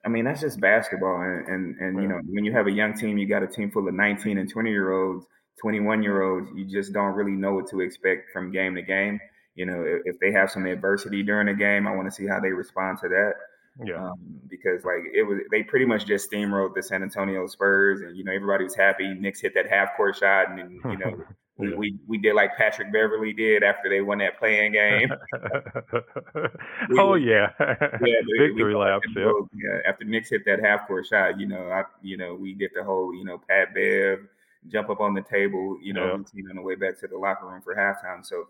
I 0.06 0.10
mean, 0.10 0.26
that's 0.26 0.42
just 0.42 0.60
basketball, 0.60 1.22
and 1.22 1.48
and, 1.48 1.76
and 1.80 2.02
you 2.02 2.08
know, 2.08 2.20
when 2.28 2.44
you 2.44 2.52
have 2.52 2.66
a 2.66 2.70
young 2.72 2.92
team, 2.92 3.16
you 3.16 3.26
got 3.26 3.42
a 3.42 3.46
team 3.46 3.70
full 3.70 3.88
of 3.88 3.94
19 3.94 4.36
and 4.36 4.50
20 4.50 4.70
year 4.70 4.92
olds, 4.92 5.24
21 5.62 6.02
year 6.02 6.22
olds. 6.22 6.50
You 6.54 6.66
just 6.66 6.92
don't 6.92 7.14
really 7.14 7.32
know 7.32 7.54
what 7.54 7.70
to 7.70 7.80
expect 7.80 8.30
from 8.30 8.52
game 8.52 8.74
to 8.74 8.82
game. 8.82 9.18
You 9.54 9.64
know, 9.64 9.82
if, 9.82 10.02
if 10.04 10.20
they 10.20 10.30
have 10.32 10.50
some 10.50 10.66
adversity 10.66 11.22
during 11.22 11.46
the 11.46 11.54
game, 11.54 11.86
I 11.86 11.94
want 11.96 12.06
to 12.06 12.14
see 12.14 12.26
how 12.26 12.38
they 12.38 12.50
respond 12.50 12.98
to 13.00 13.08
that. 13.08 13.32
Yeah. 13.82 14.10
Um, 14.10 14.18
because 14.48 14.84
like 14.84 15.02
it 15.12 15.24
was, 15.24 15.40
they 15.50 15.62
pretty 15.62 15.84
much 15.84 16.06
just 16.06 16.30
steamrolled 16.30 16.74
the 16.74 16.82
San 16.82 17.02
Antonio 17.02 17.46
Spurs, 17.46 18.02
and 18.02 18.16
you 18.16 18.22
know 18.22 18.32
everybody 18.32 18.64
was 18.64 18.76
happy. 18.76 19.14
Nix 19.14 19.40
hit 19.40 19.54
that 19.54 19.68
half 19.68 19.96
court 19.96 20.16
shot, 20.16 20.50
and 20.50 20.58
then 20.58 20.80
you 20.84 20.98
know 20.98 21.24
we, 21.56 21.70
yeah. 21.70 21.76
we 21.76 21.98
we 22.06 22.18
did 22.18 22.34
like 22.34 22.56
Patrick 22.56 22.92
Beverley 22.92 23.32
did 23.32 23.64
after 23.64 23.88
they 23.88 24.00
won 24.00 24.18
that 24.18 24.38
playing 24.38 24.72
game. 24.72 25.10
oh 26.98 27.14
yeah, 27.14 27.50
yeah, 27.58 27.98
victory 28.38 28.74
lap. 28.74 29.02
Yeah. 29.16 29.32
yeah, 29.54 29.78
after 29.88 30.04
Nix 30.04 30.30
hit 30.30 30.44
that 30.46 30.60
half 30.60 30.86
court 30.86 31.06
shot, 31.06 31.40
you 31.40 31.46
know, 31.46 31.68
I 31.70 31.82
you 32.00 32.16
know 32.16 32.34
we 32.34 32.54
did 32.54 32.70
the 32.74 32.84
whole 32.84 33.12
you 33.12 33.24
know 33.24 33.40
Pat 33.48 33.74
Bev 33.74 34.20
jump 34.68 34.88
up 34.88 35.00
on 35.00 35.14
the 35.14 35.22
table, 35.22 35.76
you 35.82 35.92
know, 35.92 36.06
yeah. 36.06 36.12
routine 36.12 36.48
on 36.48 36.56
the 36.56 36.62
way 36.62 36.74
back 36.74 36.98
to 37.00 37.06
the 37.06 37.18
locker 37.18 37.46
room 37.46 37.60
for 37.60 37.74
halftime. 37.74 38.24
So 38.24 38.48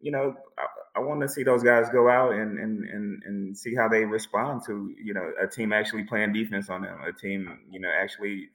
you 0.00 0.12
know, 0.12 0.36
I, 0.58 0.66
I 0.96 1.00
want 1.00 1.20
to 1.20 1.28
see 1.28 1.42
those 1.42 1.62
guys 1.62 1.88
go 1.90 2.08
out 2.08 2.32
and, 2.32 2.58
and 2.58 2.88
and 2.88 3.22
and 3.24 3.58
see 3.58 3.74
how 3.74 3.88
they 3.88 4.04
respond 4.04 4.62
to 4.66 4.94
you 5.02 5.14
know 5.14 5.32
a 5.42 5.46
team 5.46 5.72
actually 5.72 6.04
playing 6.04 6.32
defense 6.32 6.70
on 6.70 6.82
them, 6.82 6.98
a 7.06 7.12
team 7.12 7.58
you 7.70 7.80
know 7.80 7.90
actually 7.90 8.48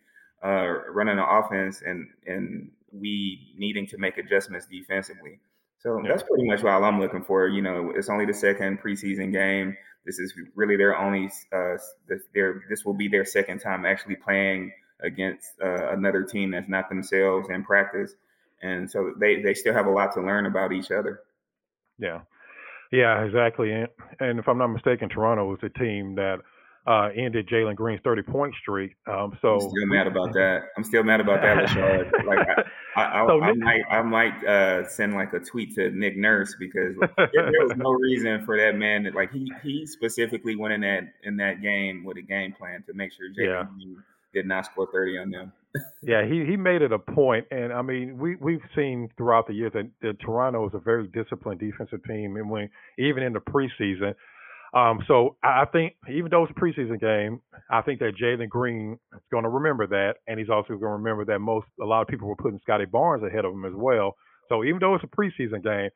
uh, 0.44 0.90
running 0.90 1.20
an 1.20 1.26
offense, 1.28 1.82
and 1.86 2.08
and 2.26 2.72
we 2.92 3.54
needing 3.58 3.86
to 3.88 3.98
make 3.98 4.18
adjustments 4.18 4.66
defensively. 4.66 5.40
So 5.80 6.02
yeah. 6.02 6.10
that's 6.10 6.24
pretty 6.24 6.46
much 6.46 6.64
all 6.64 6.84
I'm 6.84 7.00
looking 7.00 7.24
for. 7.24 7.48
You 7.48 7.62
know, 7.62 7.92
it's 7.96 8.10
only 8.10 8.26
the 8.26 8.34
second 8.34 8.82
preseason 8.82 9.32
game. 9.32 9.76
This 10.06 10.20
is 10.20 10.34
really 10.56 10.78
their 10.78 10.98
only. 10.98 11.30
Uh, 11.54 11.78
their 12.34 12.64
this 12.70 12.86
will 12.86 12.94
be 12.94 13.08
their 13.08 13.26
second 13.26 13.60
time 13.60 13.86
actually 13.86 14.16
playing 14.16 14.72
against 15.04 15.60
uh, 15.64 15.92
another 15.92 16.24
team 16.24 16.52
that's 16.52 16.70
not 16.70 16.90
themselves 16.90 17.50
in 17.50 17.64
practice, 17.64 18.16
and 18.64 18.90
so 18.90 19.14
they 19.20 19.42
they 19.42 19.54
still 19.54 19.74
have 19.74 19.86
a 19.86 19.92
lot 19.92 20.12
to 20.14 20.22
learn 20.22 20.48
about 20.48 20.72
each 20.72 20.92
other. 20.92 21.22
Yeah, 22.02 22.22
yeah, 22.92 23.24
exactly. 23.24 23.72
And, 23.72 23.88
and 24.20 24.40
if 24.40 24.48
I'm 24.48 24.58
not 24.58 24.68
mistaken, 24.68 25.10
Toronto 25.10 25.50
was 25.50 25.60
the 25.62 25.70
team 25.70 26.16
that 26.16 26.40
uh, 26.88 27.10
ended 27.16 27.48
Jalen 27.48 27.76
Green's 27.76 28.02
30 28.04 28.24
point 28.24 28.56
streak. 28.60 28.96
Um, 29.08 29.38
so 29.42 29.54
I'm 29.54 29.60
still 29.62 29.86
mad 29.86 30.08
about 30.08 30.34
that. 30.34 30.62
I'm 30.76 30.84
still 30.84 31.04
mad 31.04 31.22
about 31.22 31.42
that, 31.42 31.68
Lachard. 31.68 32.26
like 32.26 32.40
I, 32.40 32.64
I, 33.02 33.24
I, 33.24 33.28
so 33.28 33.42
I 33.42 33.54
might, 33.54 33.82
I 33.90 34.02
might 34.02 34.46
uh, 34.46 34.88
send 34.90 35.14
like 35.14 35.32
a 35.34 35.40
tweet 35.40 35.76
to 35.76 35.92
Nick 35.92 36.18
Nurse 36.18 36.56
because 36.60 36.98
like, 36.98 37.16
there, 37.16 37.30
there, 37.34 37.68
was 37.68 37.78
no 37.78 37.92
reason 38.02 38.44
for 38.46 38.58
that 38.58 38.76
man. 38.76 39.04
To, 39.04 39.12
like 39.12 39.32
he 39.32 39.52
he 39.64 39.86
specifically 39.86 40.56
went 40.56 40.74
in 40.74 40.82
that 40.82 41.14
in 41.24 41.38
that 41.38 41.62
game 41.62 42.04
with 42.04 42.18
a 42.18 42.22
game 42.22 42.54
plan 42.54 42.84
to 42.88 42.94
make 42.94 43.12
sure 43.14 43.30
Jalen 43.30 43.62
yeah. 43.62 43.64
Green 43.76 44.04
did 44.34 44.48
not 44.48 44.66
score 44.66 44.88
30 44.92 45.18
on 45.20 45.30
them 45.30 45.54
yeah, 46.04 46.26
he 46.26 46.46
he 46.46 46.58
made 46.58 46.82
it 46.82 46.92
a 46.92 47.00
point, 47.00 47.46
and 47.52 47.72
I 47.72 47.82
mean 47.82 48.18
we 48.18 48.36
we've 48.36 48.62
seen 48.76 49.10
throughout 49.18 49.48
the 49.48 49.54
years 49.54 49.72
that, 49.74 49.90
that 50.02 50.20
Toronto 50.20 50.68
is 50.68 50.74
a 50.74 50.80
very 50.80 51.08
disciplined 51.08 51.60
defensive 51.60 52.04
team, 52.06 52.36
and 52.36 52.50
when 52.50 52.70
even 52.98 53.24
in 53.24 53.34
the 53.34 53.40
preseason. 53.40 54.16
Um, 54.74 55.00
so 55.06 55.36
I 55.44 55.66
think 55.66 55.96
even 56.10 56.32
though 56.32 56.46
it's 56.46 56.54
a 56.56 56.60
preseason 56.60 57.00
game, 57.00 57.42
I 57.70 57.82
think 57.82 58.00
that 58.00 58.14
Jalen 58.22 58.48
Green 58.48 58.98
is 59.14 59.20
going 59.30 59.44
to 59.44 59.50
remember 59.50 59.86
that, 59.88 60.16
and 60.28 60.40
he's 60.40 60.50
also 60.50 60.70
going 60.70 60.80
to 60.80 60.88
remember 60.88 61.26
that 61.26 61.40
most 61.40 61.68
a 61.82 61.86
lot 61.86 62.02
of 62.02 62.08
people 62.08 62.30
were 62.30 62.38
putting 62.38 62.60
Scottie 62.64 62.86
Barnes 62.86 63.24
ahead 63.24 63.44
of 63.44 63.54
him 63.54 63.66
as 63.66 63.74
well. 63.76 64.16
So 64.48 64.64
even 64.64 64.80
though 64.80 64.96
it's 64.96 65.04
a 65.04 65.08
preseason 65.08 65.62
game, 65.62 65.90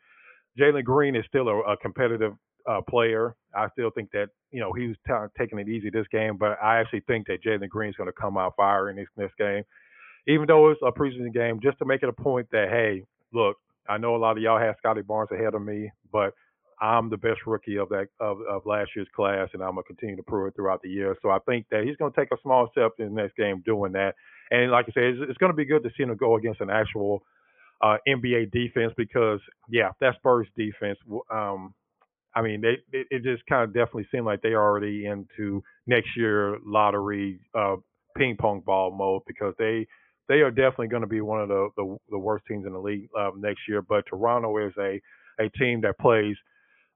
Jalen 0.59 0.83
Green 0.83 1.15
is 1.15 1.23
still 1.27 1.47
a, 1.47 1.59
a 1.61 1.77
competitive 1.77 2.33
uh, 2.67 2.81
player. 2.89 3.35
I 3.55 3.69
still 3.69 3.91
think 3.91 4.11
that 4.11 4.29
you 4.51 4.59
know 4.59 4.73
he 4.73 4.87
was 4.87 4.97
t- 5.07 5.13
taking 5.37 5.59
it 5.59 5.69
easy 5.69 5.89
this 5.89 6.07
game, 6.11 6.37
but 6.37 6.57
I 6.61 6.79
actually 6.79 7.01
think 7.01 7.27
that 7.27 7.43
Jalen 7.43 7.69
Green's 7.69 7.95
going 7.95 8.09
to 8.09 8.13
come 8.13 8.37
out 8.37 8.53
firing 8.57 8.97
this 8.97 9.07
this 9.17 9.31
game, 9.37 9.63
even 10.27 10.45
though 10.47 10.69
it's 10.69 10.81
a 10.81 10.91
preseason 10.91 11.33
game, 11.33 11.59
just 11.61 11.77
to 11.79 11.85
make 11.85 12.03
it 12.03 12.09
a 12.09 12.13
point 12.13 12.47
that 12.51 12.69
hey, 12.69 13.03
look, 13.33 13.57
I 13.87 13.97
know 13.97 14.15
a 14.15 14.17
lot 14.17 14.37
of 14.37 14.43
y'all 14.43 14.59
have 14.59 14.75
Scottie 14.79 15.01
Barnes 15.01 15.31
ahead 15.31 15.53
of 15.53 15.61
me, 15.61 15.91
but 16.11 16.33
I'm 16.81 17.09
the 17.09 17.17
best 17.17 17.39
rookie 17.45 17.77
of 17.77 17.89
that 17.89 18.07
of, 18.19 18.39
of 18.49 18.65
last 18.65 18.91
year's 18.95 19.07
class, 19.15 19.49
and 19.53 19.61
I'm 19.61 19.71
gonna 19.71 19.83
continue 19.83 20.15
to 20.17 20.23
prove 20.23 20.47
it 20.47 20.55
throughout 20.55 20.81
the 20.81 20.89
year. 20.89 21.15
So 21.21 21.29
I 21.29 21.39
think 21.45 21.67
that 21.71 21.83
he's 21.83 21.95
gonna 21.97 22.11
take 22.15 22.31
a 22.31 22.41
small 22.41 22.67
step 22.71 22.91
in 22.99 23.13
the 23.13 23.21
next 23.21 23.35
game 23.37 23.61
doing 23.65 23.93
that. 23.93 24.15
And 24.51 24.71
like 24.71 24.85
I 24.89 24.91
said, 24.93 25.03
it's, 25.03 25.19
it's 25.29 25.37
gonna 25.37 25.53
be 25.53 25.65
good 25.65 25.83
to 25.83 25.89
see 25.95 26.03
him 26.03 26.15
go 26.17 26.35
against 26.35 26.61
an 26.61 26.69
actual 26.69 27.23
uh, 27.81 27.97
NBA 28.07 28.51
defense 28.51 28.93
because 28.97 29.39
yeah, 29.69 29.91
that 30.01 30.15
Spurs 30.15 30.47
defense. 30.57 30.97
Um, 31.31 31.73
I 32.35 32.41
mean, 32.41 32.61
they 32.61 32.77
it, 32.91 33.07
it 33.09 33.23
just 33.23 33.45
kind 33.47 33.63
of 33.63 33.73
definitely 33.73 34.07
seemed 34.11 34.25
like 34.25 34.41
they 34.41 34.49
are 34.49 34.63
already 34.63 35.05
into 35.05 35.63
next 35.87 36.09
year 36.17 36.57
lottery 36.65 37.39
uh, 37.57 37.77
ping 38.17 38.35
pong 38.37 38.61
ball 38.65 38.91
mode 38.91 39.21
because 39.25 39.53
they 39.57 39.87
they 40.27 40.41
are 40.41 40.51
definitely 40.51 40.87
going 40.87 41.01
to 41.01 41.07
be 41.07 41.21
one 41.21 41.39
of 41.39 41.49
the, 41.49 41.69
the, 41.77 41.97
the 42.09 42.17
worst 42.17 42.45
teams 42.47 42.65
in 42.65 42.73
the 42.73 42.79
league 42.79 43.07
uh, 43.17 43.29
next 43.37 43.61
year. 43.69 43.81
But 43.81 44.05
Toronto 44.07 44.57
is 44.57 44.73
a 44.79 44.99
a 45.39 45.49
team 45.57 45.81
that 45.81 45.97
plays 45.99 46.35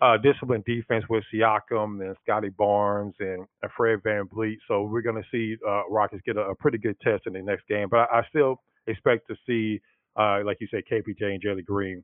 uh, 0.02 0.17
disciplined 0.17 0.63
defense 0.65 1.04
with 1.10 1.23
Siakam 1.34 2.02
and 2.02 2.15
Scottie 2.23 2.49
Barnes 2.49 3.15
and, 3.19 3.45
and 3.62 3.71
Fred 3.75 3.99
VanVleet. 3.99 4.58
So 4.67 4.84
we're 4.84 5.02
going 5.02 5.21
to 5.21 5.30
see 5.30 5.58
uh, 5.67 5.84
Rockets 5.89 6.21
get 6.25 6.38
a, 6.38 6.41
a, 6.41 6.56
pretty 6.56 6.78
good 6.78 6.97
test 7.02 7.23
in 7.28 7.34
the 7.34 7.41
next 7.41 7.67
game. 7.67 7.89
But 7.89 8.08
I, 8.12 8.19
I 8.19 8.21
still 8.30 8.62
expect 8.88 9.28
to 9.28 9.36
see, 9.45 9.82
uh, 10.15 10.39
like 10.45 10.58
you 10.62 10.67
said, 10.71 10.84
KPJ 10.89 11.21
and 11.23 11.43
Jalen 11.43 11.65
Green 11.65 12.02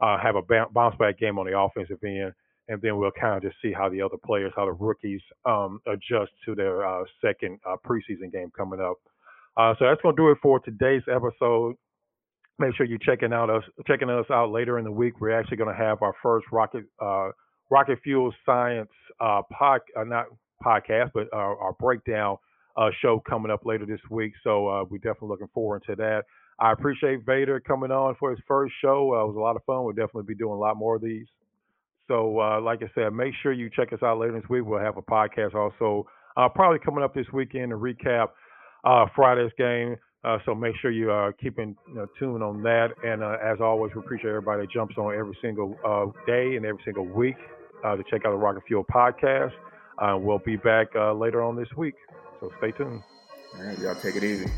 uh, 0.00 0.18
have 0.18 0.36
a 0.36 0.42
bounce 0.42 0.96
back 0.98 1.18
game 1.18 1.38
on 1.38 1.44
the 1.44 1.58
offensive 1.58 1.98
end 2.02 2.32
and 2.68 2.80
then 2.80 2.96
we'll 2.96 3.10
kind 3.10 3.36
of 3.36 3.42
just 3.42 3.56
see 3.62 3.72
how 3.72 3.88
the 3.88 4.00
other 4.00 4.16
players, 4.24 4.52
how 4.56 4.64
the 4.64 4.72
rookies 4.72 5.20
um, 5.44 5.80
adjust 5.86 6.30
to 6.44 6.54
their 6.54 6.86
uh, 6.86 7.04
second 7.22 7.58
uh, 7.66 7.76
preseason 7.86 8.32
game 8.32 8.50
coming 8.56 8.80
up. 8.80 8.96
Uh, 9.56 9.74
so 9.78 9.84
that's 9.84 10.00
going 10.00 10.16
to 10.16 10.22
do 10.22 10.30
it 10.30 10.38
for 10.42 10.58
today's 10.60 11.02
episode. 11.10 11.76
Make 12.58 12.74
sure 12.76 12.86
you're 12.86 12.98
checking 12.98 13.32
out 13.32 13.50
us 13.50 13.64
checking 13.86 14.08
us 14.08 14.26
out 14.30 14.50
later 14.50 14.78
in 14.78 14.84
the 14.84 14.92
week. 14.92 15.20
We're 15.20 15.38
actually 15.38 15.56
going 15.56 15.74
to 15.74 15.82
have 15.82 16.02
our 16.02 16.14
first 16.22 16.46
rocket 16.52 16.84
uh, 17.02 17.30
rocket 17.70 17.98
fuel 18.02 18.32
science 18.46 18.90
uh, 19.20 19.42
pod 19.52 19.80
uh, 19.96 20.04
not 20.04 20.26
podcast, 20.64 21.10
but 21.14 21.26
our 21.32 21.74
breakdown 21.80 22.36
show 23.02 23.22
coming 23.28 23.50
up 23.50 23.66
later 23.66 23.86
this 23.86 24.00
week. 24.08 24.32
So 24.42 24.86
we're 24.88 24.98
definitely 24.98 25.28
looking 25.28 25.50
forward 25.52 25.82
to 25.88 25.96
that. 25.96 26.22
I 26.60 26.70
appreciate 26.70 27.26
Vator 27.26 27.62
coming 27.62 27.90
on 27.90 28.14
for 28.18 28.30
his 28.30 28.38
first 28.46 28.72
show. 28.80 29.12
it 29.20 29.26
was 29.26 29.36
a 29.36 29.40
lot 29.40 29.56
of 29.56 29.64
fun. 29.64 29.84
We'll 29.84 29.92
definitely 29.92 30.32
be 30.32 30.36
doing 30.36 30.54
a 30.54 30.58
lot 30.58 30.76
more 30.76 30.94
of 30.94 31.02
these. 31.02 31.26
So, 32.08 32.38
uh, 32.38 32.60
like 32.60 32.82
I 32.82 32.90
said, 32.94 33.12
make 33.12 33.32
sure 33.42 33.52
you 33.52 33.70
check 33.74 33.92
us 33.92 34.00
out 34.02 34.18
later 34.18 34.38
this 34.40 34.48
week. 34.48 34.64
We'll 34.64 34.80
have 34.80 34.96
a 34.96 35.02
podcast 35.02 35.54
also, 35.54 36.06
uh, 36.36 36.48
probably 36.48 36.78
coming 36.78 37.02
up 37.02 37.14
this 37.14 37.26
weekend 37.32 37.70
to 37.70 37.76
recap 37.76 38.28
uh, 38.84 39.06
Friday's 39.16 39.52
game. 39.56 39.96
Uh, 40.22 40.38
so 40.46 40.54
make 40.54 40.74
sure 40.80 40.90
you 40.90 41.10
are 41.10 41.32
keeping 41.32 41.76
you 41.88 41.94
know, 41.94 42.06
tuned 42.18 42.42
on 42.42 42.62
that. 42.62 42.88
And 43.04 43.22
uh, 43.22 43.36
as 43.44 43.58
always, 43.60 43.92
we 43.94 44.00
appreciate 44.00 44.30
everybody 44.30 44.62
that 44.62 44.70
jumps 44.72 44.96
on 44.96 45.14
every 45.14 45.36
single 45.42 45.76
uh, 45.84 46.06
day 46.26 46.56
and 46.56 46.64
every 46.64 46.80
single 46.84 47.06
week 47.06 47.36
to 47.82 48.02
check 48.10 48.24
out 48.24 48.30
the 48.30 48.36
Rocket 48.36 48.62
Fuel 48.66 48.84
podcast. 48.84 49.52
we'll 50.18 50.38
be 50.38 50.56
back 50.56 50.88
later 50.94 51.42
on 51.42 51.54
this 51.54 51.68
week. 51.76 51.94
So 52.40 52.50
stay 52.58 52.72
tuned. 52.72 53.02
All 53.56 53.62
right, 53.62 53.78
y'all 53.78 53.94
take 53.94 54.16
it 54.16 54.24
easy. 54.24 54.50